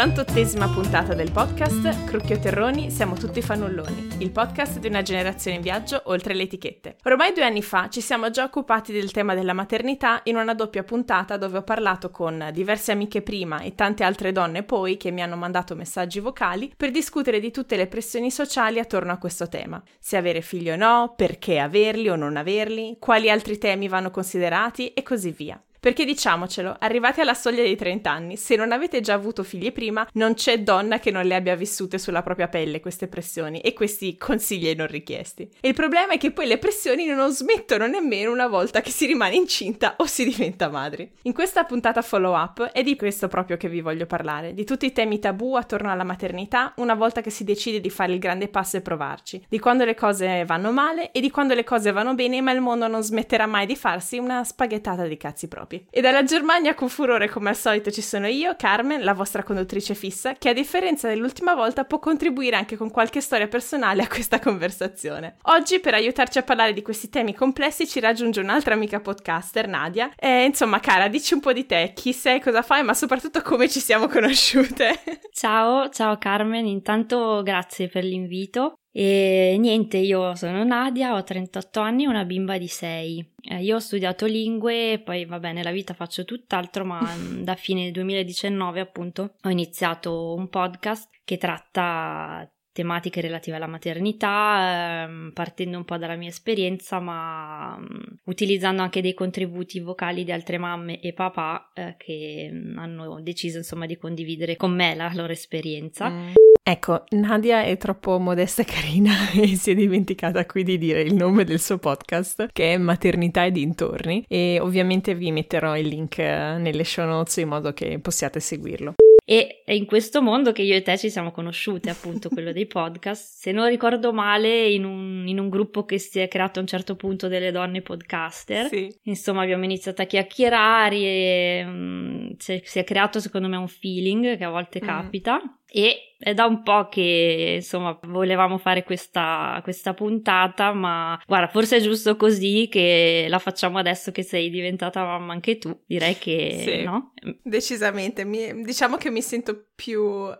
Alla 0.00 0.14
68esima 0.14 0.72
puntata 0.72 1.12
del 1.12 1.30
podcast 1.30 2.04
Crucchio 2.06 2.38
Terroni 2.38 2.90
siamo 2.90 3.16
tutti 3.16 3.42
fannulloni, 3.42 4.16
il 4.20 4.30
podcast 4.30 4.78
di 4.78 4.86
una 4.86 5.02
generazione 5.02 5.56
in 5.56 5.62
viaggio 5.62 6.00
oltre 6.04 6.32
le 6.32 6.44
etichette. 6.44 6.96
Ormai 7.04 7.34
due 7.34 7.44
anni 7.44 7.60
fa 7.60 7.90
ci 7.90 8.00
siamo 8.00 8.30
già 8.30 8.44
occupati 8.44 8.92
del 8.92 9.10
tema 9.10 9.34
della 9.34 9.52
maternità 9.52 10.22
in 10.24 10.36
una 10.36 10.54
doppia 10.54 10.84
puntata 10.84 11.36
dove 11.36 11.58
ho 11.58 11.62
parlato 11.64 12.10
con 12.10 12.48
diverse 12.50 12.92
amiche 12.92 13.20
prima 13.20 13.60
e 13.60 13.74
tante 13.74 14.02
altre 14.02 14.32
donne 14.32 14.62
poi 14.62 14.96
che 14.96 15.10
mi 15.10 15.20
hanno 15.20 15.36
mandato 15.36 15.76
messaggi 15.76 16.18
vocali 16.18 16.72
per 16.74 16.90
discutere 16.90 17.38
di 17.38 17.50
tutte 17.50 17.76
le 17.76 17.86
pressioni 17.86 18.30
sociali 18.30 18.78
attorno 18.78 19.12
a 19.12 19.18
questo 19.18 19.48
tema. 19.48 19.82
Se 19.98 20.16
avere 20.16 20.40
figli 20.40 20.70
o 20.70 20.76
no, 20.76 21.12
perché 21.14 21.58
averli 21.58 22.08
o 22.08 22.16
non 22.16 22.38
averli, 22.38 22.96
quali 22.98 23.28
altri 23.28 23.58
temi 23.58 23.86
vanno 23.86 24.10
considerati 24.10 24.94
e 24.94 25.02
così 25.02 25.30
via. 25.30 25.62
Perché 25.80 26.04
diciamocelo, 26.04 26.76
arrivati 26.78 27.22
alla 27.22 27.32
soglia 27.32 27.62
dei 27.62 27.74
30 27.74 28.10
anni, 28.10 28.36
se 28.36 28.54
non 28.54 28.70
avete 28.70 29.00
già 29.00 29.14
avuto 29.14 29.42
figli 29.42 29.72
prima, 29.72 30.06
non 30.12 30.34
c'è 30.34 30.60
donna 30.60 30.98
che 30.98 31.10
non 31.10 31.24
le 31.24 31.34
abbia 31.34 31.56
vissute 31.56 31.96
sulla 31.96 32.20
propria 32.20 32.48
pelle 32.48 32.80
queste 32.80 33.08
pressioni 33.08 33.60
e 33.60 33.72
questi 33.72 34.18
consigli 34.18 34.74
non 34.76 34.88
richiesti. 34.88 35.48
E 35.58 35.68
il 35.68 35.74
problema 35.74 36.12
è 36.12 36.18
che 36.18 36.32
poi 36.32 36.46
le 36.46 36.58
pressioni 36.58 37.06
non 37.06 37.32
smettono 37.32 37.86
nemmeno 37.86 38.30
una 38.30 38.46
volta 38.46 38.82
che 38.82 38.90
si 38.90 39.06
rimane 39.06 39.36
incinta 39.36 39.94
o 39.96 40.04
si 40.04 40.24
diventa 40.24 40.68
madri. 40.68 41.10
In 41.22 41.32
questa 41.32 41.64
puntata 41.64 42.02
follow 42.02 42.34
up 42.34 42.62
è 42.62 42.82
di 42.82 42.94
questo 42.94 43.28
proprio 43.28 43.56
che 43.56 43.70
vi 43.70 43.80
voglio 43.80 44.04
parlare, 44.04 44.52
di 44.52 44.66
tutti 44.66 44.84
i 44.84 44.92
temi 44.92 45.18
tabù 45.18 45.54
attorno 45.54 45.90
alla 45.90 46.04
maternità 46.04 46.74
una 46.76 46.94
volta 46.94 47.22
che 47.22 47.30
si 47.30 47.42
decide 47.42 47.80
di 47.80 47.88
fare 47.88 48.12
il 48.12 48.18
grande 48.18 48.48
passo 48.48 48.76
e 48.76 48.82
provarci, 48.82 49.46
di 49.48 49.58
quando 49.58 49.86
le 49.86 49.94
cose 49.94 50.44
vanno 50.44 50.72
male 50.72 51.10
e 51.10 51.22
di 51.22 51.30
quando 51.30 51.54
le 51.54 51.64
cose 51.64 51.90
vanno 51.90 52.14
bene 52.14 52.42
ma 52.42 52.52
il 52.52 52.60
mondo 52.60 52.86
non 52.86 53.02
smetterà 53.02 53.46
mai 53.46 53.64
di 53.64 53.76
farsi 53.76 54.18
una 54.18 54.44
spaghettata 54.44 55.06
di 55.06 55.16
cazzi 55.16 55.48
propri 55.48 55.68
propri. 55.70 55.86
E 55.88 56.00
dalla 56.00 56.24
Germania 56.24 56.74
con 56.74 56.88
furore 56.88 57.28
come 57.28 57.50
al 57.50 57.56
solito 57.56 57.90
ci 57.90 58.02
sono 58.02 58.26
io, 58.26 58.56
Carmen, 58.56 59.04
la 59.04 59.14
vostra 59.14 59.44
conduttrice 59.44 59.94
fissa, 59.94 60.34
che 60.34 60.48
a 60.48 60.52
differenza 60.52 61.06
dell'ultima 61.06 61.54
volta 61.54 61.84
può 61.84 62.00
contribuire 62.00 62.56
anche 62.56 62.76
con 62.76 62.90
qualche 62.90 63.20
storia 63.20 63.46
personale 63.46 64.02
a 64.02 64.08
questa 64.08 64.40
conversazione. 64.40 65.36
Oggi 65.42 65.78
per 65.78 65.94
aiutarci 65.94 66.38
a 66.38 66.42
parlare 66.42 66.72
di 66.72 66.82
questi 66.82 67.08
temi 67.08 67.34
complessi 67.34 67.86
ci 67.86 68.00
raggiunge 68.00 68.40
un'altra 68.40 68.74
amica 68.74 69.00
podcaster, 69.00 69.68
Nadia. 69.68 70.10
E 70.16 70.44
insomma, 70.44 70.80
cara, 70.80 71.08
dici 71.08 71.34
un 71.34 71.40
po' 71.40 71.52
di 71.52 71.66
te, 71.66 71.92
chi 71.94 72.12
sei, 72.12 72.40
cosa 72.40 72.62
fai, 72.62 72.82
ma 72.82 72.94
soprattutto 72.94 73.42
come 73.42 73.68
ci 73.68 73.80
siamo 73.80 74.08
conosciute. 74.08 75.00
Ciao, 75.32 75.88
ciao 75.90 76.18
Carmen, 76.18 76.66
intanto 76.66 77.42
grazie 77.42 77.88
per 77.88 78.04
l'invito. 78.04 78.79
E 78.92 79.56
niente, 79.58 79.98
io 79.98 80.34
sono 80.34 80.64
Nadia, 80.64 81.14
ho 81.14 81.22
38 81.22 81.80
anni 81.80 82.04
e 82.04 82.08
una 82.08 82.24
bimba 82.24 82.58
di 82.58 82.66
6. 82.66 83.32
Eh, 83.42 83.62
io 83.62 83.76
ho 83.76 83.78
studiato 83.78 84.26
lingue, 84.26 85.00
poi 85.04 85.24
vabbè, 85.24 85.52
nella 85.52 85.70
vita 85.70 85.94
faccio 85.94 86.24
tutt'altro, 86.24 86.84
ma 86.84 87.00
da 87.40 87.54
fine 87.54 87.90
2019 87.92 88.80
appunto 88.80 89.34
ho 89.40 89.48
iniziato 89.48 90.34
un 90.34 90.48
podcast 90.48 91.08
che 91.24 91.38
tratta 91.38 92.50
tematiche 92.72 93.20
relative 93.20 93.56
alla 93.56 93.66
maternità, 93.66 95.04
ehm, 95.04 95.30
partendo 95.34 95.76
un 95.76 95.84
po' 95.84 95.96
dalla 95.96 96.16
mia 96.16 96.28
esperienza, 96.28 97.00
ma 97.00 97.76
um, 97.76 97.88
utilizzando 98.24 98.82
anche 98.82 99.00
dei 99.00 99.14
contributi 99.14 99.80
vocali 99.80 100.24
di 100.24 100.32
altre 100.32 100.58
mamme 100.58 101.00
e 101.00 101.12
papà 101.12 101.70
eh, 101.74 101.94
che 101.98 102.50
hanno 102.76 103.20
deciso 103.20 103.58
insomma 103.58 103.86
di 103.86 103.96
condividere 103.96 104.56
con 104.56 104.74
me 104.74 104.94
la 104.94 105.10
loro 105.14 105.32
esperienza. 105.32 106.08
Mm. 106.08 106.32
Ecco, 106.62 107.04
Nadia 107.10 107.64
è 107.64 107.76
troppo 107.78 108.18
modesta 108.18 108.62
e 108.62 108.64
carina 108.66 109.12
e 109.34 109.56
si 109.56 109.72
è 109.72 109.74
dimenticata 109.74 110.46
qui 110.46 110.62
di 110.62 110.78
dire 110.78 111.00
il 111.00 111.14
nome 111.14 111.44
del 111.44 111.58
suo 111.58 111.78
podcast, 111.78 112.48
che 112.52 112.74
è 112.74 112.76
Maternità 112.76 113.44
e 113.44 113.50
dintorni, 113.50 114.24
e 114.28 114.58
ovviamente 114.60 115.14
vi 115.14 115.32
metterò 115.32 115.76
il 115.76 115.88
link 115.88 116.18
eh, 116.18 116.58
nelle 116.58 116.84
show 116.84 117.06
notes 117.06 117.38
in 117.38 117.48
modo 117.48 117.72
che 117.72 117.98
possiate 117.98 118.38
seguirlo. 118.38 118.94
E 119.30 119.62
è 119.64 119.72
in 119.72 119.86
questo 119.86 120.22
mondo 120.22 120.50
che 120.50 120.62
io 120.62 120.74
e 120.74 120.82
te 120.82 120.98
ci 120.98 121.08
siamo 121.08 121.30
conosciute, 121.30 121.88
appunto, 121.88 122.28
quello 122.28 122.50
dei 122.50 122.66
podcast. 122.66 123.38
Se 123.38 123.52
non 123.52 123.68
ricordo 123.68 124.12
male, 124.12 124.68
in 124.70 124.84
un, 124.84 125.22
in 125.28 125.38
un, 125.38 125.48
gruppo 125.48 125.84
che 125.84 125.98
si 125.98 126.18
è 126.18 126.26
creato 126.26 126.58
a 126.58 126.62
un 126.62 126.66
certo 126.66 126.96
punto 126.96 127.28
delle 127.28 127.52
donne 127.52 127.80
podcaster. 127.80 128.66
Sì. 128.66 128.92
Insomma, 129.04 129.42
abbiamo 129.42 129.62
iniziato 129.62 130.02
a 130.02 130.06
chiacchierare 130.06 130.96
e 130.96 131.64
um, 131.64 132.34
si, 132.38 132.60
si, 132.64 132.80
è 132.80 132.82
creato, 132.82 133.20
secondo 133.20 133.46
me, 133.46 133.56
un 133.56 133.68
feeling 133.68 134.36
che 134.36 134.42
a 134.42 134.50
volte 134.50 134.80
mm. 134.82 134.84
capita. 134.84 135.59
E 135.70 136.10
è 136.20 136.34
da 136.34 136.44
un 136.44 136.62
po' 136.62 136.88
che 136.90 137.54
insomma 137.56 137.98
volevamo 138.02 138.58
fare 138.58 138.84
questa, 138.84 139.58
questa, 139.62 139.94
puntata, 139.94 140.74
ma 140.74 141.18
guarda, 141.26 141.48
forse 141.48 141.78
è 141.78 141.80
giusto 141.80 142.16
così 142.16 142.68
che 142.70 143.24
la 143.28 143.38
facciamo 143.38 143.78
adesso 143.78 144.12
che 144.12 144.22
sei 144.22 144.50
diventata 144.50 145.02
mamma 145.02 145.32
anche 145.32 145.56
tu. 145.56 145.74
Direi 145.86 146.18
che 146.18 146.62
sì, 146.62 146.82
no? 146.82 147.12
Decisamente. 147.42 148.24
Mi, 148.26 148.62
diciamo 148.62 148.98
che 148.98 149.10
mi 149.10 149.22
sento 149.22 149.68
più 149.74 150.02
uh, 150.02 150.36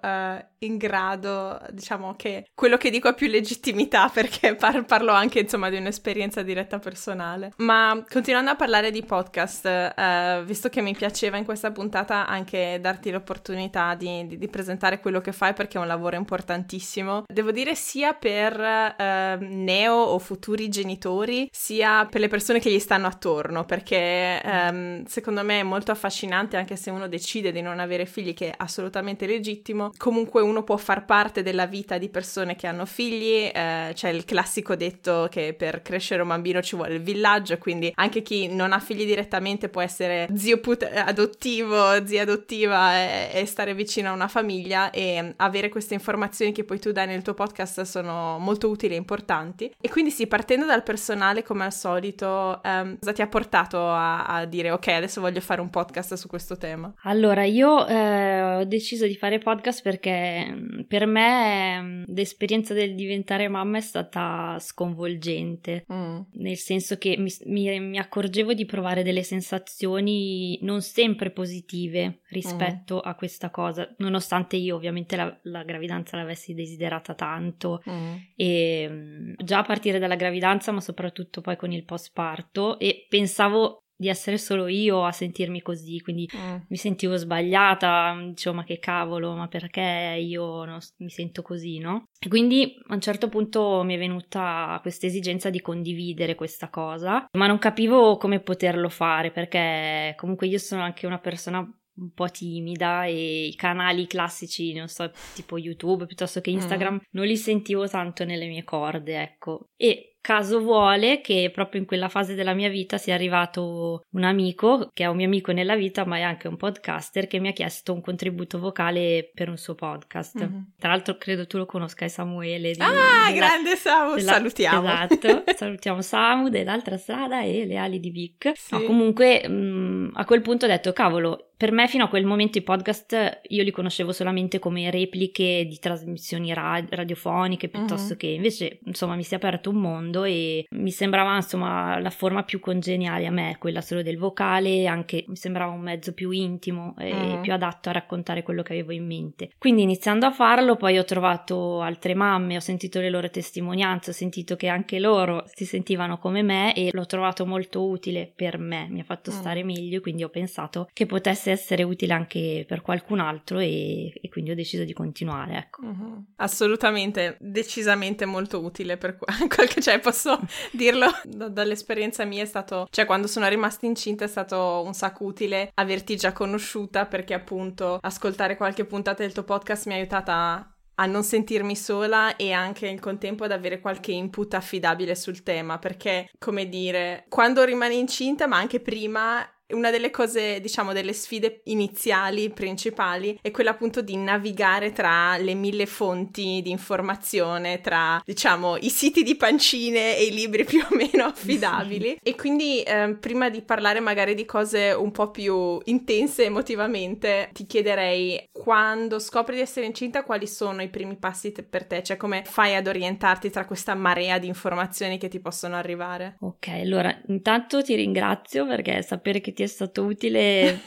in 0.59 0.77
grado, 0.77 1.59
diciamo 1.71 2.15
che 2.15 2.45
quello 2.55 2.77
che 2.77 2.91
dico 2.91 3.09
ha 3.09 3.15
più 3.15 3.29
legittimità 3.29 4.09
perché 4.13 4.55
par- 4.57 4.85
parlo 4.85 5.13
anche 5.13 5.41
insomma 5.41 5.71
di 5.71 5.79
un'esperienza 5.79 6.43
diretta 6.43 6.79
personale. 6.79 7.53
Ma 7.57 8.05
continuando 8.07 8.51
a 8.51 8.57
parlare 8.57 8.91
di 8.91 9.03
podcast, 9.03 9.95
uh, 9.97 10.45
visto 10.45 10.69
che 10.69 10.83
mi 10.83 10.95
piaceva 10.95 11.39
in 11.39 11.47
questa 11.47 11.71
puntata 11.71 12.27
anche 12.27 12.79
darti 12.83 13.11
l'opportunità 13.11 13.95
di, 13.95 14.27
di, 14.27 14.37
di 14.37 14.49
presentare 14.49 15.01
quello 15.01 15.20
che 15.21 15.33
fai 15.33 15.53
perché 15.53 15.79
è 15.79 15.81
un 15.81 15.87
lavoro 15.87 16.17
importantissimo, 16.17 17.25
devo 17.27 17.51
dire 17.51 17.75
sia 17.75 18.13
per 18.13 18.59
uh, 18.59 19.39
neo 19.41 19.95
o 19.95 20.19
futuri 20.19 20.69
genitori, 20.69 21.49
sia 21.51 22.07
per 22.07 22.21
le 22.21 22.29
persone 22.29 22.61
che 22.61 22.71
gli 22.71 22.79
stanno 22.79 23.07
attorno, 23.07 23.65
perché 23.65 24.41
um, 24.45 25.05
secondo 25.05 25.43
me 25.45 25.61
è 25.61 25.65
molto 25.65 25.91
affascinante 25.93 26.57
anche 26.57 26.77
se 26.77 26.91
uno 26.91 27.09
decide 27.09 27.53
di 27.53 27.61
non 27.61 27.79
avere 27.79 28.07
figli, 28.07 28.35
che 28.35 28.51
è 28.51 28.55
assolutamente 28.57 29.27
legittimo, 29.27 29.91
comunque 29.97 30.43
uno 30.43 30.63
può 30.63 30.77
far 30.77 31.05
parte 31.05 31.43
della 31.43 31.67
vita 31.67 31.99
di 31.99 32.09
persone 32.09 32.57
che 32.57 32.67
hanno 32.67 32.87
figli, 32.87 33.51
eh, 33.53 33.91
c'è 33.95 34.09
il 34.09 34.25
classico 34.25 34.77
detto 34.77 35.29
che 35.31 35.55
per 35.55 35.83
crescere 35.83 36.23
un 36.23 36.29
bambino 36.29 36.63
ci 36.63 36.77
vuole 36.77 36.95
il 36.95 37.03
villaggio, 37.03 37.59
quindi 37.59 37.93
anche 37.97 38.23
chi 38.23 38.49
non 38.49 38.73
ha 38.73 38.81
figli 38.81 39.05
direttamente 39.05 39.69
può 39.69 39.81
essere 39.81 40.29
zio 40.35 40.61
put- 40.61 40.91
adottivo, 40.93 42.07
zia 42.07 42.23
adottiva 42.23 42.97
e, 42.97 43.31
e 43.33 43.47
stare 43.47 43.75
vicino 43.75 44.11
a 44.11 44.13
una 44.13 44.29
famiglia 44.29 44.91
e 44.91 45.10
avere 45.37 45.69
queste 45.69 45.95
informazioni 45.95 46.53
che 46.53 46.65
poi 46.65 46.79
tu 46.79 46.93
dai 46.93 47.07
nel 47.07 47.23
tuo 47.23 47.35
podcast 47.35 47.83
sono 47.83 48.39
molto 48.39 48.69
utili 48.69 48.95
e 48.95 48.97
importanti. 48.97 49.73
E 49.81 49.89
quindi 49.89 50.11
sì, 50.11 50.27
partendo 50.27 50.67
dal 50.67 50.83
personale 50.83 51.43
come 51.43 51.65
al 51.65 51.73
solito, 51.73 52.63
ehm, 52.63 52.99
cosa 52.99 53.13
ti 53.13 53.23
ha 53.23 53.27
portato 53.27 53.79
a, 53.79 54.25
a, 54.27 54.45
dire 54.45 54.71
ok, 54.71 54.89
adesso 54.89 55.21
voglio 55.21 55.41
fare 55.41 55.61
un 55.61 55.71
podcast 55.71 56.15
su 56.15 56.29
questo 56.29 56.57
tema? 56.57 56.93
Allora, 57.03 57.45
io 57.45 57.87
eh, 57.87 58.57
ho 58.57 58.65
deciso 58.65 59.07
di 59.07 59.17
fare 59.17 59.39
podcast 59.39 59.83
perché 59.83 60.47
mm, 60.51 60.81
per 60.89 61.07
me 61.07 61.81
mm, 61.81 62.03
l'esperienza 62.09 62.75
del 62.75 62.95
diventare 62.95 63.49
mamma 63.49 63.79
è 63.79 63.81
stata 63.81 64.59
sconvolgente, 64.59 65.85
mm. 65.93 66.21
nel 66.35 66.57
senso 66.57 66.99
che 66.99 67.17
mi, 67.19 67.33
mi, 67.47 67.81
mi, 67.81 67.99
accorgevo 67.99 68.55
di 68.55 68.67
provare 68.67 69.03
delle 69.03 69.23
sensazioni 69.23 70.59
non 70.63 70.83
sempre 70.83 71.31
positive 71.31 72.21
rispetto 72.29 72.97
mm. 72.97 73.09
a 73.09 73.15
questa 73.15 73.51
cosa, 73.51 73.93
nonostante 73.99 74.57
io 74.57 74.77
ovviamente 74.77 75.00
la, 75.09 75.39
la 75.45 75.63
gravidanza 75.63 76.17
l'avessi 76.17 76.55
desiderata 76.55 77.15
tanto 77.15 77.83
mm. 77.89 78.15
e 78.37 78.89
mm, 78.89 79.33
già 79.39 79.59
a 79.59 79.65
partire 79.65 79.99
dalla 79.99 80.17
gravidanza 80.17 80.73
ma 80.73 80.81
soprattutto 80.81 81.41
poi 81.41 81.57
con 81.57 81.73
il 81.73 81.85
postparto 81.85 82.79
e 82.79 83.07
pensavo 83.09 83.85
di 84.01 84.09
essere 84.09 84.39
solo 84.39 84.67
io 84.67 85.05
a 85.05 85.13
sentirmi 85.13 85.61
così, 85.61 86.01
quindi 86.01 86.27
mm. 86.35 86.57
mi 86.69 86.77
sentivo 86.79 87.19
sbagliata, 87.19 88.17
dicevo 88.29 88.57
ma 88.57 88.65
che 88.65 88.79
cavolo, 88.79 89.35
ma 89.35 89.47
perché 89.47 90.17
io 90.19 90.65
non, 90.65 90.79
mi 91.01 91.11
sento 91.11 91.43
così, 91.43 91.79
no? 91.79 92.05
E 92.19 92.31
quindi 92.31 92.81
a 92.87 92.95
un 92.95 93.01
certo 93.03 93.29
punto 93.29 93.83
mi 93.85 93.95
è 93.95 93.99
venuta 93.99 94.79
questa 94.81 95.05
esigenza 95.05 95.51
di 95.51 95.61
condividere 95.61 96.35
questa 96.35 96.71
cosa, 96.71 97.27
ma 97.33 97.47
non 97.47 97.59
capivo 97.59 98.17
come 98.17 98.41
poterlo 98.41 98.89
fare 98.89 99.33
perché 99.33 100.15
comunque 100.17 100.47
io 100.47 100.57
sono 100.57 100.81
anche 100.81 101.05
una 101.07 101.19
persona 101.19 101.63
un 101.97 102.13
po' 102.13 102.31
timida 102.31 103.05
e 103.05 103.47
i 103.47 103.55
canali 103.55 104.07
classici, 104.07 104.73
non 104.73 104.89
so, 104.89 105.11
tipo 105.35 105.59
YouTube 105.59 106.07
piuttosto 106.07 106.41
che 106.41 106.51
Instagram, 106.51 106.95
mm. 106.95 106.99
non 107.11 107.27
li 107.27 107.37
sentivo 107.37 107.89
tanto 107.89 108.25
nelle 108.25 108.47
mie 108.47 108.65
corde, 108.65 109.21
ecco. 109.21 109.69
E 109.77 110.11
caso 110.21 110.61
vuole 110.61 111.21
che 111.21 111.51
proprio 111.53 111.81
in 111.81 111.87
quella 111.87 112.09
fase 112.09 112.35
della 112.35 112.53
mia 112.53 112.69
vita 112.69 112.99
sia 112.99 113.15
arrivato 113.15 114.05
un 114.11 114.25
amico, 114.25 114.91
che 114.93 115.05
è 115.05 115.07
un 115.07 115.17
mio 115.17 115.27
amico 115.27 115.53
nella 115.53 115.77
vita, 115.77 116.05
ma 116.05 116.19
è 116.19 116.23
anche 116.23 116.49
un 116.49 116.57
podcaster, 116.57 117.27
che 117.27 117.39
mi 117.41 117.49
ha 117.49 117.53
chiesto 117.53 117.93
un 117.93 118.01
contributo 118.01 118.59
vocale 118.59 119.31
per 119.33 119.49
un 119.49 119.57
suo 119.57 119.75
podcast. 119.75 120.39
Mm-hmm. 120.39 120.63
Tra 120.79 120.91
l'altro 120.91 121.17
credo 121.17 121.47
tu 121.47 121.57
lo 121.57 121.67
conosca, 121.67 122.05
è 122.05 122.09
Samuele. 122.09 122.73
Di, 122.73 122.81
ah, 122.81 122.89
della, 123.29 123.33
grande 123.35 123.77
Samu, 123.77 124.15
della, 124.17 124.33
salutiamo. 124.33 124.89
Esatto, 124.89 125.45
salutiamo 125.57 126.03
Samu 126.03 126.49
dell'altra 126.49 126.97
strada 126.99 127.43
e 127.43 127.65
le 127.65 127.77
ali 127.77 127.99
di 127.99 128.11
Vic. 128.11 128.53
Sì. 128.55 128.75
No, 128.75 128.83
comunque 128.83 129.49
mh, 129.49 129.53
mm, 129.53 130.09
a 130.15 130.25
quel 130.25 130.43
punto 130.43 130.67
ho 130.67 130.69
detto, 130.69 130.93
cavolo, 130.93 131.50
per 131.61 131.73
me 131.73 131.89
fino 131.89 132.05
a 132.05 132.09
quel 132.09 132.25
momento 132.25 132.57
i 132.57 132.63
podcast 132.63 133.41
io 133.49 133.63
li 133.63 133.71
conoscevo 133.71 134.13
solamente 134.13 134.59
come 134.59 134.91
repliche 134.91 135.67
di 135.67 135.79
trasmissioni 135.79 136.55
ra- 136.55 136.83
radiofoniche 136.89 137.69
piuttosto 137.69 138.13
uh-huh. 138.13 138.19
che 138.19 138.27
invece 138.29 138.79
insomma 138.87 139.15
mi 139.15 139.23
si 139.23 139.35
è 139.35 139.37
aperto 139.37 139.69
un 139.69 139.77
mondo 139.77 140.25
e 140.25 140.65
mi 140.71 140.91
sembrava 140.91 141.37
insomma 141.37 141.99
la 142.01 142.09
forma 142.09 142.45
più 142.45 142.61
congeniale 142.61 143.27
a 143.27 143.31
me, 143.31 143.57
quella 143.59 143.83
solo 143.83 144.01
del 144.01 144.17
vocale, 144.17 144.87
anche 144.87 145.27
mi 145.27 145.37
sembrava 145.37 145.71
un 145.71 145.83
mezzo 145.83 146.15
più 146.15 146.31
intimo 146.31 146.95
e 146.99 147.13
uh-huh. 147.13 147.41
più 147.43 147.53
adatto 147.53 147.91
a 147.91 147.93
raccontare 147.93 148.43
quello 148.43 148.63
che 148.63 148.73
avevo 148.73 148.93
in 148.93 149.05
mente. 149.05 149.51
Quindi 149.59 149.83
iniziando 149.83 150.25
a 150.25 150.33
farlo 150.33 150.77
poi 150.77 150.97
ho 150.97 151.05
trovato 151.05 151.83
altre 151.83 152.15
mamme, 152.15 152.57
ho 152.57 152.61
sentito 152.61 153.01
le 153.01 153.11
loro 153.11 153.29
testimonianze, 153.29 154.13
ho 154.13 154.15
sentito 154.15 154.57
che 154.57 154.69
anche 154.69 154.99
loro 154.99 155.45
si 155.53 155.67
sentivano 155.67 156.17
come 156.17 156.41
me 156.41 156.75
e 156.75 156.89
l'ho 156.91 157.05
trovato 157.05 157.45
molto 157.45 157.87
utile 157.87 158.33
per 158.35 158.57
me, 158.57 158.87
mi 158.89 159.01
ha 159.01 159.05
fatto 159.05 159.29
uh-huh. 159.29 159.37
stare 159.37 159.63
meglio 159.63 160.01
quindi 160.01 160.25
ho 160.25 160.31
pensato 160.31 160.89
che 160.95 161.05
potesse 161.05 161.50
essere 161.51 161.83
utile 161.83 162.13
anche 162.13 162.65
per 162.67 162.83
qualcun 162.83 163.21
altro 163.21 163.59
e, 163.59 164.13
e 164.21 164.29
quindi 164.29 164.51
ho 164.51 164.55
deciso 164.55 164.85
di 164.85 164.93
continuare. 164.93 165.57
Ecco. 165.57 165.85
Uh-huh. 165.85 166.25
Assolutamente, 166.37 167.37
decisamente 167.41 168.25
molto 168.25 168.63
utile 168.63 168.97
per 168.97 169.17
qualche, 169.17 169.81
cioè 169.83 169.99
posso 170.01 170.39
dirlo 170.73 171.07
d- 171.25 171.49
dall'esperienza 171.49 172.25
mia 172.25 172.43
è 172.43 172.47
stato, 172.47 172.87
cioè 172.91 173.05
quando 173.05 173.27
sono 173.27 173.49
rimasta 173.49 173.87
incinta 173.87 174.25
è 174.25 174.29
stato 174.29 174.83
un 174.85 174.95
sacco 174.95 175.25
utile 175.25 175.71
averti 175.75 176.17
già 176.17 176.33
conosciuta 176.33 177.07
perché 177.07 177.35
appunto 177.35 177.99
ascoltare 178.01 178.57
qualche 178.57 178.85
puntata 178.85 179.23
del 179.23 179.33
tuo 179.33 179.45
podcast 179.45 179.87
mi 179.87 179.95
ha 179.95 179.97
aiutata 179.97 180.75
a 181.01 181.07
non 181.07 181.25
sentirmi 181.25 181.75
sola 181.75 182.37
e 182.37 182.53
anche 182.53 182.87
nel 182.87 183.01
contempo 183.01 183.45
ad 183.45 183.53
avere 183.53 183.81
qualche 183.81 184.13
input 184.13 184.53
affidabile 184.53 185.15
sul 185.15 185.43
tema, 185.43 185.79
perché, 185.79 186.29
come 186.39 186.69
dire, 186.69 187.25
quando 187.31 187.65
rimani 187.65 187.99
incinta, 187.99 188.47
ma 188.47 188.59
anche 188.59 188.81
prima, 188.81 189.43
una 189.73 189.91
delle 189.91 190.11
cose, 190.11 190.61
diciamo, 190.61 190.93
delle 190.93 191.13
sfide 191.13 191.61
iniziali, 191.65 192.51
principali, 192.51 193.39
è 193.41 193.51
quella 193.51 193.71
appunto 193.71 194.03
di 194.03 194.17
navigare 194.17 194.93
tra 194.93 195.37
le 195.37 195.55
mille 195.55 195.87
fonti 195.87 196.61
di 196.63 196.71
informazione, 196.71 197.81
tra, 197.81 198.21
diciamo, 198.25 198.77
i 198.79 198.91
siti 198.91 199.23
di 199.23 199.37
pancine 199.37 200.17
e 200.17 200.25
i 200.25 200.35
libri 200.35 200.65
più 200.67 200.81
o 200.81 200.95
meno 200.95 201.25
affidabili. 201.25 202.19
e 202.23 202.35
quindi, 202.35 202.83
eh, 202.83 203.17
prima 203.21 203.49
di 203.49 203.63
parlare 203.63 204.01
magari 204.01 204.35
di 204.35 204.45
cose 204.45 204.93
un 204.93 205.11
po' 205.13 205.31
più 205.31 205.81
intense 205.85 206.45
emotivamente, 206.45 207.51
ti 207.53 207.67
chiederei, 207.67 208.49
quando 208.51 209.19
scopri 209.19 209.57
di 209.57 209.63
essere 209.63 209.87
incinta, 209.87 210.25
quali 210.25 210.47
sono 210.47 210.83
i 210.83 210.89
primi 210.89 211.17
passi 211.17 211.53
te- 211.53 211.63
per 211.63 211.87
te? 211.87 212.03
Cioè, 212.03 212.17
come 212.17 212.43
fai 212.45 212.75
ad 212.75 212.87
orientarti 212.87 213.51
tra 213.51 213.65
questa 213.65 213.95
marea 213.95 214.39
di 214.39 214.47
informazioni 214.47 215.19
che 215.19 215.29
ti 215.29 215.41
possono 215.41 215.77
arrivare? 215.77 216.37
Ok, 216.41 216.69
allora, 216.69 217.17
intanto 217.29 217.83
ti 217.83 217.95
ringrazio 217.95 218.67
perché 218.67 219.03
sapere 219.03 219.41
che 219.41 219.53
ti 219.53 219.60
ti 219.60 219.60
è 219.63 219.67
stato 219.67 220.05
utile, 220.05 220.81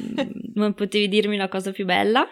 non 0.55 0.73
potevi 0.73 1.07
dirmi 1.07 1.37
la 1.37 1.47
cosa 1.47 1.71
più 1.71 1.85
bella. 1.85 2.27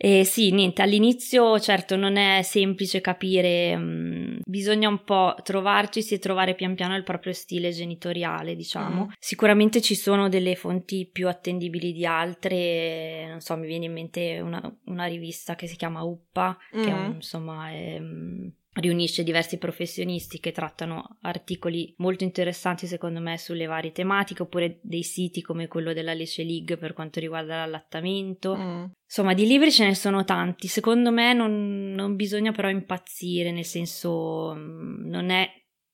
E 0.00 0.22
sì, 0.22 0.52
niente, 0.52 0.80
all'inizio 0.80 1.58
certo 1.58 1.96
non 1.96 2.16
è 2.16 2.42
semplice 2.42 3.00
capire, 3.00 3.76
mh, 3.76 3.82
mm, 3.82 4.36
bisogna 4.44 4.88
un 4.88 5.02
po' 5.02 5.34
trovarci 5.42 6.06
e 6.08 6.20
trovare 6.20 6.54
pian 6.54 6.76
piano 6.76 6.94
il 6.94 7.02
proprio 7.02 7.32
stile 7.32 7.70
genitoriale, 7.70 8.54
diciamo. 8.54 9.06
Mm. 9.06 9.12
Sicuramente 9.18 9.80
ci 9.80 9.96
sono 9.96 10.28
delle 10.28 10.54
fonti 10.54 11.08
più 11.10 11.26
attendibili 11.26 11.92
di 11.92 12.06
altre, 12.06 13.26
non 13.28 13.40
so, 13.40 13.56
mi 13.56 13.66
viene 13.66 13.86
in 13.86 13.92
mente 13.92 14.38
una, 14.38 14.62
una 14.84 15.06
rivista 15.06 15.56
che 15.56 15.66
si 15.66 15.74
chiama 15.74 16.04
Uppa, 16.04 16.56
mm. 16.76 16.82
che 16.84 16.88
è 16.88 16.92
un, 16.92 17.14
insomma 17.16 17.68
è, 17.72 17.98
mm, 17.98 18.48
riunisce 18.80 19.22
diversi 19.22 19.58
professionisti 19.58 20.40
che 20.40 20.52
trattano 20.52 21.18
articoli 21.22 21.94
molto 21.98 22.24
interessanti 22.24 22.86
secondo 22.86 23.20
me 23.20 23.38
sulle 23.38 23.66
varie 23.66 23.92
tematiche 23.92 24.42
oppure 24.42 24.78
dei 24.82 25.02
siti 25.02 25.42
come 25.42 25.68
quello 25.68 25.92
della 25.92 26.14
Lecce 26.14 26.44
League 26.44 26.76
per 26.76 26.92
quanto 26.92 27.20
riguarda 27.20 27.56
l'allattamento. 27.56 28.56
Mm. 28.56 28.84
Insomma, 29.04 29.34
di 29.34 29.46
libri 29.46 29.72
ce 29.72 29.86
ne 29.86 29.94
sono 29.94 30.24
tanti. 30.24 30.68
Secondo 30.68 31.10
me 31.10 31.32
non, 31.32 31.92
non 31.92 32.14
bisogna 32.14 32.52
però 32.52 32.68
impazzire, 32.68 33.50
nel 33.50 33.64
senso 33.64 34.54
mm, 34.54 35.08
non 35.08 35.30
è 35.30 35.50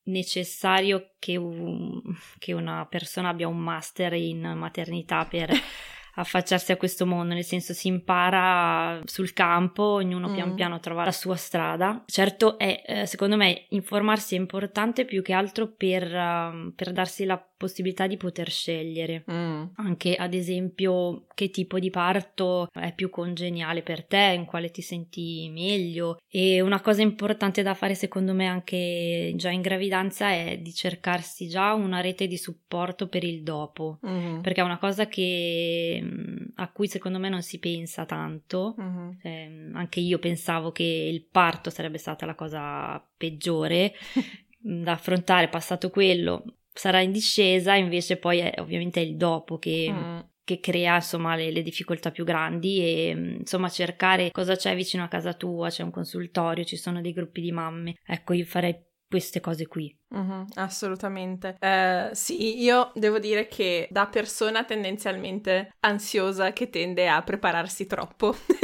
necessario 0.06 1.14
che, 1.18 1.36
un, 1.36 2.00
che 2.38 2.52
una 2.52 2.86
persona 2.86 3.30
abbia 3.30 3.48
un 3.48 3.58
master 3.58 4.12
in 4.14 4.40
maternità 4.56 5.24
per 5.24 5.50
affacciarsi 6.16 6.72
a 6.72 6.76
questo 6.76 7.06
mondo, 7.06 7.34
nel 7.34 7.44
senso 7.44 7.72
si 7.72 7.88
impara 7.88 9.00
sul 9.04 9.32
campo, 9.32 9.82
ognuno 9.82 10.28
mm. 10.28 10.34
pian 10.34 10.54
piano 10.54 10.80
trova 10.80 11.04
la 11.04 11.12
sua 11.12 11.36
strada. 11.36 12.02
Certo 12.06 12.58
è, 12.58 12.82
eh, 12.86 13.06
secondo 13.06 13.36
me, 13.36 13.66
informarsi 13.70 14.34
è 14.34 14.38
importante 14.38 15.04
più 15.04 15.22
che 15.22 15.32
altro 15.32 15.72
per, 15.72 16.04
uh, 16.04 16.72
per 16.74 16.92
darsi 16.92 17.24
la 17.24 17.38
possibilità 17.56 18.06
di 18.06 18.16
poter 18.16 18.50
scegliere. 18.50 19.24
Mm. 19.30 19.64
Anche 19.76 20.14
ad 20.14 20.34
esempio 20.34 21.26
che 21.34 21.50
tipo 21.50 21.78
di 21.78 21.90
parto 21.90 22.68
è 22.72 22.92
più 22.94 23.10
congeniale 23.10 23.82
per 23.82 24.04
te, 24.04 24.34
in 24.36 24.44
quale 24.44 24.70
ti 24.70 24.82
senti 24.82 25.48
meglio. 25.52 26.18
E 26.28 26.60
una 26.60 26.80
cosa 26.80 27.02
importante 27.02 27.62
da 27.62 27.74
fare 27.74 27.94
secondo 27.94 28.34
me 28.34 28.46
anche 28.46 29.32
già 29.36 29.50
in 29.50 29.60
gravidanza 29.60 30.30
è 30.30 30.58
di 30.60 30.72
cercarsi 30.72 31.48
già 31.48 31.72
una 31.74 32.00
rete 32.00 32.26
di 32.26 32.36
supporto 32.36 33.08
per 33.08 33.24
il 33.24 33.42
dopo, 33.42 33.98
mm. 34.06 34.40
perché 34.40 34.60
è 34.60 34.64
una 34.64 34.78
cosa 34.78 35.06
che, 35.06 36.00
mm, 36.02 36.36
a 36.56 36.70
cui 36.70 36.88
secondo 36.88 37.18
me 37.18 37.28
non 37.28 37.42
si 37.42 37.58
pensa 37.58 38.04
tanto. 38.04 38.74
Mm. 38.80 39.10
Eh, 39.22 39.70
anche 39.74 40.00
io 40.00 40.18
pensavo 40.18 40.72
che 40.72 40.82
il 40.82 41.22
parto 41.22 41.70
sarebbe 41.70 41.98
stata 41.98 42.26
la 42.26 42.34
cosa 42.34 43.02
peggiore 43.16 43.94
da 44.58 44.92
affrontare, 44.92 45.48
passato 45.48 45.90
quello, 45.90 46.44
sarà 46.74 47.00
in 47.00 47.12
discesa, 47.12 47.74
invece 47.74 48.16
poi 48.16 48.40
è, 48.40 48.54
ovviamente 48.58 49.00
è 49.00 49.04
il 49.04 49.16
dopo 49.16 49.58
che, 49.58 49.88
mm. 49.90 50.18
che 50.42 50.58
crea 50.58 50.96
insomma 50.96 51.36
le, 51.36 51.52
le, 51.52 51.62
difficoltà 51.62 52.10
più 52.10 52.24
grandi 52.24 52.80
e 52.80 53.14
mm, 53.14 53.34
insomma 53.38 53.68
cercare 53.68 54.30
cosa 54.32 54.56
c'è 54.56 54.74
vicino 54.74 55.04
a 55.04 55.08
casa 55.08 55.32
tua, 55.34 55.70
c'è 55.70 55.84
un 55.84 55.92
consultorio, 55.92 56.64
ci 56.64 56.76
sono 56.76 57.00
dei 57.00 57.12
gruppi 57.12 57.40
di 57.40 57.52
mamme, 57.52 57.94
ecco 58.04 58.32
io 58.32 58.44
farei 58.44 58.76
queste 59.08 59.40
cose 59.40 59.68
qui. 59.68 59.96
Mm-hmm, 60.12 60.42
assolutamente. 60.54 61.56
Uh, 61.60 62.12
sì, 62.12 62.60
io 62.60 62.90
devo 62.94 63.20
dire 63.20 63.46
che 63.46 63.86
da 63.90 64.06
persona 64.06 64.64
tendenzialmente 64.64 65.70
ansiosa 65.80 66.52
che 66.52 66.68
tende 66.68 67.08
a 67.08 67.22
prepararsi 67.22 67.86
troppo. 67.86 68.34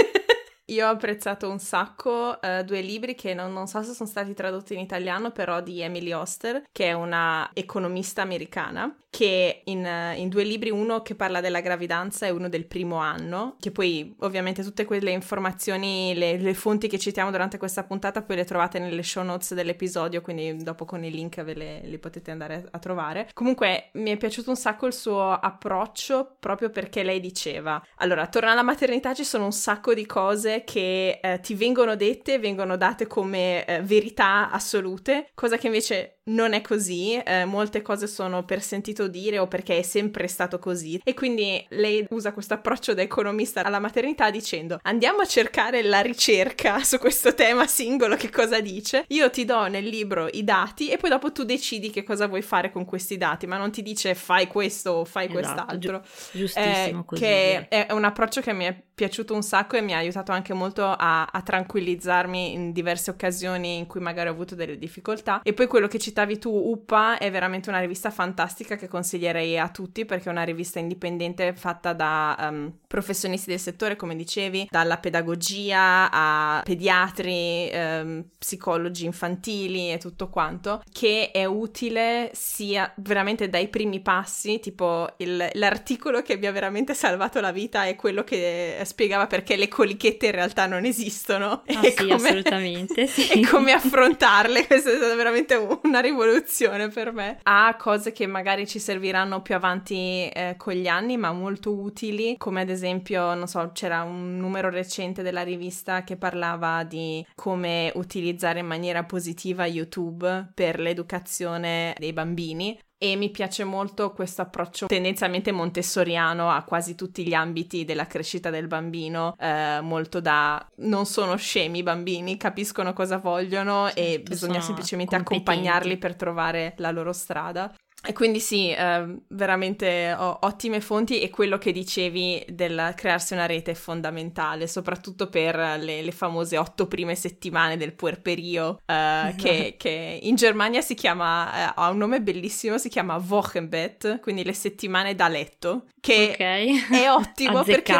Io 0.71 0.87
ho 0.87 0.91
apprezzato 0.91 1.51
un 1.51 1.59
sacco 1.59 2.39
uh, 2.41 2.63
due 2.63 2.81
libri 2.81 3.17
che 3.17 3.35
non, 3.35 3.53
non, 3.53 3.67
so 3.67 3.83
se 3.83 3.93
sono 3.93 4.09
stati 4.09 4.35
tradotti 4.35 4.75
in 4.75 4.81
italiano, 4.81 5.33
però 5.33 5.61
di 5.61 5.81
Emily 5.81 6.13
Oster, 6.13 6.63
che 6.71 6.87
è 6.87 6.93
una 6.93 7.51
economista 7.53 8.23
americana, 8.23 8.95
che 9.11 9.63
in, 9.65 9.85
in, 10.17 10.29
due 10.29 10.45
libri, 10.45 10.71
uno 10.71 11.03
che 11.03 11.17
parla 11.17 11.41
della 11.41 11.61
gravidanza 11.61 12.27
e 12.27 12.31
uno 12.31 12.49
del 12.49 12.67
primo 12.67 12.99
anno, 12.99 13.57
che 13.59 13.73
poi 13.73 14.15
ovviamente 14.21 14.63
tutte 14.63 14.85
quelle 14.85 15.11
informazioni, 15.11 16.15
le, 16.15 16.39
le 16.39 16.55
fonti 16.55 16.87
che 16.87 16.99
citiamo 16.99 17.33
durante 17.33 17.59
questa 17.59 17.83
puntata, 17.83 18.23
poi 18.23 18.37
le 18.37 18.45
trovate 18.45 18.79
nelle 18.79 19.03
show 19.03 19.25
notes 19.25 19.55
dell'episodio, 19.55 20.21
quindi 20.21 20.63
dopo 20.63 20.85
con 20.85 21.03
i 21.03 21.11
link 21.11 21.43
ve 21.43 21.55
le, 21.55 21.81
li 21.83 21.99
potete 21.99 22.31
andare 22.31 22.69
a 22.71 22.79
trovare. 22.79 23.29
Comunque 23.35 23.91
mi 23.95 24.11
è 24.11 24.17
piaciuto 24.17 24.51
un 24.51 24.57
sacco 24.57 24.87
il 24.87 24.95
suo 24.95 25.33
approccio 25.33 26.37
proprio 26.39 26.71
perché 26.71 27.03
lei 27.03 27.19
diceva, 27.19 27.83
allora, 27.97 28.29
torna 28.29 28.53
alla 28.53 28.63
maternità 28.63 29.13
ci 29.15 29.25
sono 29.25 29.47
un 29.47 29.53
sacco 29.53 29.93
di 29.93 30.07
cose 30.07 30.60
che 30.65 31.21
eh, 31.23 31.41
ti 31.41 31.55
vengono 31.55 31.97
dette, 31.97 32.39
vengono 32.39 32.77
date 32.77 33.07
come 33.07 33.65
eh, 33.65 33.83
verità 33.83 34.51
assolute, 34.51 35.31
cosa 35.35 35.57
che 35.57 35.67
invece 35.67 36.21
non 36.31 36.53
è 36.53 36.61
così, 36.61 37.17
eh, 37.17 37.45
molte 37.45 37.83
cose 37.83 38.07
sono 38.07 38.45
per 38.45 38.63
sentito 38.63 39.09
dire 39.09 39.39
o 39.39 39.49
perché 39.49 39.79
è 39.79 39.83
sempre 39.83 40.29
stato 40.29 40.59
così 40.59 41.01
e 41.03 41.15
quindi 41.15 41.65
lei 41.71 42.07
usa 42.11 42.33
questo 42.33 42.55
approccio 42.55 42.95
da 42.95 43.03
economista 43.03 43.63
alla 43.63 43.79
maternità 43.79 44.31
dicendo 44.31 44.79
andiamo 44.83 45.21
a 45.21 45.27
cercare 45.27 45.83
la 45.83 46.01
ricerca 46.01 46.83
su 46.85 46.99
questo 46.99 47.35
tema 47.35 47.67
singolo 47.67 48.17
che 48.17 48.31
cosa 48.31 48.61
dice, 48.61 49.05
io 49.09 49.31
ti 49.31 49.45
do 49.45 49.67
nel 49.67 49.85
libro 49.85 50.29
i 50.33 50.45
dati 50.45 50.91
e 50.91 50.97
poi 50.97 51.11
dopo 51.11 51.33
tu 51.33 51.45
decidi 51.45 51.91
che 51.91 52.03
cosa 52.03 52.27
vuoi 52.27 52.43
fare 52.43 52.71
con 52.71 52.85
questi 52.85 53.17
dati, 53.17 53.47
ma 53.47 53.57
non 53.57 53.71
ti 53.71 53.83
dice 53.83 54.15
fai 54.15 54.47
questo 54.47 54.91
o 54.91 55.05
fai 55.05 55.27
esatto, 55.27 55.39
quest'altro. 55.39 56.03
Gi- 56.33 56.39
giustissimo 56.39 57.05
eh. 57.11 57.17
Che 57.17 57.69
è 57.69 57.93
un 57.93 58.05
approccio 58.05 58.41
che 58.41 58.53
mi 58.53 58.65
è 58.65 58.83
piaciuto 59.01 59.35
un 59.35 59.43
sacco 59.43 59.77
e 59.77 59.81
mi 59.81 59.95
ha 59.95 59.97
aiutato 59.97 60.31
anche 60.31 60.50
molto 60.55 60.85
a, 60.85 61.25
a 61.25 61.43
tranquillizzarmi 61.43 62.53
in 62.53 62.73
diverse 62.73 63.11
occasioni 63.11 63.79
in 63.79 63.87
cui 63.87 64.01
magari 64.01 64.29
ho 64.29 64.33
avuto 64.33 64.55
delle 64.55 64.79
difficoltà. 64.79 65.41
E 65.43 65.53
poi 65.53 65.67
quello 65.67 65.87
che 65.87 65.99
citavi 65.99 66.39
tu, 66.39 66.51
Uppa 66.51 67.19
è 67.19 67.31
veramente 67.31 67.69
una 67.69 67.81
rivista 67.81 68.11
fantastica 68.11 68.77
che 68.77 68.89
consiglierei 68.89 69.59
a 69.59 69.69
tutti 69.69 70.05
perché 70.05 70.29
è 70.29 70.33
una 70.33 70.43
rivista 70.43 70.79
indipendente 70.79 71.53
fatta 71.55 71.93
da 71.93 72.37
um, 72.51 72.73
professionisti 72.87 73.51
del 73.51 73.61
settore, 73.61 73.97
come 73.97 74.17
dicevi, 74.17 74.69
dalla 74.71 74.99
pedagogia 74.99 76.11
a 76.11 76.61
pediatri, 76.65 77.71
um, 77.73 78.25
psicologi 78.39 79.05
infantili 79.05 79.93
e 79.93 79.99
tutto 79.99 80.29
quanto, 80.29 80.83
che 80.93 81.31
è 81.33 81.45
utile 81.45 82.31
sia 82.33 82.93
veramente 82.97 83.49
dai 83.49 83.69
primi 83.69 84.01
passi, 84.01 84.61
tipo 84.61 85.09
il, 85.19 85.49
l'articolo 85.53 86.23
che 86.23 86.37
mi 86.37 86.47
ha 86.47 86.53
veramente 86.53 86.95
salvato 86.95 87.41
la 87.41 87.53
vita 87.53 87.85
è 87.85 87.97
quello 87.97 88.25
che 88.25 88.81
spiegava 88.85 89.27
perché 89.27 89.57
le 89.57 89.69
colichette 89.69 90.27
in 90.27 90.33
realtà 90.41 90.67
non 90.67 90.85
esistono. 90.85 91.63
Ah, 91.67 91.81
e 91.83 91.91
sì, 91.91 92.07
come, 92.07 92.15
assolutamente. 92.15 93.07
Sì. 93.11 93.29
e 93.29 93.47
come 93.47 93.73
affrontarle, 93.73 94.67
questa 94.67 94.91
è 94.91 94.97
stata 94.97 95.15
veramente 95.15 95.55
una 95.83 96.01
rivoluzione 96.01 96.89
per 96.89 97.13
me. 97.13 97.39
Ha 97.43 97.77
cose 97.77 98.13
che 98.13 98.27
magari 98.27 98.67
ci 98.67 98.79
serviranno 98.79 99.43
più 99.43 99.55
avanti 99.55 100.29
eh, 100.29 100.55
con 100.57 100.75
gli 100.75 100.87
anni, 100.87 101.17
ma 101.17 101.33
molto 101.33 101.73
utili, 101.73 102.37
come 102.39 102.61
ad 102.61 102.71
esempio, 102.71 103.35
non 103.35 103.47
so, 103.47 103.71
c'era 103.73 104.03
un 104.03 104.37
numero 104.37 104.71
recente 104.71 105.23
della 105.23 105.43
rivista 105.43 106.05
che 106.05 106.17
parlava 106.17 106.85
di 106.85 107.25
come 107.35 107.91
utilizzare 107.95 108.61
in 108.61 108.67
maniera 108.67 109.05
positiva 109.05 109.67
YouTube 109.67 110.51
per 110.55 110.79
l'educazione 110.79 111.95
dei 111.99 112.13
bambini 112.13 112.79
e 113.03 113.17
mi 113.17 113.31
piace 113.31 113.65
molto 113.65 114.13
questo 114.13 114.43
approccio 114.43 114.85
tendenzialmente 114.85 115.53
montessoriano 115.53 116.51
a 116.51 116.63
quasi 116.65 116.95
tutti 116.95 117.27
gli 117.27 117.33
ambiti 117.33 117.87
della 117.87 118.07
crescita 118.07 118.51
del 118.51 118.67
bambino, 118.67 119.37
eh, 119.39 119.81
molto 119.81 120.21
da 120.21 120.63
non 120.81 121.07
sono 121.07 121.37
scemi 121.37 121.79
i 121.79 121.83
bambini, 121.83 122.37
capiscono 122.37 122.93
cosa 122.93 123.17
vogliono 123.17 123.87
certo, 123.87 124.01
e 124.01 124.21
bisogna 124.21 124.61
semplicemente 124.61 125.17
accompagnarli 125.17 125.97
per 125.97 126.15
trovare 126.15 126.75
la 126.77 126.91
loro 126.91 127.15
strada. 127.15 127.75
E 128.03 128.15
quindi 128.15 128.41
sì, 128.41 128.71
eh, 128.71 129.17
veramente 129.29 130.15
ho 130.17 130.39
ottime 130.43 130.81
fonti 130.81 131.21
e 131.21 131.29
quello 131.29 131.59
che 131.59 131.71
dicevi 131.71 132.47
del 132.49 132.95
crearsi 132.97 133.35
una 133.35 133.45
rete 133.45 133.73
è 133.73 133.75
fondamentale, 133.75 134.67
soprattutto 134.67 135.29
per 135.29 135.55
le, 135.57 136.01
le 136.01 136.13
famose 136.13 136.57
otto 136.57 136.87
prime 136.87 137.15
settimane 137.15 137.77
del 137.77 137.93
puerperio, 137.93 138.81
eh, 138.87 139.35
che, 139.37 139.75
che, 139.77 140.19
in 140.23 140.35
Germania 140.35 140.81
si 140.81 140.95
chiama, 140.95 141.69
eh, 141.69 141.73
ha 141.77 141.91
un 141.91 141.99
nome 141.99 142.23
bellissimo, 142.23 142.79
si 142.79 142.89
chiama 142.89 143.17
Wochenbett, 143.17 144.21
quindi 144.21 144.45
le 144.45 144.55
settimane 144.55 145.15
da 145.15 145.29
letto, 145.29 145.85
che 146.01 146.31
okay. 146.33 146.81
è 146.91 147.11
ottimo 147.11 147.63
perché 147.65 147.93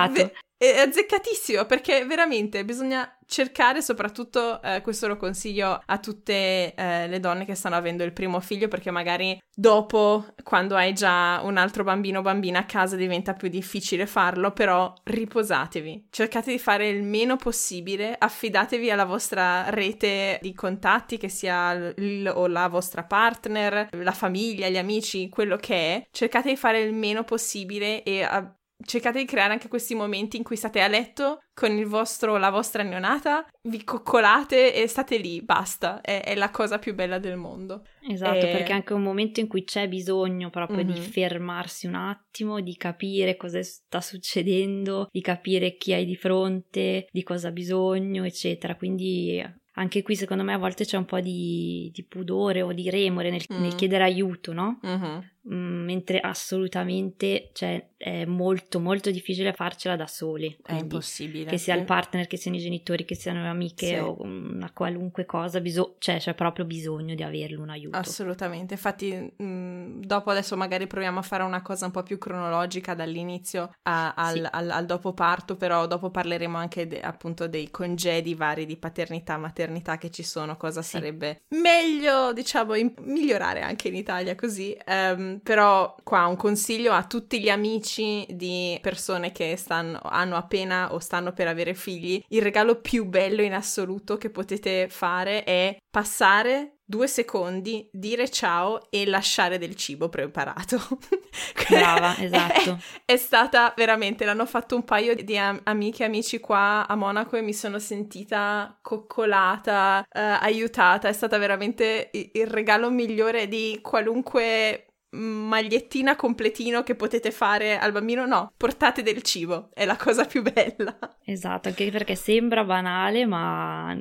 è 0.63 0.81
azzeccatissimo 0.81 1.65
perché 1.65 2.05
veramente 2.05 2.67
bisogna 2.67 3.11
cercare, 3.25 3.81
soprattutto 3.81 4.61
eh, 4.61 4.83
questo 4.83 5.07
lo 5.07 5.17
consiglio 5.17 5.81
a 5.83 5.99
tutte 5.99 6.75
eh, 6.75 7.09
le 7.09 7.19
donne 7.19 7.47
che 7.47 7.55
stanno 7.55 7.77
avendo 7.77 8.05
il 8.05 8.13
primo 8.13 8.41
figlio 8.41 8.69
perché 8.69 8.91
magari 8.91 9.41
dopo, 9.55 10.27
quando 10.43 10.77
hai 10.77 10.93
già 10.93 11.41
un 11.43 11.57
altro 11.57 11.83
bambino 11.83 12.19
o 12.19 12.23
bambina 12.23 12.59
a 12.59 12.65
casa, 12.65 12.97
diventa 12.97 13.33
più 13.33 13.49
difficile 13.49 14.05
farlo, 14.05 14.51
però 14.51 14.93
riposatevi, 15.05 16.09
cercate 16.11 16.51
di 16.51 16.59
fare 16.59 16.91
il 16.91 17.05
meno 17.05 17.37
possibile, 17.37 18.15
affidatevi 18.19 18.91
alla 18.91 19.07
vostra 19.07 19.71
rete 19.71 20.39
di 20.43 20.53
contatti, 20.53 21.17
che 21.17 21.31
sia 21.31 21.73
il 21.97 22.31
o 22.35 22.47
la 22.49 22.69
vostra 22.69 23.05
partner, 23.05 23.89
la 23.93 24.13
famiglia, 24.13 24.69
gli 24.69 24.77
amici, 24.77 25.31
quello 25.31 25.57
che 25.57 25.75
è, 25.75 26.07
cercate 26.11 26.51
di 26.51 26.57
fare 26.57 26.83
il 26.83 26.93
meno 26.93 27.25
possibile 27.25 28.03
e 28.03 28.23
a- 28.25 28.55
cercate 28.85 29.19
di 29.19 29.25
creare 29.25 29.53
anche 29.53 29.69
questi 29.69 29.95
momenti 29.95 30.37
in 30.37 30.43
cui 30.43 30.57
state 30.57 30.81
a 30.81 30.89
letto 30.89 31.41
con 31.55 31.73
il 31.73 31.87
vostro, 31.87 32.37
la 32.39 32.51
vostra 32.51 32.83
neonata, 32.83 33.47
vi 33.63 33.85
coccolate 33.85 34.75
e 34.75 34.87
state 34.87 35.19
lì, 35.19 35.43
basta, 35.43 36.01
è, 36.01 36.23
è 36.23 36.35
la 36.35 36.51
cosa 36.51 36.79
più 36.79 36.95
bella 36.95 37.19
del 37.19 37.37
mondo. 37.37 37.85
Esatto, 38.09 38.47
e... 38.47 38.51
perché 38.51 38.71
è 38.71 38.75
anche 38.75 38.95
un 38.95 39.03
momento 39.03 39.41
in 39.41 39.47
cui 39.47 39.65
c'è 39.65 39.89
bisogno 39.89 40.51
proprio 40.51 40.85
mm-hmm. 40.85 40.95
di 40.95 41.01
fermarsi 41.01 41.87
un 41.87 41.95
attimo, 41.95 42.61
di 42.61 42.77
capire 42.77 43.37
cosa 43.37 43.63
sta 43.63 44.01
succedendo, 44.01 45.09
di 45.11 45.21
capire 45.21 45.77
chi 45.77 45.93
hai 45.93 46.07
di 46.07 46.17
fronte, 46.17 47.07
di 47.11 47.23
cosa 47.23 47.49
ha 47.49 47.53
bisogno, 47.53 48.25
eccetera. 48.25 48.77
Quindi 48.77 49.59
anche 49.75 50.03
qui 50.03 50.17
secondo 50.17 50.43
me 50.43 50.53
a 50.53 50.59
volte 50.59 50.85
c'è 50.85 50.97
un 50.97 51.05
po' 51.05 51.21
di, 51.21 51.91
di 51.93 52.05
pudore 52.05 52.61
o 52.61 52.73
di 52.73 52.91
remore 52.91 53.31
nel, 53.31 53.45
mm. 53.53 53.61
nel 53.61 53.75
chiedere 53.75 54.05
aiuto, 54.05 54.53
no? 54.53 54.81
Mm-hmm. 54.85 55.19
Mm, 55.49 55.85
mentre 55.85 56.21
assolutamente 56.21 57.49
cioè, 57.55 57.83
è 57.97 58.27
molto 58.27 58.79
molto 58.79 59.11
difficile 59.11 59.55
farcela 59.55 59.97
da 59.97 60.07
soli. 60.07 60.55
È 60.63 60.75
impossibile. 60.75 61.47
Che 61.47 61.57
sia 61.57 61.75
il 61.75 61.85
partner, 61.85 62.27
che 62.27 62.37
siano 62.37 62.59
i 62.59 62.61
genitori, 62.61 63.07
che 63.07 63.15
siano 63.15 63.41
le 63.41 63.49
amiche 63.49 63.87
sì. 63.87 63.95
o 63.95 64.19
una 64.21 64.71
qualunque 64.71 65.25
cosa, 65.25 65.61
biso- 65.61 65.97
cioè 65.99 66.19
c'è 66.19 66.35
proprio 66.35 66.67
bisogno 66.67 67.15
di 67.15 67.23
averlo 67.23 67.63
un 67.63 67.71
aiuto. 67.71 67.97
Assolutamente, 67.97 68.75
infatti 68.75 69.15
mh, 69.15 69.43
mm, 69.43 70.01
dopo 70.03 70.29
adesso 70.29 70.59
magari 70.59 70.87
proviamo 70.87 71.21
a 71.21 71.23
fare 71.23 71.43
una 71.43 71.63
cosa 71.63 71.87
un 71.87 71.93
po' 71.93 72.03
più 72.03 72.19
cronologica 72.19 72.93
dall'inizio 72.93 73.73
a, 73.85 74.13
al, 74.13 74.35
sì. 74.35 74.49
al, 74.51 74.71
al, 74.71 74.85
dopo 74.85 75.15
parto, 75.15 75.57
però 75.57 75.87
dopo 75.87 76.11
parleremo 76.11 76.59
anche 76.59 76.87
de, 76.87 77.01
appunto 77.01 77.49
dei 77.49 77.71
congedi 77.71 78.35
vari 78.35 78.67
di 78.67 78.77
paternità, 78.77 79.39
maternità 79.39 79.97
che 79.97 80.11
ci 80.11 80.23
sono, 80.23 80.59
cosa 80.59 80.83
sì. 80.83 80.91
sarebbe 80.91 81.45
meglio 81.49 82.35
diciamo 82.35 82.75
in, 82.75 82.93
migliorare 83.01 83.63
anche 83.63 83.89
in 83.89 83.95
Italia 83.95 84.35
così. 84.35 84.77
Um, 84.87 85.30
però 85.43 85.95
qua 86.03 86.27
un 86.27 86.37
consiglio 86.37 86.93
a 86.93 87.05
tutti 87.05 87.41
gli 87.41 87.49
amici 87.49 88.27
di 88.31 88.79
persone 88.81 89.33
che 89.33 89.57
stanno, 89.57 90.01
hanno 90.03 90.37
appena 90.37 90.93
o 90.93 90.99
stanno 90.99 91.33
per 91.33 91.47
avere 91.47 91.75
figli, 91.75 92.23
il 92.29 92.43
regalo 92.43 92.81
più 92.81 93.05
bello 93.07 93.43
in 93.43 93.55
assoluto 93.55 94.17
che 94.17 94.31
potete 94.31 94.89
fare 94.89 95.45
è 95.45 95.77
passare 95.91 96.81
due 96.91 97.07
secondi, 97.07 97.89
dire 97.93 98.29
ciao 98.29 98.91
e 98.91 99.07
lasciare 99.07 99.59
del 99.59 99.77
cibo 99.77 100.09
preparato. 100.09 100.77
Brava, 101.71 102.17
esatto. 102.19 102.81
È, 103.05 103.13
è, 103.13 103.17
stata 103.17 103.73
veramente, 103.77 104.25
l'hanno 104.25 104.45
fatto 104.45 104.75
un 104.75 104.85
paio 104.85 105.15
di 105.15 105.39
am- 105.39 105.61
amiche 105.63 106.03
e 106.03 106.07
amici 106.07 106.41
qua 106.41 106.89
a 106.89 106.97
Monaco 106.97 107.37
e 107.37 107.43
mi 107.43 107.55
sono 107.55 107.79
sentita 107.79 108.77
coccolata, 108.83 110.05
eh, 110.11 110.21
aiutata, 110.21 111.07
è 111.07 111.13
stata 111.13 111.39
veramente 111.39 112.11
il, 112.13 112.31
il 112.33 112.47
regalo 112.49 112.91
migliore 112.91 113.47
di 113.47 113.79
qualunque 113.81 114.90
magliettina 115.11 116.17
completino 116.17 116.83
che 116.83 116.95
potete 116.95 117.31
fare 117.31 117.79
al 117.79 117.93
bambino, 117.93 118.27
no, 118.27 118.53
portate 118.57 119.03
del 119.03 119.23
cibo, 119.23 119.71
è 119.75 119.85
la 119.85 119.97
cosa 119.97 120.25
più 120.25 120.43
bella. 120.43 120.99
Esatto, 121.25 121.69
anche 121.69 121.91
perché 121.91 122.15
sembra 122.15 122.65
banale, 122.65 123.27
ma 123.27 123.97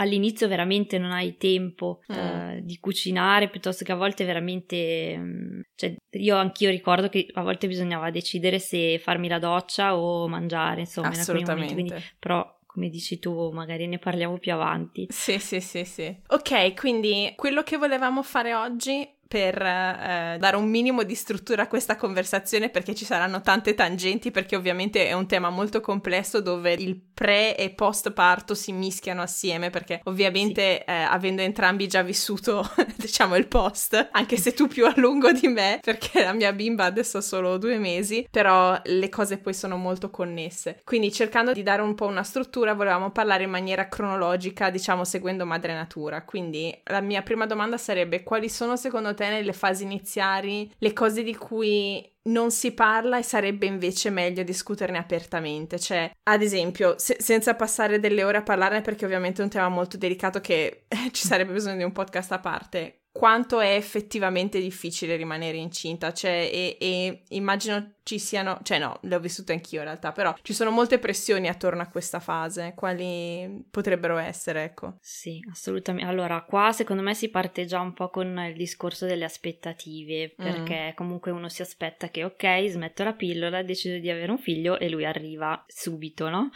all'inizio 0.00 0.48
veramente 0.48 0.98
non 0.98 1.10
hai 1.10 1.36
tempo 1.36 2.00
mm. 2.12 2.16
uh, 2.16 2.60
di 2.62 2.78
cucinare, 2.78 3.48
piuttosto 3.48 3.84
che 3.84 3.92
a 3.92 3.96
volte 3.96 4.24
veramente, 4.24 5.14
um, 5.16 5.62
cioè 5.74 5.94
io 6.10 6.36
anch'io 6.36 6.70
ricordo 6.70 7.08
che 7.08 7.28
a 7.32 7.42
volte 7.42 7.66
bisognava 7.66 8.10
decidere 8.10 8.58
se 8.58 8.98
farmi 8.98 9.28
la 9.28 9.38
doccia 9.38 9.96
o 9.96 10.28
mangiare, 10.28 10.80
insomma, 10.80 11.08
Assolutamente. 11.08 11.74
Momenti, 11.74 11.74
quindi, 11.74 12.14
però 12.18 12.56
come 12.78 12.90
dici 12.90 13.18
tu, 13.18 13.50
magari 13.50 13.88
ne 13.88 13.98
parliamo 13.98 14.38
più 14.38 14.52
avanti. 14.52 15.06
Sì, 15.10 15.40
sì, 15.40 15.58
sì, 15.58 15.84
sì. 15.84 16.16
Ok, 16.28 16.74
quindi 16.74 17.32
quello 17.34 17.64
che 17.64 17.76
volevamo 17.76 18.22
fare 18.22 18.54
oggi 18.54 19.08
per 19.28 19.60
eh, 19.60 20.36
dare 20.38 20.56
un 20.56 20.68
minimo 20.68 21.02
di 21.02 21.14
struttura 21.14 21.64
a 21.64 21.68
questa 21.68 21.96
conversazione 21.96 22.70
perché 22.70 22.94
ci 22.94 23.04
saranno 23.04 23.42
tante 23.42 23.74
tangenti 23.74 24.30
perché 24.30 24.56
ovviamente 24.56 25.06
è 25.06 25.12
un 25.12 25.26
tema 25.26 25.50
molto 25.50 25.82
complesso 25.82 26.40
dove 26.40 26.72
il 26.72 26.98
pre 26.98 27.54
e 27.54 27.68
post 27.68 28.12
parto 28.12 28.54
si 28.54 28.72
mischiano 28.72 29.20
assieme 29.20 29.68
perché 29.68 30.00
ovviamente 30.04 30.78
sì. 30.78 30.90
eh, 30.90 31.02
avendo 31.02 31.42
entrambi 31.42 31.86
già 31.86 32.00
vissuto 32.00 32.66
diciamo 32.96 33.36
il 33.36 33.48
post 33.48 34.08
anche 34.12 34.38
se 34.38 34.54
tu 34.54 34.66
più 34.66 34.86
a 34.86 34.94
lungo 34.96 35.30
di 35.30 35.46
me 35.48 35.78
perché 35.82 36.24
la 36.24 36.32
mia 36.32 36.54
bimba 36.54 36.84
adesso 36.84 37.18
ha 37.18 37.22
solo 37.22 37.58
due 37.58 37.76
mesi 37.76 38.26
però 38.30 38.80
le 38.82 39.08
cose 39.10 39.36
poi 39.36 39.52
sono 39.52 39.76
molto 39.76 40.08
connesse 40.08 40.80
quindi 40.84 41.12
cercando 41.12 41.52
di 41.52 41.62
dare 41.62 41.82
un 41.82 41.94
po' 41.94 42.06
una 42.06 42.22
struttura 42.22 42.72
volevamo 42.72 43.10
parlare 43.10 43.42
in 43.42 43.50
maniera 43.50 43.88
cronologica 43.88 44.70
diciamo 44.70 45.04
seguendo 45.04 45.44
madre 45.44 45.74
natura 45.74 46.22
quindi 46.22 46.74
la 46.84 47.02
mia 47.02 47.20
prima 47.20 47.44
domanda 47.44 47.76
sarebbe 47.76 48.22
quali 48.22 48.48
sono 48.48 48.76
secondo 48.76 49.12
te 49.14 49.17
te 49.18 49.28
nelle 49.28 49.52
fasi 49.52 49.82
iniziali 49.82 50.72
le 50.78 50.92
cose 50.92 51.24
di 51.24 51.34
cui 51.34 52.16
non 52.28 52.50
si 52.50 52.72
parla 52.72 53.18
e 53.18 53.22
sarebbe 53.22 53.66
invece 53.66 54.10
meglio 54.10 54.42
discuterne 54.42 54.98
apertamente. 54.98 55.78
Cioè, 55.78 56.10
ad 56.22 56.42
esempio, 56.42 56.94
se- 56.98 57.16
senza 57.18 57.54
passare 57.54 57.98
delle 57.98 58.22
ore 58.22 58.38
a 58.38 58.42
parlarne, 58.42 58.80
perché 58.80 59.04
ovviamente 59.04 59.40
è 59.40 59.44
un 59.44 59.50
tema 59.50 59.68
molto 59.68 59.96
delicato 59.96 60.40
che 60.40 60.86
ci 61.10 61.26
sarebbe 61.26 61.52
bisogno 61.52 61.76
di 61.78 61.82
un 61.84 61.92
podcast 61.92 62.32
a 62.32 62.38
parte 62.38 63.07
quanto 63.18 63.58
è 63.58 63.74
effettivamente 63.74 64.60
difficile 64.60 65.16
rimanere 65.16 65.56
incinta, 65.56 66.12
cioè, 66.12 66.48
e, 66.52 66.76
e, 66.78 67.22
immagino 67.30 67.94
ci 68.04 68.16
siano, 68.20 68.60
cioè 68.62 68.78
no, 68.78 69.00
le 69.02 69.16
ho 69.16 69.18
vissute 69.18 69.52
anch'io 69.52 69.80
in 69.80 69.86
realtà, 69.86 70.12
però 70.12 70.32
ci 70.42 70.54
sono 70.54 70.70
molte 70.70 71.00
pressioni 71.00 71.48
attorno 71.48 71.82
a 71.82 71.88
questa 71.88 72.20
fase, 72.20 72.74
quali 72.76 73.66
potrebbero 73.72 74.18
essere, 74.18 74.62
ecco. 74.62 74.98
Sì, 75.00 75.40
assolutamente. 75.50 76.08
Allora, 76.08 76.42
qua 76.42 76.70
secondo 76.70 77.02
me 77.02 77.12
si 77.12 77.28
parte 77.28 77.64
già 77.64 77.80
un 77.80 77.92
po' 77.92 78.08
con 78.08 78.38
il 78.48 78.54
discorso 78.54 79.04
delle 79.04 79.24
aspettative, 79.24 80.32
perché 80.36 80.90
mm. 80.92 80.94
comunque 80.94 81.32
uno 81.32 81.48
si 81.48 81.60
aspetta 81.60 82.10
che, 82.10 82.22
ok, 82.22 82.68
smetto 82.68 83.02
la 83.02 83.14
pillola, 83.14 83.64
decido 83.64 83.98
di 83.98 84.10
avere 84.10 84.30
un 84.30 84.38
figlio 84.38 84.78
e 84.78 84.88
lui 84.88 85.04
arriva 85.04 85.64
subito, 85.66 86.28
no? 86.28 86.50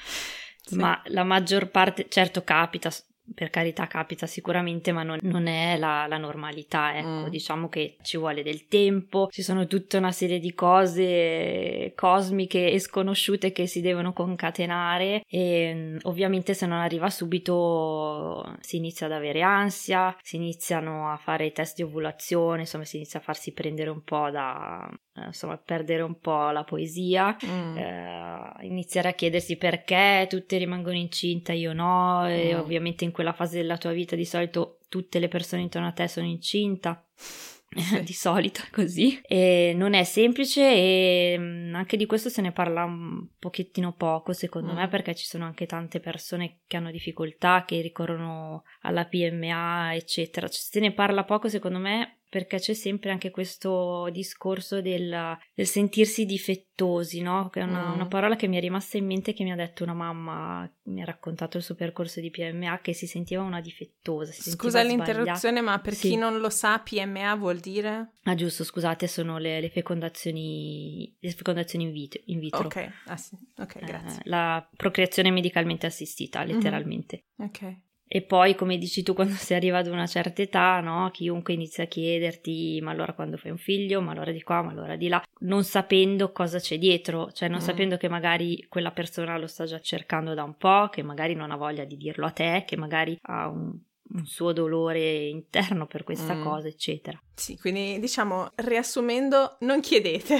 Sì. 0.64 0.76
Ma 0.76 1.02
la 1.07 1.25
maggior 1.25 1.71
parte, 1.71 2.07
certo 2.09 2.45
capita, 2.45 2.88
per 3.35 3.50
carità 3.50 3.87
capita 3.87 4.26
sicuramente, 4.26 4.93
ma 4.93 5.02
non, 5.02 5.19
non 5.23 5.47
è 5.47 5.76
la, 5.79 6.07
la, 6.07 6.19
normalità, 6.19 6.97
ecco, 6.97 7.09
mm. 7.09 7.29
diciamo 7.29 7.69
che 7.69 7.97
ci 8.02 8.17
vuole 8.17 8.43
del 8.43 8.67
tempo, 8.67 9.29
ci 9.31 9.43
sono 9.43 9.67
tutta 9.67 9.99
una 9.99 10.12
serie 10.12 10.38
di 10.38 10.52
cose 10.55 11.93
cosmiche 11.95 12.71
e 12.71 12.79
sconosciute 12.79 13.52
che 13.52 13.67
si 13.67 13.81
devono 13.81 14.12
concatenare 14.12 15.23
e 15.26 15.73
mm, 15.75 15.97
ovviamente 16.02 16.55
se 16.55 16.67
non 16.67 16.79
arriva 16.79 17.11
subito 17.11 18.57
si 18.61 18.76
inizia 18.76 19.07
ad 19.07 19.12
avere 19.12 19.43
ansia, 19.43 20.17
si 20.21 20.37
iniziano 20.37 21.11
a 21.11 21.17
fare 21.17 21.47
i 21.47 21.52
test 21.52 21.76
di 21.76 21.83
ovulazione, 21.83 22.61
insomma 22.61 22.85
si 22.85 22.97
inizia 22.97 23.21
a 23.21 23.23
farsi 23.23 23.52
prendere 23.52 23.91
un 23.91 24.02
po' 24.02 24.31
da, 24.31 24.88
insomma, 25.14 25.57
perdere 25.59 26.02
un 26.02 26.19
po' 26.19 26.50
la 26.50 26.64
poesia, 26.64 27.37
mm. 27.45 27.76
eh, 27.76 28.52
iniziare 28.62 29.09
a 29.09 29.12
chiedersi 29.12 29.57
perché 29.57 30.26
tutte 30.28 30.57
rimangono 30.59 30.97
incinta, 30.97 31.52
io 31.52 31.73
no, 31.73 32.26
e 32.28 32.54
mm. 32.54 32.59
ovviamente 32.59 33.04
in 33.04 33.12
quella 33.12 33.33
fase 33.33 33.59
della 33.59 33.78
tua 33.78 33.92
vita 33.92 34.16
di 34.16 34.25
solito 34.25 34.78
tutte 34.88 35.19
le 35.19 35.28
persone 35.28 35.62
intorno 35.62 35.88
a 35.88 35.92
te 35.92 36.09
sono 36.09 36.26
incinta. 36.26 37.04
Sì. 37.75 38.02
di 38.02 38.12
solito 38.12 38.61
così 38.71 39.19
e 39.26 39.73
non 39.75 39.95
è 39.95 40.04
semplice 40.04 40.61
e 40.61 41.37
mm, 41.38 41.75
anche 41.75 41.97
di 41.97 42.04
questo 42.04 42.28
se 42.28 42.42
ne 42.42 42.52
parla 42.52 42.85
un 42.85 43.26
pochettino 43.38 43.95
poco 43.95 44.35
secondo 44.35 44.73
mm. 44.73 44.76
me 44.76 44.88
perché 44.88 45.14
ci 45.14 45.25
sono 45.25 45.47
anche 45.47 45.64
tante 45.64 45.99
persone 45.99 46.59
che 46.66 46.76
hanno 46.76 46.90
difficoltà 46.90 47.64
che 47.64 47.81
ricorrono 47.81 48.64
alla 48.83 49.07
PMA 49.07 49.95
eccetera 49.95 50.49
se 50.50 50.81
ne 50.81 50.92
parla 50.92 51.25
poco 51.25 51.49
secondo 51.49 51.78
me 51.78 52.22
perché 52.33 52.59
c'è 52.59 52.73
sempre 52.73 53.11
anche 53.11 53.31
questo 53.31 54.09
discorso 54.11 54.81
del, 54.81 55.37
del 55.53 55.67
sentirsi 55.67 56.25
difettosi, 56.25 57.21
no? 57.21 57.51
Che 57.51 57.61
è 57.61 57.62
una, 57.62 57.91
mm. 57.91 57.93
una, 57.93 58.07
parola 58.07 58.37
che 58.37 58.47
mi 58.47 58.57
è 58.57 58.61
rimasta 58.61 58.97
in 58.97 59.05
mente 59.05 59.35
che 59.35 59.45
mi 59.45 59.53
ha 59.53 59.55
detto 59.55 59.83
una 59.83 59.93
mamma, 59.93 60.67
mi 60.85 61.03
ha 61.03 61.05
raccontato 61.05 61.59
il 61.59 61.62
suo 61.62 61.75
percorso 61.75 62.21
di 62.21 62.31
PMA, 62.31 62.81
che 62.81 62.95
si 62.95 63.07
sentiva 63.07 63.43
una 63.43 63.61
difettosa. 63.61 64.33
Scusa 64.33 64.83
l'interruzione, 64.83 65.61
ma 65.61 65.79
per 65.81 65.93
sì. 65.93 66.09
chi 66.09 66.17
non 66.17 66.39
lo 66.39 66.49
sa, 66.49 66.79
PMA 66.79 67.35
vuol 67.35 67.59
dire? 67.59 68.12
Ah, 68.23 68.35
giusto, 68.35 68.65
scusate, 68.65 69.07
sono 69.09 69.37
le, 69.37 69.61
le 69.61 69.69
fecondazioni, 69.69 71.15
le 71.21 71.31
fecondazioni 71.33 71.85
in, 71.85 71.93
vitro. 71.93 72.23
In 72.25 72.39
vitro. 72.39 72.65
Ok, 72.65 72.93
ah, 73.09 73.17
sì. 73.19 73.37
okay 73.59 73.85
grazie. 73.85 74.21
Eh, 74.21 74.31
la 74.31 74.67
procreazione 74.75 75.31
medicalmente 75.31 75.85
assistita, 75.85 76.41
mhm. 76.41 76.47
letteralmente. 76.47 77.25
Mm-hmm. 77.39 77.51
Ok. 77.51 77.77
E 78.14 78.21
poi, 78.21 78.54
come 78.54 78.76
dici 78.76 79.02
tu, 79.02 79.14
quando 79.16 79.33
si 79.37 79.54
arriva 79.54 79.78
ad 79.78 79.87
una 79.87 80.07
certa 80.07 80.42
età, 80.42 80.81
no? 80.81 81.09
Chiunque 81.11 81.54
inizia 81.54 81.85
a 81.85 81.87
chiederti, 81.87 82.78
ma 82.83 82.90
allora 82.90 83.14
quando 83.14 83.38
fai 83.38 83.50
un 83.50 83.57
figlio, 83.57 84.02
ma 84.02 84.12
allora 84.12 84.33
di 84.33 84.42
qua, 84.42 84.61
ma 84.61 84.71
allora 84.71 84.97
di 84.97 85.09
là, 85.09 85.23
non 85.40 85.64
sapendo 85.64 86.31
cosa 86.31 86.59
c'è 86.59 86.76
dietro, 86.76 87.33
cioè 87.33 87.49
non 87.49 87.61
mm. 87.61 87.62
sapendo 87.62 87.97
che 87.97 88.11
magari 88.11 88.66
quella 88.69 88.90
persona 88.90 89.38
lo 89.38 89.47
sta 89.47 89.64
già 89.64 89.81
cercando 89.81 90.35
da 90.35 90.42
un 90.42 90.59
po', 90.59 90.90
che 90.90 91.02
magari 91.02 91.35
non 91.35 91.52
ha 91.52 91.57
voglia 91.57 91.85
di 91.85 91.97
dirlo 91.97 92.26
a 92.26 92.31
te, 92.33 92.64
che 92.66 92.76
magari 92.76 93.19
ha 93.23 93.49
un, 93.49 93.78
un 94.11 94.26
suo 94.26 94.52
dolore 94.52 95.28
interno 95.28 95.87
per 95.87 96.04
questa 96.04 96.35
mm. 96.35 96.42
cosa, 96.42 96.69
eccetera. 96.69 97.19
Sì, 97.35 97.57
quindi 97.57 97.99
diciamo, 97.99 98.50
riassumendo, 98.57 99.57
non 99.61 99.81
chiedete. 99.81 100.38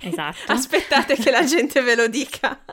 Esatto. 0.00 0.48
Aspettate 0.50 1.16
che 1.16 1.30
la 1.30 1.44
gente 1.44 1.82
ve 1.82 1.94
lo 1.94 2.08
dica. 2.08 2.64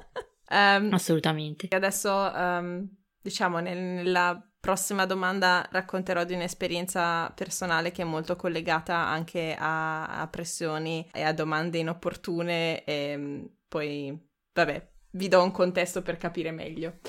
Um, 0.50 0.92
Assolutamente. 0.94 1.68
Adesso 1.70 2.10
um, 2.10 2.90
diciamo, 3.22 3.60
nella 3.60 4.42
prossima 4.60 5.06
domanda 5.06 5.68
racconterò 5.72 6.24
di 6.24 6.34
un'esperienza 6.34 7.32
personale 7.34 7.92
che 7.92 8.02
è 8.02 8.06
molto 8.06 8.36
collegata 8.36 8.96
anche 8.96 9.56
a, 9.58 10.20
a 10.20 10.28
pressioni 10.28 11.08
e 11.14 11.24
a 11.24 11.34
domande 11.34 11.78
inopportune 11.78 12.84
e 12.84 13.16
mm, 13.18 13.46
poi, 13.68 14.18
vabbè, 14.54 14.90
vi 15.12 15.28
do 15.28 15.42
un 15.42 15.52
contesto 15.52 16.02
per 16.02 16.18
capire 16.18 16.52
meglio. 16.52 17.00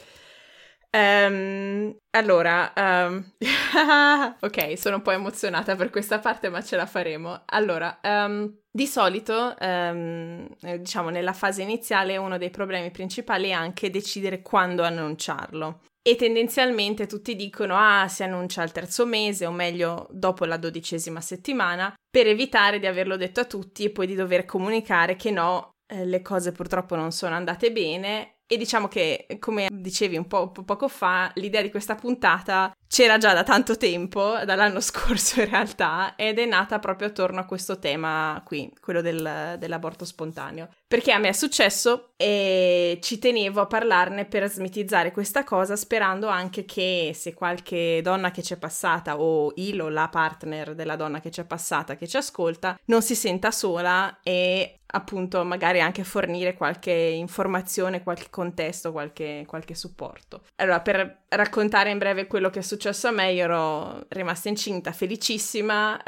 Um, 0.93 1.97
allora, 2.11 2.73
um, 2.77 3.25
ok, 4.41 4.77
sono 4.77 4.97
un 4.97 5.03
po' 5.03 5.13
emozionata 5.13 5.77
per 5.77 5.91
questa 5.91 6.19
parte, 6.19 6.49
ma 6.49 6.63
ce 6.63 6.77
la 6.77 6.87
faremo. 6.87 7.43
Allora, 7.47 8.01
um, 8.03 8.53
di 8.71 8.87
solito, 8.87 9.55
diciamo, 9.59 11.11
nella 11.11 11.33
fase 11.33 11.63
iniziale 11.63 12.17
uno 12.17 12.39
dei 12.39 12.51
problemi 12.51 12.91
principali 12.91 13.49
è 13.49 13.53
anche 13.53 13.91
decidere 13.91 14.43
quando 14.43 14.83
annunciarlo. 14.83 15.81
E 16.03 16.17
tendenzialmente 16.17 17.07
tutti 17.07 17.37
dicono 17.37 17.77
ah 17.77 18.09
si 18.09 18.23
annuncia 18.23 18.63
al 18.63 18.73
terzo 18.73 19.05
mese 19.05 19.45
o 19.45 19.51
meglio 19.51 20.09
dopo 20.11 20.47
la 20.47 20.57
dodicesima 20.57 21.21
settimana 21.21 21.95
per 22.11 22.27
evitare 22.27 22.79
di 22.79 22.87
averlo 22.87 23.17
detto 23.17 23.41
a 23.41 23.45
tutti 23.45 23.85
e 23.85 23.91
poi 23.91 24.07
di 24.07 24.15
dover 24.15 24.47
comunicare 24.47 25.17
che 25.17 25.31
no, 25.31 25.73
eh, 25.87 26.07
le 26.07 26.23
cose 26.23 26.53
purtroppo 26.53 26.97
non 26.97 27.13
sono 27.13 27.35
andate 27.35 27.71
bene 27.71 28.37
e 28.53 28.57
diciamo 28.57 28.89
che, 28.89 29.29
come 29.39 29.69
dicevi 29.71 30.17
un 30.17 30.27
po', 30.27 30.51
po 30.51 30.65
poco 30.65 30.89
fa, 30.89 31.31
l'idea 31.37 31.63
di 31.63 31.71
questa 31.71 31.95
puntata 31.95 32.73
c'era 32.89 33.17
già 33.17 33.33
da 33.33 33.45
tanto 33.45 33.77
tempo, 33.77 34.41
dall'anno 34.45 34.81
scorso 34.83 35.41
in 35.41 35.49
realtà, 35.49 36.17
ed 36.17 36.41
è 36.41 36.47
nata 36.47 36.81
proprio 36.81 37.07
attorno 37.07 37.39
a 37.39 37.45
questo 37.45 37.79
tema 37.79 38.43
qui, 38.45 38.73
quello 38.81 39.03
del, 39.03 39.55
dell'aborto 39.57 40.05
spontaneo. 40.05 40.69
Perché 40.89 41.13
a 41.13 41.19
me 41.19 41.29
è 41.29 41.33
successo 41.33 42.10
e 42.23 42.99
ci 43.01 43.19
tenevo 43.19 43.63
a 43.63 43.67
parlarne 43.67 44.27
per 44.27 44.47
smitizzare 44.47 45.11
questa 45.11 45.43
cosa, 45.43 45.75
sperando 45.75 46.29
anche 46.29 46.67
che 46.67 47.13
se 47.15 47.33
qualche 47.33 48.01
donna 48.03 48.31
che 48.31 48.43
ci 48.43 48.53
è 48.53 48.59
passata, 48.59 49.19
o 49.19 49.55
il 49.57 49.81
o 49.81 49.89
la 49.89 50.07
partner 50.11 50.75
della 50.75 50.97
donna 50.97 51.21
che 51.21 51.31
ci 51.31 51.41
è 51.41 51.47
passata, 51.47 51.97
che 51.97 52.07
ci 52.07 52.19
ascolta, 52.19 52.79
non 52.87 53.01
si 53.01 53.15
senta 53.15 53.51
sola 53.51 54.19
e 54.23 54.81
appunto 54.85 55.43
magari 55.45 55.81
anche 55.81 56.05
fornire 56.05 56.53
qualche 56.53 56.93
informazione, 56.93 58.03
qualche 58.03 58.27
contesto, 58.29 58.93
qualche, 58.93 59.45
qualche 59.47 59.75
supporto. 59.75 60.43
Allora, 60.57 60.81
per 60.81 61.20
raccontare 61.31 61.91
in 61.91 61.99
breve 61.99 62.27
quello 62.27 62.51
che 62.51 62.61
è 62.61 62.63
successo, 62.63 63.09
a 63.09 63.13
me, 63.13 63.33
io 63.33 63.45
ero 63.45 64.05
rimasta 64.09 64.49
incinta, 64.49 64.93
felicissima, 64.93 66.03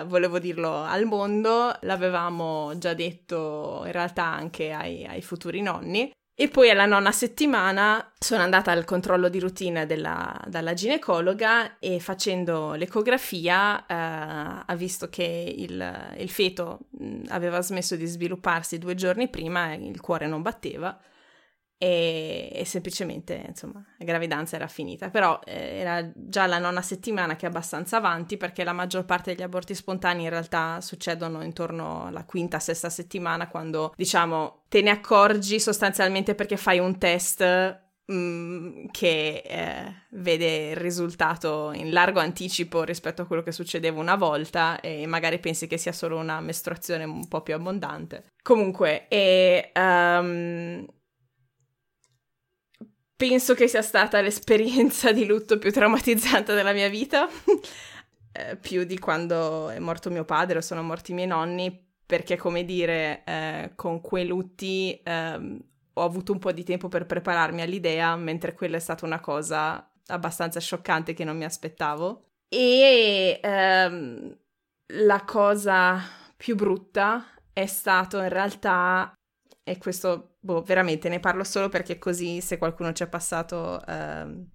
eh, 0.00 0.04
volevo 0.04 0.38
dirlo 0.38 0.82
al 0.82 1.04
mondo, 1.04 1.76
l'avevamo 1.82 2.76
già 2.78 2.94
detto 2.94 3.82
in 3.86 3.92
realtà 3.92 4.24
anche 4.24 4.72
ai, 4.72 5.04
ai 5.04 5.22
futuri 5.22 5.62
nonni. 5.62 6.10
E 6.40 6.46
poi 6.46 6.70
alla 6.70 6.86
nona 6.86 7.10
settimana 7.10 8.12
sono 8.16 8.42
andata 8.42 8.70
al 8.70 8.84
controllo 8.84 9.28
di 9.28 9.40
routine 9.40 9.86
della, 9.86 10.40
dalla 10.46 10.72
ginecologa 10.72 11.80
e 11.80 11.98
facendo 11.98 12.74
l'ecografia 12.74 13.84
eh, 13.84 14.62
ha 14.64 14.74
visto 14.76 15.08
che 15.08 15.54
il, 15.58 16.14
il 16.16 16.30
feto 16.30 16.86
mh, 16.90 17.24
aveva 17.30 17.60
smesso 17.60 17.96
di 17.96 18.06
svilupparsi 18.06 18.78
due 18.78 18.94
giorni 18.94 19.28
prima 19.28 19.72
e 19.72 19.84
il 19.84 20.00
cuore 20.00 20.28
non 20.28 20.40
batteva 20.40 20.96
e, 21.78 22.50
e, 22.52 22.64
semplicemente 22.64 23.44
insomma 23.46 23.82
la 23.96 24.04
gravidanza 24.04 24.56
era 24.56 24.66
finita. 24.66 25.10
Però 25.10 25.38
eh, 25.44 25.78
era 25.78 26.10
già 26.14 26.46
la 26.46 26.58
nona 26.58 26.82
settimana 26.82 27.36
che 27.36 27.46
è 27.46 27.48
abbastanza 27.48 27.96
avanti 27.98 28.36
perché 28.36 28.64
la 28.64 28.72
maggior 28.72 29.04
parte 29.04 29.32
degli 29.32 29.44
aborti 29.44 29.74
spontanei 29.74 30.24
in 30.24 30.30
realtà 30.30 30.80
succedono 30.80 31.42
intorno 31.42 32.06
alla 32.06 32.24
quinta 32.24 32.58
sesta 32.58 32.90
settimana 32.90 33.48
quando 33.48 33.94
diciamo 33.96 34.64
te 34.68 34.82
ne 34.82 34.90
accorgi 34.90 35.60
sostanzialmente 35.60 36.34
perché 36.34 36.56
fai 36.56 36.80
un 36.80 36.98
test 36.98 37.80
mm, 38.10 38.86
che 38.90 39.42
eh, 39.46 39.94
vede 40.10 40.70
il 40.70 40.76
risultato 40.76 41.70
in 41.72 41.92
largo 41.92 42.18
anticipo 42.18 42.82
rispetto 42.82 43.22
a 43.22 43.26
quello 43.26 43.42
che 43.42 43.52
succedeva 43.52 44.00
una 44.00 44.16
volta 44.16 44.80
e 44.80 45.06
magari 45.06 45.38
pensi 45.38 45.68
che 45.68 45.78
sia 45.78 45.92
solo 45.92 46.18
una 46.18 46.40
mestruazione 46.40 47.04
un 47.04 47.28
po' 47.28 47.42
più 47.42 47.54
abbondante. 47.54 48.32
Comunque 48.42 49.06
e 49.08 49.70
um, 49.74 50.84
penso 53.18 53.54
che 53.54 53.66
sia 53.66 53.82
stata 53.82 54.20
l'esperienza 54.20 55.10
di 55.10 55.26
lutto 55.26 55.58
più 55.58 55.72
traumatizzante 55.72 56.54
della 56.54 56.72
mia 56.72 56.88
vita, 56.88 57.28
eh, 58.32 58.56
più 58.56 58.84
di 58.84 58.96
quando 59.00 59.70
è 59.70 59.80
morto 59.80 60.08
mio 60.08 60.24
padre 60.24 60.58
o 60.58 60.60
sono 60.60 60.84
morti 60.84 61.10
i 61.10 61.14
miei 61.14 61.26
nonni, 61.26 61.86
perché 62.06 62.36
come 62.36 62.64
dire, 62.64 63.24
eh, 63.24 63.72
con 63.74 64.00
quei 64.00 64.24
lutti 64.24 64.98
eh, 65.02 65.58
ho 65.92 66.02
avuto 66.04 66.30
un 66.30 66.38
po' 66.38 66.52
di 66.52 66.62
tempo 66.62 66.86
per 66.86 67.06
prepararmi 67.06 67.60
all'idea, 67.60 68.14
mentre 68.14 68.54
quella 68.54 68.76
è 68.76 68.80
stata 68.80 69.04
una 69.04 69.18
cosa 69.18 69.90
abbastanza 70.06 70.60
scioccante 70.60 71.12
che 71.12 71.24
non 71.24 71.36
mi 71.36 71.44
aspettavo. 71.44 72.26
E 72.48 73.40
ehm, 73.42 74.38
la 74.86 75.24
cosa 75.24 76.00
più 76.36 76.54
brutta 76.54 77.26
è 77.52 77.66
stato 77.66 78.18
in 78.18 78.28
realtà, 78.28 79.12
e 79.68 79.78
questo 79.78 80.36
boh, 80.40 80.62
veramente 80.62 81.08
ne 81.08 81.20
parlo 81.20 81.44
solo 81.44 81.68
perché 81.68 81.98
così 81.98 82.40
se 82.40 82.58
qualcuno 82.58 82.92
ci 82.92 83.02
è 83.02 83.08
passato 83.08 83.82
uh, 83.86 84.46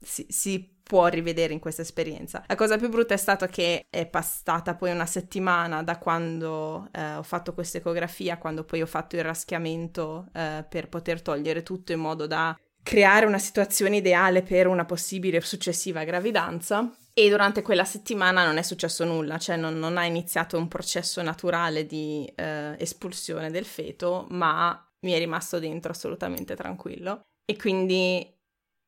si, 0.00 0.26
si, 0.28 0.76
può 0.88 1.06
rivedere 1.08 1.52
in 1.52 1.58
questa 1.58 1.82
esperienza. 1.82 2.42
La 2.46 2.54
cosa 2.54 2.78
più 2.78 2.88
brutta 2.88 3.12
è 3.12 3.18
stata 3.18 3.46
che 3.46 3.84
è 3.90 4.06
passata 4.06 4.74
poi 4.74 4.90
una 4.90 5.04
settimana 5.04 5.82
da 5.82 5.98
quando 5.98 6.88
uh, 6.90 7.18
ho 7.18 7.22
fatto 7.22 7.52
questa 7.52 7.76
ecografia, 7.76 8.38
quando 8.38 8.64
poi 8.64 8.80
ho 8.80 8.86
fatto 8.86 9.14
il 9.16 9.22
raschiamento 9.22 10.28
uh, 10.32 10.64
per 10.66 10.88
poter 10.88 11.20
togliere 11.20 11.62
tutto 11.62 11.92
in 11.92 12.00
modo 12.00 12.26
da 12.26 12.58
creare 12.82 13.26
una 13.26 13.38
situazione 13.38 13.96
ideale 13.96 14.42
per 14.42 14.66
una 14.66 14.86
possibile 14.86 15.42
successiva 15.42 16.04
gravidanza. 16.04 16.90
E 17.18 17.28
durante 17.28 17.62
quella 17.62 17.84
settimana 17.84 18.44
non 18.44 18.58
è 18.58 18.62
successo 18.62 19.04
nulla, 19.04 19.38
cioè 19.38 19.56
non, 19.56 19.76
non 19.76 19.96
ha 19.96 20.04
iniziato 20.04 20.56
un 20.56 20.68
processo 20.68 21.20
naturale 21.20 21.84
di 21.84 22.24
eh, 22.36 22.76
espulsione 22.78 23.50
del 23.50 23.64
feto, 23.64 24.28
ma 24.30 24.88
mi 25.00 25.10
è 25.10 25.18
rimasto 25.18 25.58
dentro 25.58 25.90
assolutamente 25.90 26.54
tranquillo. 26.54 27.22
E 27.44 27.56
quindi 27.56 28.24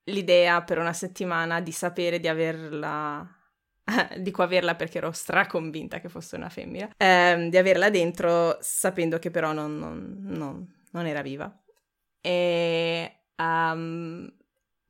l'idea 0.04 0.62
per 0.62 0.78
una 0.78 0.92
settimana 0.92 1.60
di 1.60 1.72
sapere 1.72 2.20
di 2.20 2.28
averla 2.28 3.28
dico 4.18 4.42
averla 4.44 4.76
perché 4.76 4.98
ero 4.98 5.10
straconvinta 5.10 5.98
che 5.98 6.08
fosse 6.08 6.36
una 6.36 6.48
femmina, 6.48 6.88
ehm, 6.96 7.48
di 7.48 7.56
averla 7.56 7.90
dentro 7.90 8.58
sapendo 8.60 9.18
che 9.18 9.32
però 9.32 9.52
non, 9.52 9.76
non, 10.20 10.72
non, 10.92 11.06
era 11.06 11.22
viva. 11.22 11.52
E 12.20 13.22
um, 13.38 14.32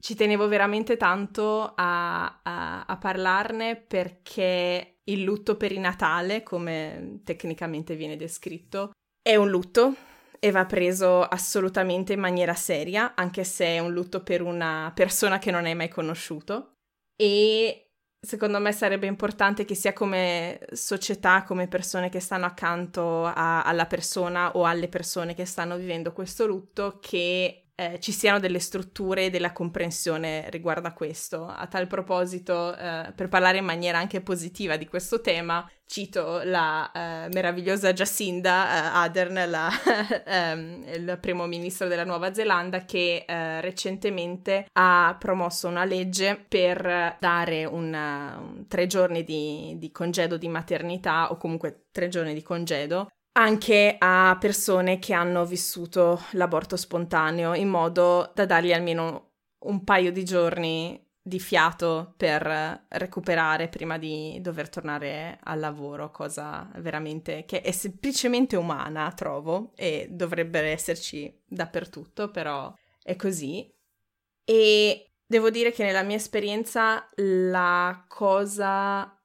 ci 0.00 0.14
tenevo 0.14 0.48
veramente 0.48 0.96
tanto 0.96 1.72
a, 1.76 2.40
a, 2.42 2.84
a 2.86 2.96
parlarne 2.96 3.76
perché 3.76 5.00
il 5.04 5.22
lutto 5.22 5.56
perinatale, 5.56 6.42
come 6.42 7.20
tecnicamente 7.24 7.94
viene 7.96 8.16
descritto, 8.16 8.92
è 9.22 9.36
un 9.36 9.50
lutto 9.50 9.94
e 10.38 10.50
va 10.50 10.64
preso 10.64 11.22
assolutamente 11.22 12.14
in 12.14 12.20
maniera 12.20 12.54
seria, 12.54 13.14
anche 13.14 13.44
se 13.44 13.66
è 13.66 13.78
un 13.78 13.92
lutto 13.92 14.22
per 14.22 14.40
una 14.40 14.90
persona 14.94 15.38
che 15.38 15.50
non 15.50 15.66
hai 15.66 15.74
mai 15.74 15.88
conosciuto. 15.88 16.76
E 17.14 17.90
secondo 18.18 18.58
me 18.58 18.72
sarebbe 18.72 19.06
importante 19.06 19.66
che 19.66 19.74
sia 19.74 19.92
come 19.92 20.60
società, 20.72 21.42
come 21.42 21.68
persone 21.68 22.08
che 22.08 22.20
stanno 22.20 22.46
accanto 22.46 23.26
a, 23.26 23.62
alla 23.62 23.84
persona 23.84 24.56
o 24.56 24.64
alle 24.64 24.88
persone 24.88 25.34
che 25.34 25.44
stanno 25.44 25.76
vivendo 25.76 26.12
questo 26.12 26.46
lutto, 26.46 26.98
che 27.02 27.69
eh, 27.80 27.98
ci 27.98 28.12
siano 28.12 28.38
delle 28.38 28.58
strutture 28.58 29.24
e 29.24 29.30
della 29.30 29.52
comprensione 29.52 30.50
riguardo 30.50 30.86
a 30.86 30.92
questo. 30.92 31.46
A 31.46 31.66
tal 31.66 31.86
proposito, 31.86 32.76
eh, 32.76 33.10
per 33.16 33.28
parlare 33.28 33.56
in 33.56 33.64
maniera 33.64 33.96
anche 33.96 34.20
positiva 34.20 34.76
di 34.76 34.86
questo 34.86 35.22
tema, 35.22 35.66
cito 35.86 36.42
la 36.44 36.90
eh, 36.92 37.28
meravigliosa 37.32 37.94
Jacinda 37.94 38.66
eh, 38.66 38.96
Ardern, 38.98 39.48
la, 39.48 39.70
ehm, 40.26 40.84
il 40.88 41.18
primo 41.22 41.46
ministro 41.46 41.88
della 41.88 42.04
Nuova 42.04 42.34
Zelanda, 42.34 42.84
che 42.84 43.24
eh, 43.26 43.62
recentemente 43.62 44.66
ha 44.72 45.16
promosso 45.18 45.66
una 45.66 45.84
legge 45.84 46.36
per 46.36 47.16
dare 47.18 47.64
una, 47.64 48.36
un, 48.38 48.66
tre 48.68 48.86
giorni 48.88 49.24
di, 49.24 49.76
di 49.78 49.90
congedo 49.90 50.36
di 50.36 50.48
maternità 50.48 51.30
o 51.30 51.38
comunque 51.38 51.86
tre 51.90 52.08
giorni 52.08 52.34
di 52.34 52.42
congedo 52.42 53.08
anche 53.40 53.96
a 53.98 54.36
persone 54.38 54.98
che 54.98 55.14
hanno 55.14 55.46
vissuto 55.46 56.20
l'aborto 56.32 56.76
spontaneo 56.76 57.54
in 57.54 57.68
modo 57.68 58.30
da 58.34 58.44
dargli 58.44 58.72
almeno 58.72 59.30
un 59.60 59.82
paio 59.82 60.12
di 60.12 60.24
giorni 60.24 61.02
di 61.22 61.40
fiato 61.40 62.12
per 62.18 62.86
recuperare 62.88 63.68
prima 63.68 63.96
di 63.96 64.38
dover 64.42 64.68
tornare 64.68 65.38
al 65.44 65.58
lavoro, 65.58 66.10
cosa 66.10 66.70
veramente 66.76 67.46
che 67.46 67.62
è 67.62 67.70
semplicemente 67.70 68.56
umana, 68.56 69.10
trovo, 69.12 69.72
e 69.74 70.08
dovrebbe 70.10 70.60
esserci 70.60 71.42
dappertutto, 71.46 72.30
però 72.30 72.74
è 73.02 73.16
così. 73.16 73.72
E 74.44 75.12
devo 75.24 75.48
dire 75.48 75.72
che 75.72 75.84
nella 75.84 76.02
mia 76.02 76.16
esperienza 76.16 77.08
la 77.16 78.04
cosa 78.06 79.18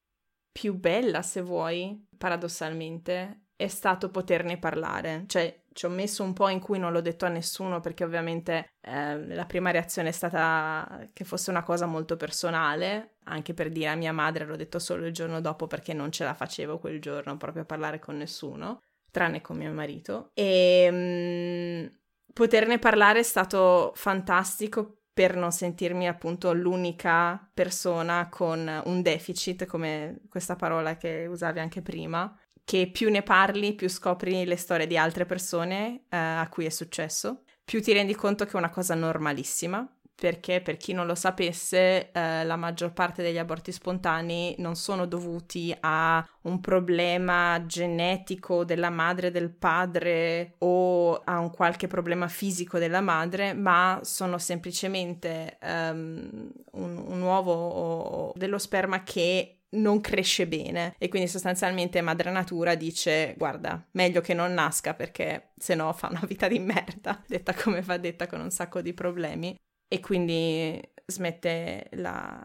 più 0.54 0.74
bella, 0.74 1.22
se 1.22 1.42
vuoi, 1.42 2.08
paradossalmente, 2.18 3.45
è 3.56 3.68
stato 3.68 4.10
poterne 4.10 4.58
parlare. 4.58 5.24
Cioè, 5.28 5.64
ci 5.74 5.86
ho 5.86 5.90
messo 5.90 6.24
un 6.24 6.34
po' 6.34 6.48
in 6.48 6.60
cui 6.60 6.80
non 6.80 6.92
l'ho 6.92 7.02
detto 7.02 7.26
a 7.26 7.30
nessuno 7.30 7.82
perché 7.82 8.04
ovviamente 8.04 8.70
eh, 8.82 9.36
la 9.36 9.46
prima 9.46 9.72
reazione 9.72 10.10
è 10.10 10.14
stata 10.14 11.08
che 11.12 11.26
fosse 11.26 11.50
una 11.50 11.64
cosa 11.64 11.86
molto 11.86 12.16
personale, 12.16 13.16
anche 13.26 13.54
per 13.54 13.70
dire 13.70 13.90
a 13.90 13.96
mia 13.96 14.14
madre 14.14 14.46
l'ho 14.46 14.56
detto 14.56 14.80
solo 14.80 15.06
il 15.06 15.14
giorno 15.14 15.42
dopo 15.42 15.68
perché 15.68 15.94
non 15.94 16.12
ce 16.12 16.24
la 16.24 16.34
facevo 16.34 16.80
quel 16.80 17.02
giorno 17.02 17.36
proprio 17.38 17.64
a 17.64 17.66
parlare 17.66 18.00
con 18.00 18.16
nessuno, 18.18 18.82
tranne 19.12 19.42
con 19.42 19.58
mio 19.58 19.72
marito. 19.74 20.30
E 20.34 20.90
mh, 20.90 20.96
mm, 20.96 21.86
poterne 22.34 22.80
parlare 22.80 23.20
è 23.20 23.24
stato 23.24 23.92
fantastico 23.96 25.00
per 25.16 25.36
non 25.38 25.54
sentirmi 25.54 26.10
appunto 26.10 26.52
l'unica 26.54 27.50
persona 27.54 28.28
con 28.30 28.82
un 28.84 29.02
deficit, 29.02 29.66
come 29.66 30.20
questa 30.30 30.58
parola 30.58 30.98
che 30.98 31.26
usavi 31.26 31.60
anche 31.60 31.82
prima, 31.82 32.38
che 32.66 32.90
più 32.92 33.10
ne 33.10 33.22
parli, 33.22 33.74
più 33.74 33.88
scopri 33.88 34.44
le 34.44 34.58
storie 34.58 34.88
di 34.88 34.98
altre 34.98 35.26
persone 35.26 36.02
eh, 36.10 36.18
a 36.18 36.50
cui 36.50 36.66
è 36.66 36.70
successo, 36.70 37.44
più 37.64 37.82
ti 37.82 37.94
rendi 37.94 38.16
conto 38.16 38.46
che 38.46 38.52
è 38.52 38.58
una 38.58 38.70
cosa 38.70 38.96
normalissima, 38.96 39.88
perché 40.16 40.62
per 40.62 40.78
chi 40.78 40.94
non 40.94 41.06
lo 41.06 41.14
sapesse, 41.14 42.12
eh, 42.12 42.44
la 42.46 42.56
maggior 42.56 42.94
parte 42.94 43.22
degli 43.22 43.38
aborti 43.38 43.72
spontanei 43.72 44.56
non 44.60 44.76
sono 44.76 45.06
dovuti 45.06 45.76
a 45.82 46.26
un 46.44 46.62
problema 46.62 47.62
genetico 47.66 48.64
della 48.64 48.90
madre 48.90 49.30
del 49.30 49.52
padre 49.52 50.56
o 50.60 51.16
a 51.24 51.40
un 51.40 51.52
qualche 51.52 51.88
problema 51.88 52.30
fisico 52.30 52.80
della 52.80 53.02
madre, 53.02 53.54
ma 53.54 54.00
sono 54.04 54.38
semplicemente 54.38 55.58
um, 55.62 56.50
un, 56.72 56.98
un 56.98 57.22
uovo 57.22 58.32
dello 58.36 58.58
sperma 58.58 59.04
che 59.04 59.58
non 59.76 60.02
cresce 60.02 60.48
bene. 60.48 60.96
E 60.98 61.08
quindi 61.08 61.28
sostanzialmente 61.28 62.02
madre 62.02 62.32
natura 62.32 62.76
dice 62.76 63.34
guarda 63.38 63.86
meglio 63.92 64.22
che 64.22 64.34
non 64.34 64.54
nasca 64.54 64.94
perché 64.94 65.52
se 65.58 65.76
no 65.76 65.92
fa 65.94 66.08
una 66.10 66.24
vita 66.26 66.48
di 66.48 66.60
merda 66.60 67.22
detta 67.28 67.54
come 67.54 67.82
va 67.82 67.98
detta 67.98 68.28
con 68.28 68.42
un 68.42 68.52
sacco 68.52 68.82
di 68.82 68.94
problemi. 68.94 69.56
E 69.88 70.00
quindi 70.00 70.82
smette 71.06 71.90
la, 71.94 72.44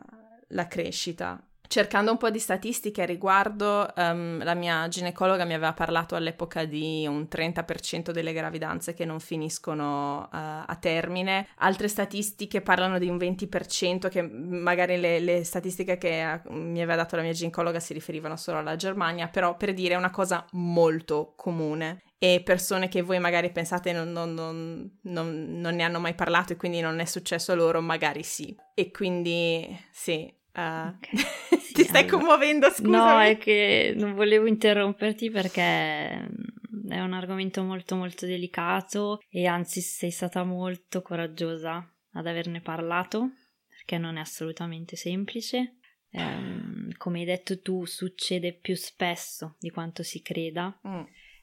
la 0.49 0.66
crescita 0.66 1.43
cercando 1.71 2.11
un 2.11 2.17
po' 2.17 2.31
di 2.31 2.41
statistiche 2.41 3.03
a 3.03 3.07
riguardo, 3.07 3.89
um, 3.95 4.43
la 4.43 4.55
mia 4.55 4.89
ginecologa 4.89 5.45
mi 5.45 5.55
aveva 5.55 5.73
parlato 5.73 6.17
all'epoca 6.17 6.65
di 6.65 7.07
un 7.07 7.29
30% 7.31 8.11
delle 8.11 8.33
gravidanze 8.33 8.93
che 8.93 9.05
non 9.05 9.21
finiscono 9.21 10.23
uh, 10.23 10.27
a 10.33 10.79
termine. 10.81 11.47
Altre 11.59 11.87
statistiche 11.87 12.61
parlano 12.61 12.99
di 12.99 13.09
un 13.09 13.17
20%, 13.17 14.09
che 14.09 14.21
magari 14.21 14.99
le, 14.99 15.21
le 15.21 15.45
statistiche 15.45 15.97
che 15.97 16.41
uh, 16.43 16.53
mi 16.53 16.83
aveva 16.83 16.97
dato 16.97 17.15
la 17.15 17.23
mia 17.23 17.31
ginecologa 17.31 17.79
si 17.79 17.93
riferivano 17.93 18.37
solo 18.37 18.59
alla 18.59 18.75
Germania, 18.75 19.29
però 19.29 19.57
per 19.57 19.73
dire 19.73 19.95
è 19.95 19.97
una 19.97 20.11
cosa 20.11 20.45
molto 20.55 21.35
comune 21.37 22.03
e 22.19 22.43
persone 22.45 22.89
che 22.89 23.01
voi 23.03 23.21
magari 23.21 23.53
pensate 23.53 23.93
non, 23.93 24.11
non, 24.11 24.35
non, 24.35 25.61
non, 25.61 25.75
ne 25.77 25.83
hanno 25.85 26.01
mai 26.01 26.15
parlato 26.15 26.53
e 26.53 26.57
quindi 26.57 26.81
non 26.81 26.99
è 26.99 27.05
successo 27.05 27.55
loro, 27.55 27.81
magari 27.81 28.25
sì. 28.25 28.55
E 28.75 28.91
quindi 28.91 29.79
sì, 29.93 30.31
Uh, 30.55 30.95
okay. 30.97 31.17
sì, 31.61 31.75
ti 31.75 31.83
stai 31.85 32.03
allora. 32.03 32.17
commuovendo, 32.19 32.71
scusa. 32.71 33.15
No, 33.15 33.21
è 33.21 33.39
che 33.39 33.95
non 33.97 34.15
volevo 34.15 34.47
interromperti 34.47 35.31
perché 35.31 36.29
mm, 36.29 36.91
è 36.91 37.01
un 37.01 37.13
argomento 37.13 37.63
molto 37.63 37.95
molto 37.97 38.27
delicato 38.27 39.21
e 39.29 39.47
anzi 39.47 39.81
sei 39.81 40.11
stata 40.11 40.43
molto 40.45 41.03
coraggiosa 41.03 41.89
ad 42.13 42.27
averne 42.27 42.61
parlato 42.61 43.31
perché 43.69 43.99
non 43.99 44.17
è 44.17 44.21
assolutamente 44.21 44.97
semplice. 44.97 45.77
Um, 46.13 46.91
come 46.97 47.21
hai 47.21 47.25
detto 47.25 47.61
tu, 47.61 47.85
succede 47.85 48.53
più 48.53 48.75
spesso 48.75 49.55
di 49.61 49.71
quanto 49.71 50.03
si 50.03 50.21
creda. 50.23 50.79
Mm. 50.87 51.03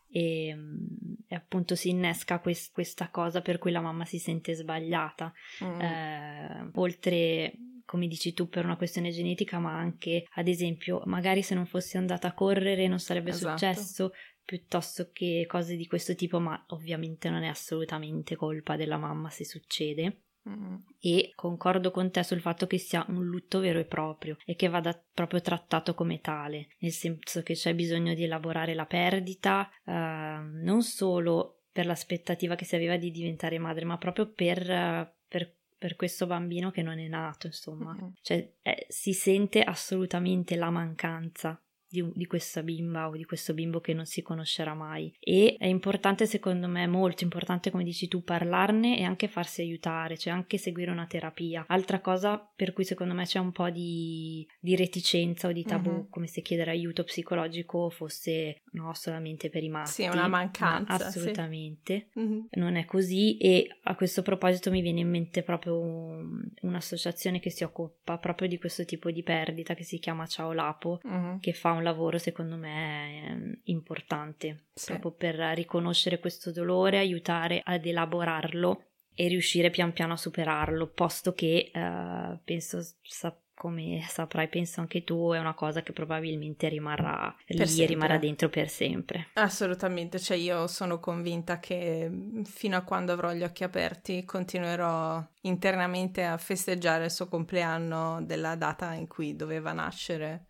E, 0.10 0.54
mm, 0.56 0.76
e, 1.28 1.36
appunto 1.36 1.76
si 1.76 1.90
innesca 1.90 2.40
quest- 2.40 2.74
questa 2.74 3.10
cosa 3.10 3.42
per 3.42 3.58
cui 3.58 3.72
la 3.72 3.82
mamma 3.82 4.06
si 4.06 4.20
sente 4.20 4.54
sbagliata. 4.54 5.34
Mm. 5.64 5.80
Eh, 5.80 6.70
oltre 6.76 7.54
come 7.88 8.08
dici 8.08 8.34
tu, 8.34 8.50
per 8.50 8.66
una 8.66 8.76
questione 8.76 9.12
genetica, 9.12 9.60
ma 9.60 9.74
anche, 9.74 10.26
ad 10.36 10.50
esempio, 10.50 11.02
magari 11.06 11.42
se 11.42 11.56
non 11.56 11.66
fossi 11.66 11.96
andata 11.96 12.28
a 12.28 12.34
correre 12.34 12.88
non 12.88 13.00
sarebbe 13.00 13.30
esatto. 13.30 13.58
successo, 13.58 14.12
piuttosto 14.44 15.10
che 15.14 15.46
cose 15.48 15.78
di 15.78 15.88
questo 15.88 16.14
tipo, 16.14 16.40
ma 16.40 16.62
ovviamente 16.70 17.30
non 17.30 17.44
è 17.44 17.48
assolutamente 17.48 18.36
colpa 18.36 18.76
della 18.76 18.98
mamma 18.98 19.30
se 19.30 19.46
succede. 19.46 20.24
Mm. 20.50 20.76
E 21.00 21.32
concordo 21.36 21.92
con 21.92 22.12
te 22.12 22.24
sul 22.24 22.42
fatto 22.42 22.68
che 22.68 22.78
sia 22.78 23.06
un 23.10 23.26
lutto 23.26 23.60
vero 23.60 23.80
e 23.80 23.86
proprio 23.86 24.38
e 24.46 24.56
che 24.56 24.68
vada 24.68 24.98
proprio 25.14 25.42
trattato 25.42 25.94
come 25.94 26.20
tale, 26.20 26.70
nel 26.80 26.92
senso 26.92 27.42
che 27.42 27.54
c'è 27.54 27.74
bisogno 27.74 28.14
di 28.14 28.24
elaborare 28.24 28.74
la 28.74 28.86
perdita, 28.86 29.70
eh, 29.86 29.92
non 29.92 30.82
solo 30.84 31.64
per 31.72 31.86
l'aspettativa 31.86 32.56
che 32.56 32.66
si 32.66 32.76
aveva 32.76 32.98
di 32.98 33.12
diventare 33.12 33.60
madre, 33.60 33.86
ma 33.86 33.98
proprio 33.98 34.32
per, 34.32 35.16
per 35.78 35.96
questo 35.96 36.26
bambino 36.26 36.72
che 36.72 36.82
non 36.82 37.00
è 37.00 37.08
nato, 37.08 37.48
insomma. 37.48 37.94
Mm-hmm. 37.94 38.10
Cioè, 38.22 38.54
eh, 38.62 38.86
si 38.90 39.14
sente 39.14 39.62
assolutamente 39.62 40.56
la 40.56 40.70
mancanza 40.70 41.62
di, 41.90 42.10
di, 42.14 42.26
questa 42.26 42.64
bimba 42.64 43.08
o 43.08 43.16
di 43.16 43.24
questo 43.26 43.54
bimbo 43.54 43.80
che 43.80 43.94
non 43.94 44.06
si 44.06 44.22
conoscerà 44.22 44.74
mai. 44.74 45.14
E 45.20 45.56
è 45.58 45.68
importante, 45.68 46.26
secondo 46.26 46.68
me, 46.68 46.88
molto 46.88 47.24
importante, 47.24 47.72
come 47.72 47.84
dici 47.84 48.08
tu, 48.08 48.24
parlarne 48.24 48.98
e 48.98 49.04
anche 49.04 49.28
farsi 49.28 49.62
aiutare, 49.62 50.18
cioè 50.18 50.34
anche 50.34 50.58
seguire 50.58 50.92
una 50.92 51.08
terapia. 51.08 51.66
Altra 51.68 52.00
cosa 52.00 52.38
per 52.56 52.74
cui 52.74 52.84
secondo 52.84 53.14
me 53.14 53.26
c'è 53.26 53.40
un 53.40 53.52
po' 53.52 53.70
di, 53.70 54.48
di 54.60 54.76
reticenza 54.76 55.48
o 55.48 55.52
di 55.52 55.64
tabù, 55.64 55.92
mm-hmm. 55.92 56.10
come 56.10 56.28
se 56.28 56.42
chiedere 56.42 56.72
aiuto 56.72 57.04
psicologico 57.04 57.90
fosse 57.90 58.62
no, 58.72 58.94
solamente 58.94 59.50
per 59.50 59.64
i 59.64 59.70
maschi. 59.70 60.04
Sì, 60.04 60.10
una 60.10 60.28
mancanza. 60.28 61.08
assolutamente. 61.08 62.08
Sì. 62.12 62.20
Mm-hmm. 62.20 62.40
Non 62.54 62.76
è 62.76 62.86
così 62.86 63.38
e 63.38 63.68
a 63.84 63.96
questo 63.96 64.22
proposito 64.22 64.72
mi 64.72 64.82
viene 64.82 65.02
in 65.02 65.10
mente 65.10 65.44
proprio 65.44 65.80
un, 65.80 66.42
un'associazione 66.62 67.40
che 67.40 67.50
si 67.50 67.64
occupa 67.64 68.18
proprio 68.18 68.48
di 68.48 68.58
questo 68.58 68.86
tipo 68.86 69.12
di 69.12 69.24
perdita 69.24 69.74
che 69.74 69.84
si 69.84 70.00
chiama 70.00 70.26
Ciao 70.26 70.52
Lapo, 70.52 71.00
mm-hmm. 71.08 71.38
che 71.40 71.54
fa 71.54 71.72
un 71.78 71.84
lavoro 71.84 72.18
secondo 72.18 72.56
me 72.56 73.62
importante 73.64 74.66
sì. 74.74 74.92
proprio 74.92 75.12
per 75.12 75.36
riconoscere 75.56 76.20
questo 76.20 76.52
dolore, 76.52 76.98
aiutare 76.98 77.62
ad 77.64 77.86
elaborarlo 77.86 78.84
e 79.20 79.28
riuscire 79.28 79.72
pian 79.72 79.94
piano 79.94 80.14
a 80.14 80.18
superarlo, 80.18 80.88
posto 80.88 81.34
che 81.34 81.72
uh, 81.74 82.40
penso 82.44 82.86
sa- 83.02 83.36
come 83.58 84.06
saprai, 84.08 84.48
penso 84.48 84.82
anche 84.82 85.04
tu, 85.04 85.32
è 85.32 85.40
una 85.40 85.56
cosa 85.56 85.82
che 85.82 85.92
probabilmente 85.92 86.70
rimarrà 86.70 87.36
per 87.44 87.56
lì 87.56 87.66
sempre. 87.66 87.84
e 87.84 87.88
rimarrà 87.88 88.18
dentro 88.20 88.50
per 88.50 88.70
sempre. 88.70 89.30
Assolutamente, 89.34 90.20
cioè 90.20 90.38
io 90.38 90.68
sono 90.68 91.00
convinta 91.00 91.60
che 91.60 92.12
fino 92.44 92.78
a 92.78 92.82
quando 92.82 93.14
avrò 93.14 93.34
gli 93.34 93.42
occhi 93.42 93.64
aperti 93.64 94.24
continuerò 94.24 95.28
internamente 95.42 96.24
a 96.24 96.38
festeggiare 96.38 97.06
il 97.06 97.12
suo 97.12 97.28
compleanno 97.28 98.24
della 98.24 98.56
data 98.56 98.94
in 98.94 99.08
cui 99.08 99.36
doveva 99.36 99.74
nascere 99.74 100.46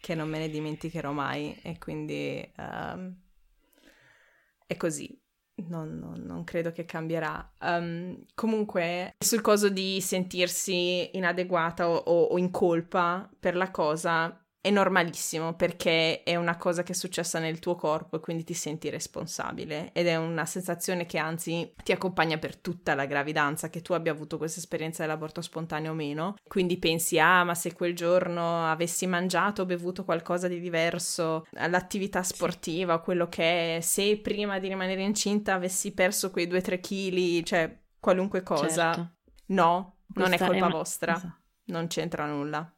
che 0.00 0.14
non 0.14 0.28
me 0.28 0.38
ne 0.38 0.48
dimenticherò 0.48 1.12
mai 1.12 1.56
e 1.62 1.78
quindi 1.78 2.52
um, 2.56 3.14
è 4.66 4.76
così. 4.76 5.18
Non, 5.68 5.98
non, 5.98 6.22
non, 6.24 6.42
credo 6.44 6.72
che 6.72 6.86
cambierà. 6.86 7.52
Um, 7.60 8.24
comunque, 8.34 9.14
sul 9.18 9.42
coso 9.42 9.68
di 9.68 10.00
sentirsi 10.00 11.14
inadeguata 11.16 11.86
o, 11.86 11.96
o, 11.96 12.22
o 12.22 12.38
in 12.38 12.50
colpa 12.50 13.28
per 13.38 13.56
la 13.56 13.70
cosa, 13.70 14.42
è 14.62 14.68
normalissimo 14.68 15.54
perché 15.54 16.22
è 16.22 16.36
una 16.36 16.58
cosa 16.58 16.82
che 16.82 16.92
è 16.92 16.94
successa 16.94 17.38
nel 17.38 17.58
tuo 17.58 17.76
corpo 17.76 18.16
e 18.16 18.20
quindi 18.20 18.44
ti 18.44 18.52
senti 18.52 18.90
responsabile 18.90 19.90
ed 19.92 20.06
è 20.06 20.16
una 20.16 20.44
sensazione 20.44 21.06
che 21.06 21.16
anzi 21.16 21.72
ti 21.82 21.92
accompagna 21.92 22.36
per 22.36 22.56
tutta 22.56 22.94
la 22.94 23.06
gravidanza, 23.06 23.70
che 23.70 23.80
tu 23.80 23.94
abbia 23.94 24.12
avuto 24.12 24.36
questa 24.36 24.58
esperienza 24.58 25.02
dell'aborto 25.02 25.40
spontaneo 25.40 25.92
o 25.92 25.94
meno. 25.94 26.34
Quindi 26.46 26.78
pensi, 26.78 27.18
ah, 27.18 27.42
ma 27.42 27.54
se 27.54 27.72
quel 27.72 27.94
giorno 27.94 28.66
avessi 28.66 29.06
mangiato 29.06 29.62
o 29.62 29.66
bevuto 29.66 30.04
qualcosa 30.04 30.46
di 30.46 30.60
diverso, 30.60 31.46
l'attività 31.52 32.22
sportiva, 32.22 32.96
sì. 32.96 33.02
quello 33.02 33.28
che 33.28 33.78
è, 33.78 33.80
se 33.80 34.18
prima 34.18 34.58
di 34.58 34.68
rimanere 34.68 35.02
incinta 35.02 35.54
avessi 35.54 35.92
perso 35.92 36.30
quei 36.30 36.46
2-3 36.46 36.80
kg, 36.80 37.42
cioè 37.44 37.78
qualunque 37.98 38.42
cosa, 38.42 38.92
certo. 38.92 39.12
no, 39.46 40.00
Questa 40.12 40.22
non 40.22 40.32
è 40.32 40.50
colpa 40.50 40.66
è... 40.66 40.70
vostra, 40.70 41.16
esatto. 41.16 41.36
non 41.66 41.86
c'entra 41.86 42.26
nulla 42.26 42.70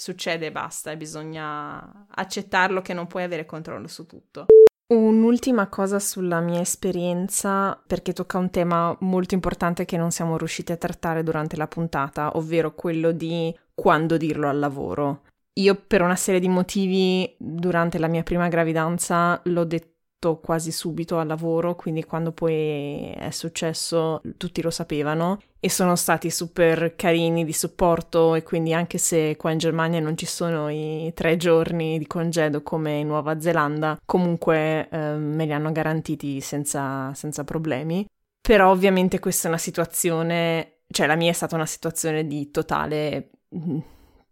succede 0.00 0.46
e 0.46 0.52
basta, 0.52 0.96
bisogna 0.96 2.06
accettarlo 2.08 2.80
che 2.80 2.94
non 2.94 3.06
puoi 3.06 3.22
avere 3.22 3.44
controllo 3.44 3.86
su 3.86 4.06
tutto. 4.06 4.46
Un'ultima 4.92 5.68
cosa 5.68 6.00
sulla 6.00 6.40
mia 6.40 6.60
esperienza, 6.60 7.80
perché 7.86 8.12
tocca 8.12 8.38
un 8.38 8.50
tema 8.50 8.96
molto 9.00 9.34
importante 9.34 9.84
che 9.84 9.96
non 9.96 10.10
siamo 10.10 10.36
riusciti 10.36 10.72
a 10.72 10.76
trattare 10.76 11.22
durante 11.22 11.56
la 11.56 11.68
puntata, 11.68 12.36
ovvero 12.36 12.74
quello 12.74 13.12
di 13.12 13.56
quando 13.72 14.16
dirlo 14.16 14.48
al 14.48 14.58
lavoro. 14.58 15.22
Io 15.60 15.74
per 15.74 16.00
una 16.00 16.16
serie 16.16 16.40
di 16.40 16.48
motivi 16.48 17.36
durante 17.38 17.98
la 17.98 18.08
mia 18.08 18.22
prima 18.22 18.48
gravidanza 18.48 19.40
l'ho 19.44 19.64
detto 19.64 19.98
quasi 20.40 20.70
subito 20.70 21.18
al 21.18 21.26
lavoro, 21.26 21.74
quindi 21.74 22.04
quando 22.04 22.32
poi 22.32 23.10
è 23.16 23.30
successo 23.30 24.20
tutti 24.36 24.60
lo 24.60 24.70
sapevano 24.70 25.40
e 25.58 25.70
sono 25.70 25.96
stati 25.96 26.30
super 26.30 26.94
carini 26.94 27.44
di 27.44 27.52
supporto 27.52 28.34
e 28.34 28.42
quindi 28.42 28.74
anche 28.74 28.98
se 28.98 29.36
qua 29.36 29.50
in 29.50 29.58
Germania 29.58 29.98
non 30.00 30.16
ci 30.16 30.26
sono 30.26 30.68
i 30.68 31.10
tre 31.14 31.36
giorni 31.36 31.98
di 31.98 32.06
congedo 32.06 32.62
come 32.62 32.98
in 32.98 33.06
Nuova 33.06 33.40
Zelanda, 33.40 33.98
comunque 34.04 34.88
eh, 34.90 35.14
me 35.16 35.46
li 35.46 35.52
hanno 35.52 35.72
garantiti 35.72 36.40
senza, 36.40 37.12
senza 37.14 37.42
problemi. 37.44 38.06
Però 38.40 38.70
ovviamente 38.70 39.18
questa 39.18 39.46
è 39.46 39.50
una 39.50 39.58
situazione, 39.58 40.80
cioè 40.90 41.06
la 41.06 41.16
mia 41.16 41.30
è 41.30 41.34
stata 41.34 41.54
una 41.54 41.66
situazione 41.66 42.26
di 42.26 42.50
totale 42.50 43.30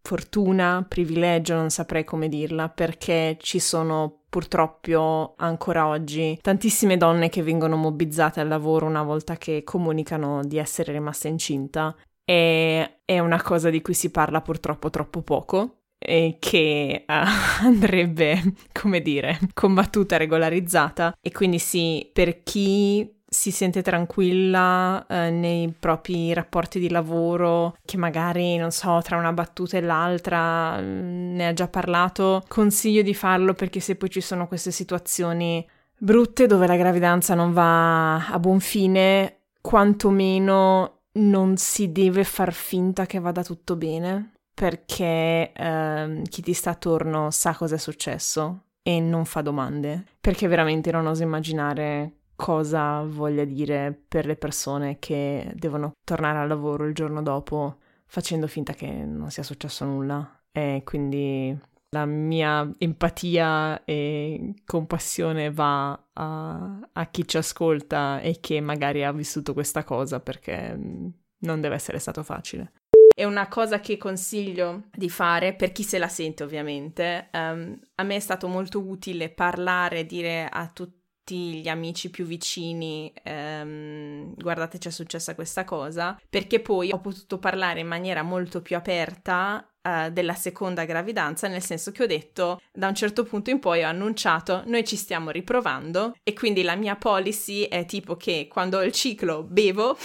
fortuna, 0.02 0.84
privilegio, 0.88 1.54
non 1.54 1.70
saprei 1.70 2.04
come 2.04 2.28
dirla, 2.28 2.68
perché 2.68 3.36
ci 3.40 3.58
sono 3.58 4.20
purtroppo 4.28 5.34
ancora 5.38 5.86
oggi 5.86 6.38
tantissime 6.42 6.96
donne 6.96 7.28
che 7.28 7.42
vengono 7.42 7.76
mobbizzate 7.76 8.40
al 8.40 8.48
lavoro 8.48 8.86
una 8.86 9.02
volta 9.02 9.36
che 9.36 9.62
comunicano 9.64 10.44
di 10.44 10.58
essere 10.58 10.92
rimaste 10.92 11.28
incinta 11.28 11.96
e 12.24 13.00
è 13.06 13.18
una 13.20 13.40
cosa 13.40 13.70
di 13.70 13.80
cui 13.80 13.94
si 13.94 14.10
parla 14.10 14.42
purtroppo 14.42 14.90
troppo 14.90 15.22
poco 15.22 15.78
e 15.98 16.36
che 16.38 17.04
uh, 17.06 17.12
andrebbe, 17.64 18.54
come 18.72 19.00
dire, 19.00 19.38
combattuta, 19.54 20.16
regolarizzata 20.16 21.16
e 21.20 21.32
quindi 21.32 21.58
sì, 21.58 22.08
per 22.12 22.42
chi 22.42 23.17
si 23.38 23.52
sente 23.52 23.82
tranquilla 23.82 25.06
eh, 25.08 25.30
nei 25.30 25.72
propri 25.78 26.34
rapporti 26.34 26.80
di 26.80 26.90
lavoro, 26.90 27.76
che 27.84 27.96
magari, 27.96 28.56
non 28.56 28.72
so, 28.72 29.00
tra 29.00 29.16
una 29.16 29.32
battuta 29.32 29.76
e 29.76 29.80
l'altra 29.80 30.80
mm, 30.80 31.36
ne 31.36 31.46
ha 31.46 31.52
già 31.52 31.68
parlato, 31.68 32.42
consiglio 32.48 33.02
di 33.02 33.14
farlo 33.14 33.54
perché 33.54 33.78
se 33.78 33.94
poi 33.94 34.10
ci 34.10 34.20
sono 34.20 34.48
queste 34.48 34.72
situazioni 34.72 35.64
brutte 35.96 36.46
dove 36.46 36.66
la 36.66 36.74
gravidanza 36.74 37.34
non 37.36 37.52
va 37.52 38.26
a 38.26 38.38
buon 38.40 38.58
fine, 38.58 39.42
quantomeno 39.60 41.02
non 41.12 41.56
si 41.56 41.92
deve 41.92 42.24
far 42.24 42.52
finta 42.52 43.06
che 43.06 43.20
vada 43.20 43.44
tutto 43.44 43.76
bene, 43.76 44.32
perché 44.52 45.52
eh, 45.52 46.22
chi 46.28 46.42
ti 46.42 46.52
sta 46.52 46.70
attorno 46.70 47.30
sa 47.30 47.54
cosa 47.54 47.76
è 47.76 47.78
successo 47.78 48.64
e 48.82 48.98
non 48.98 49.24
fa 49.24 49.42
domande, 49.42 50.04
perché 50.20 50.48
veramente 50.48 50.90
non 50.90 51.06
oso 51.06 51.22
immaginare 51.22 52.17
cosa 52.38 53.02
voglia 53.02 53.44
dire 53.44 54.00
per 54.06 54.24
le 54.24 54.36
persone 54.36 55.00
che 55.00 55.50
devono 55.56 55.94
tornare 56.04 56.38
al 56.38 56.46
lavoro 56.46 56.84
il 56.84 56.94
giorno 56.94 57.20
dopo 57.20 57.78
facendo 58.06 58.46
finta 58.46 58.74
che 58.74 58.86
non 58.86 59.28
sia 59.32 59.42
successo 59.42 59.84
nulla. 59.84 60.44
E 60.52 60.82
quindi 60.84 61.58
la 61.90 62.06
mia 62.06 62.72
empatia 62.78 63.82
e 63.84 64.54
compassione 64.64 65.50
va 65.50 65.90
a, 66.12 66.88
a, 66.92 67.06
chi 67.06 67.26
ci 67.26 67.38
ascolta 67.38 68.20
e 68.20 68.38
che 68.38 68.60
magari 68.60 69.02
ha 69.02 69.10
vissuto 69.10 69.52
questa 69.52 69.82
cosa 69.82 70.20
perché 70.20 70.78
non 70.78 71.60
deve 71.60 71.74
essere 71.74 71.98
stato 71.98 72.22
facile. 72.22 72.72
È 73.12 73.24
una 73.24 73.48
cosa 73.48 73.80
che 73.80 73.96
consiglio 73.96 74.84
di 74.92 75.10
fare 75.10 75.54
per 75.54 75.72
chi 75.72 75.82
se 75.82 75.98
la 75.98 76.06
sente 76.06 76.44
ovviamente. 76.44 77.30
Um, 77.32 77.76
a 77.96 78.04
me 78.04 78.14
è 78.14 78.20
stato 78.20 78.46
molto 78.46 78.80
utile 78.80 79.28
parlare, 79.28 80.06
dire 80.06 80.48
a 80.48 80.68
tutti 80.68 80.97
tutti 81.28 81.60
gli 81.60 81.68
amici 81.68 82.08
più 82.08 82.24
vicini 82.24 83.12
ehm, 83.22 84.32
guardate 84.34 84.78
c'è 84.78 84.90
successa 84.90 85.34
questa 85.34 85.64
cosa 85.64 86.18
perché 86.28 86.60
poi 86.60 86.90
ho 86.90 87.00
potuto 87.00 87.38
parlare 87.38 87.80
in 87.80 87.86
maniera 87.86 88.22
molto 88.22 88.62
più 88.62 88.76
aperta 88.76 89.68
uh, 89.82 90.10
della 90.10 90.32
seconda 90.32 90.86
gravidanza 90.86 91.46
nel 91.46 91.62
senso 91.62 91.92
che 91.92 92.04
ho 92.04 92.06
detto 92.06 92.62
da 92.72 92.88
un 92.88 92.94
certo 92.94 93.24
punto 93.24 93.50
in 93.50 93.58
poi 93.58 93.82
ho 93.82 93.88
annunciato 93.88 94.62
noi 94.66 94.86
ci 94.86 94.96
stiamo 94.96 95.28
riprovando 95.28 96.14
e 96.22 96.32
quindi 96.32 96.62
la 96.62 96.76
mia 96.76 96.96
policy 96.96 97.64
è 97.64 97.84
tipo 97.84 98.16
che 98.16 98.48
quando 98.50 98.78
ho 98.78 98.82
il 98.82 98.92
ciclo 98.92 99.42
bevo 99.42 99.98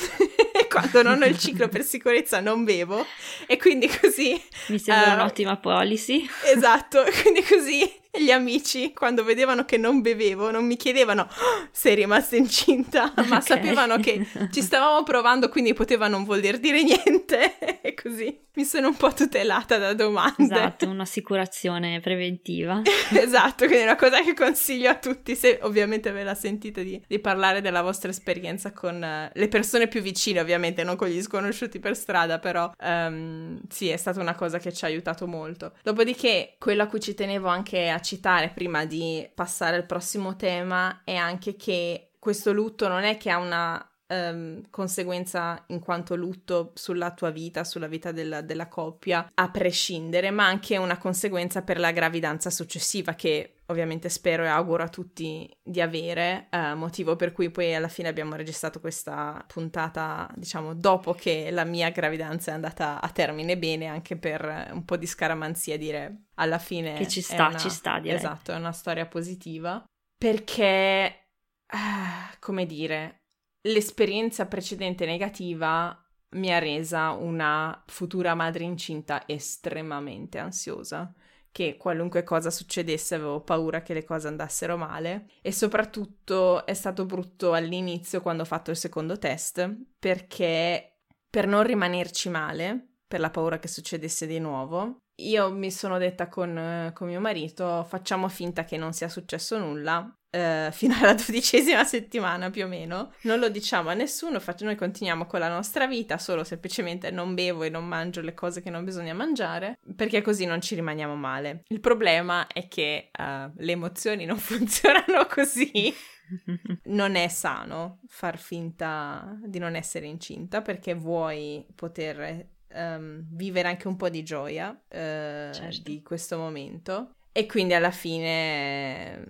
e 0.53 0.67
quando 0.67 1.03
non 1.03 1.21
ho 1.21 1.25
il 1.25 1.37
ciclo 1.37 1.69
per 1.69 1.83
sicurezza 1.83 2.41
non 2.41 2.65
bevo 2.65 3.05
e 3.47 3.55
quindi 3.55 3.87
così 3.87 4.39
mi 4.67 4.77
sembra 4.77 5.13
uh, 5.13 5.15
un'ottima 5.15 5.55
policy. 5.55 6.27
Esatto 6.53 7.01
quindi 7.21 7.43
così 7.43 8.01
gli 8.15 8.29
amici, 8.29 8.93
quando 8.93 9.23
vedevano 9.23 9.65
che 9.65 9.77
non 9.77 10.01
bevevo, 10.01 10.51
non 10.51 10.65
mi 10.65 10.75
chiedevano 10.75 11.23
oh, 11.23 11.67
sei 11.71 11.95
rimasta 11.95 12.35
incinta, 12.35 13.11
ma 13.27 13.37
okay. 13.37 13.41
sapevano 13.41 13.97
che 13.97 14.25
ci 14.51 14.61
stavamo 14.61 15.03
provando, 15.03 15.49
quindi 15.49 15.73
poteva 15.73 16.07
non 16.07 16.23
voler 16.23 16.59
dire 16.59 16.83
niente. 16.83 17.57
e 17.81 17.93
così 17.95 18.41
mi 18.55 18.65
sono 18.65 18.89
un 18.89 18.95
po' 18.95 19.11
tutelata 19.13 19.77
da 19.79 19.93
domande. 19.95 20.43
Esatto, 20.43 20.87
un'assicurazione 20.87 21.99
preventiva. 22.01 22.81
esatto, 23.13 23.65
quindi 23.65 23.81
è 23.81 23.83
una 23.83 23.95
cosa 23.95 24.21
che 24.21 24.35
consiglio 24.35 24.91
a 24.91 24.95
tutti, 24.95 25.35
se 25.35 25.57
ovviamente 25.63 26.11
ve 26.11 26.23
la 26.23 26.35
sentite 26.35 26.83
di, 26.83 27.03
di 27.07 27.19
parlare 27.19 27.61
della 27.61 27.81
vostra 27.81 28.11
esperienza 28.11 28.71
con 28.71 28.95
uh, 29.01 29.31
le 29.33 29.47
persone 29.47 29.87
più 29.87 30.01
vicine, 30.01 30.39
ovviamente, 30.39 30.83
non 30.83 30.95
con 30.95 31.07
gli 31.07 31.21
sconosciuti 31.21 31.79
per 31.79 31.95
strada, 31.95 32.37
però 32.37 32.71
um, 32.79 33.59
sì, 33.69 33.89
è 33.89 33.97
stata 33.97 34.19
una 34.19 34.35
cosa 34.35 34.59
che 34.59 34.71
ci 34.71 34.85
ha 34.85 34.87
aiutato 34.87 35.25
molto. 35.25 35.73
Dopodiché, 35.81 36.55
quello 36.59 36.83
a 36.83 36.87
cui 36.87 36.99
ci 36.99 37.15
tenevo 37.15 37.47
anche 37.47 37.89
a 37.89 37.99
citare 38.03 38.49
prima 38.49 38.85
di 38.85 39.27
passare 39.33 39.75
al 39.75 39.87
prossimo 39.87 40.35
tema 40.35 41.01
è 41.03 41.15
anche 41.15 41.55
che 41.55 42.11
questo 42.19 42.53
lutto 42.53 42.87
non 42.87 43.03
è 43.03 43.17
che 43.17 43.31
ha 43.31 43.37
una 43.37 43.92
um, 44.13 44.61
conseguenza 44.69 45.63
in 45.67 45.79
quanto 45.79 46.15
lutto 46.15 46.71
sulla 46.75 47.11
tua 47.11 47.31
vita, 47.31 47.63
sulla 47.63 47.87
vita 47.87 48.11
della, 48.11 48.41
della, 48.41 48.67
coppia, 48.67 49.31
a 49.33 49.49
prescindere, 49.49 50.31
ma 50.31 50.45
anche 50.45 50.77
una 50.77 50.97
conseguenza 50.97 51.61
per 51.63 51.79
la 51.79 51.91
gravidanza 51.91 52.49
successiva 52.49 53.13
che 53.13 53.55
ovviamente 53.67 54.09
spero 54.09 54.43
e 54.43 54.47
auguro 54.47 54.83
a 54.83 54.89
tutti 54.89 55.49
di 55.63 55.81
avere, 55.81 56.47
uh, 56.51 56.75
motivo 56.75 57.15
per 57.15 57.31
cui 57.31 57.49
poi 57.49 57.73
alla 57.73 57.87
fine 57.87 58.09
abbiamo 58.09 58.35
registrato 58.35 58.79
questa 58.79 59.43
puntata, 59.47 60.29
diciamo, 60.35 60.75
dopo 60.75 61.13
che 61.13 61.49
la 61.49 61.63
mia 61.63 61.89
gravidanza 61.89 62.51
è 62.51 62.53
andata 62.53 63.01
a 63.01 63.09
termine 63.09 63.57
bene, 63.57 63.87
anche 63.87 64.17
per 64.17 64.69
un 64.71 64.85
po' 64.85 64.97
di 64.97 65.07
scaramanzia 65.07 65.77
dire 65.77 66.25
alla 66.35 66.59
fine... 66.59 66.93
Che 66.95 67.07
ci 67.07 67.21
sta, 67.21 67.47
una, 67.47 67.57
ci 67.57 67.69
sta, 67.69 67.99
direi. 67.99 68.17
Esatto, 68.17 68.51
è 68.51 68.55
una 68.55 68.73
storia 68.73 69.05
positiva, 69.05 69.83
perché, 70.17 71.29
uh, 71.71 72.37
come 72.39 72.65
dire, 72.65 73.22
l'esperienza 73.63 74.45
precedente 74.45 75.05
negativa 75.05 75.97
mi 76.31 76.53
ha 76.53 76.59
resa 76.59 77.11
una 77.11 77.83
futura 77.87 78.33
madre 78.35 78.63
incinta 78.63 79.23
estremamente 79.27 80.39
ansiosa 80.39 81.13
che 81.51 81.77
qualunque 81.77 82.23
cosa 82.23 82.49
succedesse 82.49 83.13
avevo 83.13 83.41
paura 83.41 83.83
che 83.83 83.93
le 83.93 84.03
cose 84.03 84.27
andassero 84.27 84.75
male 84.75 85.29
e 85.41 85.51
soprattutto 85.51 86.65
è 86.65 86.73
stato 86.73 87.05
brutto 87.05 87.53
all'inizio 87.53 88.21
quando 88.21 88.41
ho 88.41 88.45
fatto 88.47 88.71
il 88.71 88.77
secondo 88.77 89.19
test 89.19 89.71
perché 89.99 90.97
per 91.29 91.45
non 91.47 91.63
rimanerci 91.63 92.29
male, 92.29 92.95
per 93.07 93.19
la 93.19 93.29
paura 93.29 93.59
che 93.59 93.67
succedesse 93.67 94.25
di 94.25 94.39
nuovo, 94.39 94.97
io 95.21 95.51
mi 95.51 95.71
sono 95.71 95.99
detta 95.99 96.27
con, 96.27 96.91
con 96.93 97.07
mio 97.07 97.19
marito 97.19 97.83
facciamo 97.87 98.27
finta 98.29 98.65
che 98.65 98.77
non 98.77 98.93
sia 98.93 99.07
successo 99.07 99.57
nulla 99.59 100.11
uh, 100.33 100.71
fino 100.71 100.95
alla 100.99 101.13
dodicesima 101.15 101.83
settimana 101.83 102.49
più 102.49 102.65
o 102.65 102.67
meno, 102.67 103.13
non 103.21 103.39
lo 103.39 103.49
diciamo 103.49 103.89
a 103.89 103.93
nessuno, 103.93 104.35
infatti 104.35 104.63
noi 104.63 104.75
continuiamo 104.75 105.25
con 105.25 105.39
la 105.39 105.49
nostra 105.49 105.87
vita, 105.87 106.17
solo 106.17 106.43
semplicemente 106.43 107.11
non 107.11 107.33
bevo 107.33 107.63
e 107.63 107.69
non 107.69 107.85
mangio 107.85 108.21
le 108.21 108.33
cose 108.33 108.61
che 108.61 108.69
non 108.69 108.83
bisogna 108.83 109.13
mangiare, 109.13 109.77
perché 109.95 110.21
così 110.21 110.45
non 110.45 110.61
ci 110.61 110.75
rimaniamo 110.75 111.15
male. 111.15 111.63
Il 111.67 111.79
problema 111.79 112.47
è 112.47 112.67
che 112.67 113.09
uh, 113.17 113.51
le 113.55 113.71
emozioni 113.71 114.25
non 114.25 114.37
funzionano 114.39 115.25
così. 115.29 115.93
non 116.85 117.15
è 117.15 117.27
sano 117.27 117.99
far 118.07 118.37
finta 118.37 119.37
di 119.43 119.59
non 119.59 119.75
essere 119.75 120.07
incinta 120.07 120.61
perché 120.61 120.93
vuoi 120.93 121.65
poter 121.75 122.47
um, 122.73 123.25
vivere 123.29 123.67
anche 123.67 123.89
un 123.89 123.97
po' 123.97 124.09
di 124.09 124.23
gioia 124.23 124.69
uh, 124.69 124.95
certo. 124.95 125.81
di 125.83 126.01
questo 126.01 126.37
momento 126.37 127.15
e 127.31 127.45
quindi 127.45 127.73
alla 127.73 127.91
fine 127.91 129.25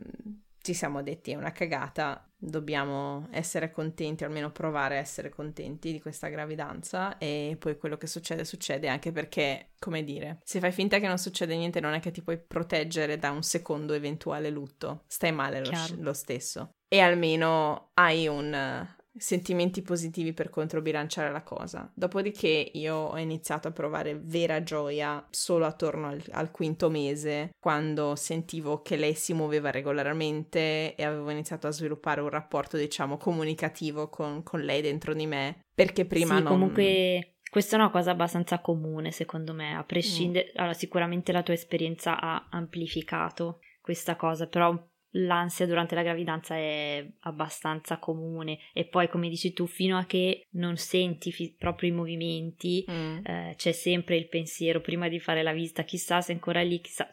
ci 0.63 0.73
siamo 0.73 1.03
detti 1.03 1.31
è 1.31 1.35
una 1.35 1.51
cagata, 1.51 2.25
dobbiamo 2.37 3.27
essere 3.31 3.69
contenti, 3.69 4.23
almeno 4.23 4.49
provare 4.49 4.95
a 4.95 5.01
essere 5.01 5.27
contenti 5.27 5.91
di 5.91 5.99
questa 5.99 6.29
gravidanza 6.29 7.17
e 7.17 7.57
poi 7.59 7.77
quello 7.77 7.97
che 7.97 8.07
succede 8.07 8.45
succede 8.45 8.87
anche 8.87 9.11
perché, 9.11 9.71
come 9.77 10.05
dire, 10.05 10.39
se 10.43 10.59
fai 10.59 10.71
finta 10.71 10.99
che 10.99 11.07
non 11.07 11.17
succede 11.17 11.57
niente 11.57 11.81
non 11.81 11.93
è 11.93 11.99
che 11.99 12.11
ti 12.11 12.21
puoi 12.21 12.37
proteggere 12.37 13.19
da 13.19 13.31
un 13.31 13.43
secondo 13.43 13.93
eventuale 13.93 14.49
lutto, 14.49 15.03
stai 15.07 15.33
male 15.33 15.59
lo, 15.59 15.71
lo 15.97 16.13
stesso. 16.13 16.69
E 16.87 16.99
almeno 17.01 17.89
hai 17.95 18.27
un, 18.27 18.87
sentimenti 19.15 19.81
positivi 19.81 20.33
per 20.33 20.49
controbilanciare 20.49 21.31
la 21.31 21.43
cosa. 21.43 21.89
Dopodiché 21.93 22.71
io 22.73 22.95
ho 22.95 23.17
iniziato 23.17 23.67
a 23.67 23.71
provare 23.71 24.19
vera 24.21 24.63
gioia 24.63 25.25
solo 25.29 25.65
attorno 25.65 26.07
al, 26.07 26.23
al, 26.31 26.51
quinto 26.51 26.89
mese, 26.89 27.51
quando 27.59 28.15
sentivo 28.15 28.81
che 28.81 28.95
lei 28.95 29.13
si 29.13 29.33
muoveva 29.33 29.71
regolarmente 29.71 30.95
e 30.95 31.03
avevo 31.03 31.29
iniziato 31.29 31.67
a 31.67 31.71
sviluppare 31.71 32.21
un 32.21 32.29
rapporto, 32.29 32.77
diciamo, 32.77 33.17
comunicativo 33.17 34.09
con, 34.09 34.43
con 34.43 34.61
lei 34.61 34.81
dentro 34.81 35.13
di 35.13 35.27
me, 35.27 35.65
perché 35.73 36.05
prima 36.05 36.37
sì, 36.37 36.43
non... 36.43 36.51
comunque 36.51 37.33
questa 37.53 37.75
è 37.75 37.79
una 37.79 37.91
cosa 37.91 38.09
abbastanza 38.09 38.59
comune, 38.61 39.11
secondo 39.11 39.53
me, 39.53 39.75
a 39.75 39.83
prescindere... 39.83 40.47
Mm. 40.47 40.57
Allora, 40.57 40.73
sicuramente 40.73 41.31
la 41.31 41.43
tua 41.43 41.53
esperienza 41.53 42.19
ha 42.19 42.47
amplificato 42.49 43.59
questa 43.79 44.15
cosa, 44.15 44.47
però 44.47 44.75
l'ansia 45.13 45.65
durante 45.65 45.95
la 45.95 46.03
gravidanza 46.03 46.55
è 46.55 47.05
abbastanza 47.21 47.97
comune 47.97 48.59
e 48.73 48.85
poi 48.85 49.09
come 49.09 49.29
dici 49.29 49.53
tu 49.53 49.67
fino 49.67 49.97
a 49.97 50.05
che 50.05 50.47
non 50.51 50.77
senti 50.77 51.31
fi- 51.31 51.53
proprio 51.57 51.89
i 51.89 51.93
movimenti 51.93 52.85
mm. 52.89 53.17
eh, 53.23 53.53
c'è 53.55 53.71
sempre 53.71 54.15
il 54.17 54.27
pensiero 54.27 54.81
prima 54.81 55.07
di 55.09 55.19
fare 55.19 55.43
la 55.43 55.53
visita 55.53 55.83
chissà 55.83 56.21
se 56.21 56.31
è 56.31 56.35
ancora 56.35 56.61
lì 56.61 56.81
chissà 56.81 57.09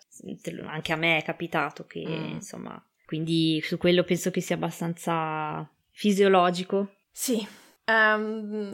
anche 0.66 0.92
a 0.92 0.96
me 0.96 1.18
è 1.18 1.22
capitato 1.22 1.86
che 1.86 2.04
mm. 2.06 2.24
insomma 2.30 2.82
quindi 3.04 3.60
su 3.62 3.76
quello 3.76 4.02
penso 4.04 4.30
che 4.30 4.40
sia 4.40 4.56
abbastanza 4.56 5.68
fisiologico 5.90 6.94
sì 7.10 7.46
um, 7.86 8.70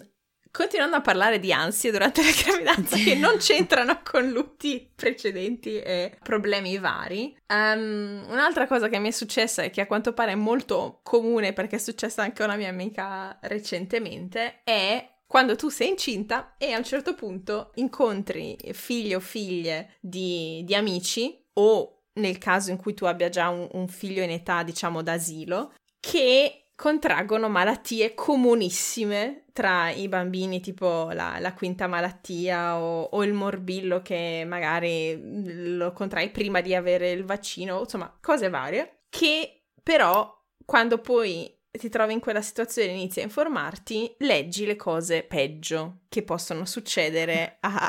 Continuando 0.57 0.97
a 0.97 1.03
parlare 1.03 1.39
di 1.39 1.53
ansie 1.53 1.91
durante 1.91 2.23
la 2.23 2.31
gravidanza 2.31 2.97
che 2.97 3.15
non 3.15 3.37
c'entrano 3.37 4.01
con 4.03 4.31
lutti 4.31 4.91
precedenti 4.97 5.79
e 5.79 6.17
problemi 6.23 6.79
vari, 6.79 7.37
um, 7.49 8.25
un'altra 8.27 8.67
cosa 8.67 8.89
che 8.89 8.99
mi 8.99 9.09
è 9.09 9.11
successa 9.11 9.63
e 9.63 9.69
che 9.69 9.83
a 9.83 9.87
quanto 9.87 10.15
pare 10.15 10.33
è 10.33 10.35
molto 10.35 11.01
comune 11.03 11.53
perché 11.53 11.77
è 11.77 11.79
successa 11.79 12.23
anche 12.23 12.41
a 12.41 12.47
una 12.47 12.57
mia 12.57 12.71
amica 12.71 13.39
recentemente 13.43 14.63
è 14.65 15.07
quando 15.27 15.57
tu 15.57 15.69
sei 15.69 15.91
incinta 15.91 16.55
e 16.57 16.73
a 16.73 16.79
un 16.79 16.85
certo 16.85 17.15
punto 17.15 17.73
incontri 17.75 18.57
figli 18.73 19.13
o 19.13 19.21
figlie 19.21 19.97
di, 20.01 20.63
di 20.65 20.75
amici 20.75 21.39
o 21.53 22.05
nel 22.15 22.39
caso 22.39 22.71
in 22.71 22.79
cui 22.79 22.95
tu 22.95 23.05
abbia 23.05 23.29
già 23.29 23.51
un, 23.51 23.69
un 23.73 23.89
figlio 23.89 24.23
in 24.23 24.31
età 24.31 24.63
diciamo 24.63 25.03
d'asilo 25.03 25.75
che 26.01 26.66
contraggono 26.77 27.49
malattie 27.49 28.15
comunissime 28.15 29.47
tra 29.53 29.91
i 29.91 30.07
bambini, 30.09 30.61
tipo 30.61 31.11
la, 31.13 31.39
la 31.41 31.55
quinta 31.55 31.87
malattia 31.87 32.79
o, 32.79 33.03
o, 33.05 33.25
il 33.25 33.33
morbillo 33.33 34.03
che 34.03 34.45
magari 34.47 35.19
lo 35.77 35.93
contrai 35.93 36.31
prima 36.31 36.61
di 36.61 36.75
avere 36.75 37.11
il 37.11 37.25
vaccino, 37.25 37.81
insomma, 37.81 38.15
cose 38.21 38.51
varie, 38.51 39.05
che 39.09 39.63
però 39.83 40.31
quando 40.65 40.99
poi 40.99 41.51
ti 41.71 41.89
trovi 41.89 42.13
in 42.13 42.21
quella 42.21 42.43
situazione 42.43 42.89
e 42.89 42.95
inizi 42.95 43.21
a 43.21 43.25
informarti, 43.25 44.15
leggi 44.19 44.67
le 44.67 44.77
cose 44.77 45.23
peggio 45.23 46.01
che 46.09 46.23
possono 46.23 46.67
succedere 46.67 47.57
a, 47.63 47.89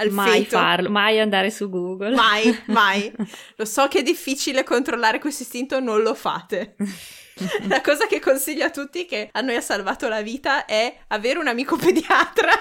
al 0.00 0.10
mai 0.10 0.44
feto. 0.44 0.56
farlo, 0.56 0.90
mai 0.90 1.20
andare 1.20 1.50
su 1.50 1.68
Google. 1.68 2.14
Mai, 2.14 2.62
mai. 2.66 3.12
Lo 3.56 3.64
so 3.64 3.86
che 3.88 4.00
è 4.00 4.02
difficile 4.02 4.64
controllare 4.64 5.18
questo 5.18 5.42
istinto, 5.42 5.80
non 5.80 6.02
lo 6.02 6.14
fate. 6.14 6.74
la 7.68 7.80
cosa 7.80 8.06
che 8.06 8.20
consiglio 8.20 8.64
a 8.64 8.70
tutti 8.70 9.06
che 9.06 9.28
a 9.32 9.40
noi 9.40 9.56
ha 9.56 9.60
salvato 9.60 10.08
la 10.08 10.22
vita 10.22 10.64
è 10.64 10.94
avere 11.08 11.38
un 11.38 11.48
amico 11.48 11.76
pediatra. 11.76 12.52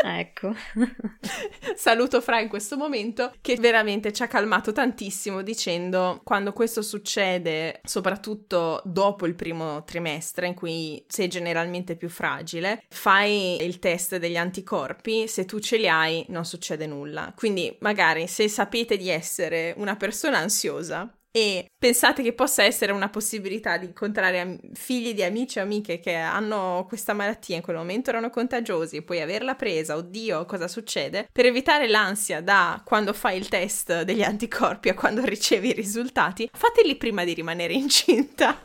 Ecco. 0.00 0.54
Saluto 1.74 2.20
Fra 2.20 2.40
in 2.40 2.48
questo 2.48 2.76
momento 2.76 3.32
che 3.40 3.56
veramente 3.56 4.12
ci 4.12 4.22
ha 4.22 4.28
calmato 4.28 4.72
tantissimo 4.72 5.42
dicendo 5.42 6.20
quando 6.22 6.52
questo 6.52 6.82
succede, 6.82 7.80
soprattutto 7.84 8.80
dopo 8.84 9.26
il 9.26 9.34
primo 9.34 9.82
trimestre 9.84 10.46
in 10.46 10.54
cui 10.54 11.04
sei 11.08 11.28
generalmente 11.28 11.96
più 11.96 12.08
fragile, 12.08 12.84
fai 12.88 13.62
il 13.62 13.78
test 13.80 14.16
degli 14.18 14.36
anticorpi, 14.36 15.26
se 15.26 15.44
tu 15.44 15.58
ce 15.58 15.76
li 15.78 15.88
hai 15.88 16.24
non 16.28 16.44
succede 16.44 16.86
nulla. 16.86 17.32
Quindi 17.34 17.76
magari 17.80 18.28
se 18.28 18.48
sapete 18.48 18.96
di 18.96 19.08
essere 19.08 19.74
una 19.76 19.96
persona 19.96 20.38
ansiosa, 20.38 21.12
e 21.30 21.66
pensate 21.78 22.22
che 22.22 22.32
possa 22.32 22.62
essere 22.62 22.92
una 22.92 23.08
possibilità 23.08 23.76
di 23.76 23.86
incontrare 23.86 24.40
am- 24.40 24.58
figli 24.72 25.14
di 25.14 25.22
amici 25.22 25.58
o 25.58 25.62
amiche 25.62 26.00
che 26.00 26.14
hanno 26.14 26.84
questa 26.88 27.12
malattia 27.12 27.56
in 27.56 27.62
quel 27.62 27.76
momento 27.76 28.10
erano 28.10 28.30
contagiosi 28.30 28.96
e 28.96 29.02
poi 29.02 29.20
averla 29.20 29.54
presa, 29.54 29.96
oddio, 29.96 30.44
cosa 30.46 30.68
succede? 30.68 31.28
Per 31.30 31.46
evitare 31.46 31.88
l'ansia 31.88 32.40
da 32.40 32.80
quando 32.84 33.12
fai 33.12 33.36
il 33.36 33.48
test 33.48 34.02
degli 34.02 34.22
anticorpi 34.22 34.88
a 34.88 34.94
quando 34.94 35.22
ricevi 35.26 35.68
i 35.68 35.74
risultati, 35.74 36.48
fateli 36.52 36.96
prima 36.96 37.24
di 37.24 37.34
rimanere 37.34 37.74
incinta. 37.74 38.60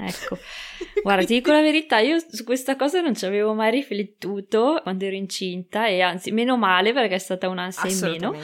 Ecco, 0.00 0.38
guarda, 1.02 1.24
ti 1.24 1.34
dico 1.34 1.50
la 1.50 1.60
verità, 1.60 1.98
io 1.98 2.18
su 2.18 2.44
questa 2.44 2.76
cosa 2.76 3.00
non 3.00 3.14
ci 3.14 3.26
avevo 3.26 3.52
mai 3.54 3.70
riflettuto 3.70 4.80
quando 4.82 5.04
ero 5.04 5.16
incinta 5.16 5.88
e 5.88 6.00
anzi, 6.00 6.30
meno 6.30 6.56
male 6.56 6.92
perché 6.92 7.16
è 7.16 7.18
stata 7.18 7.48
un'ansia 7.48 7.90
in 7.90 8.12
meno. 8.12 8.36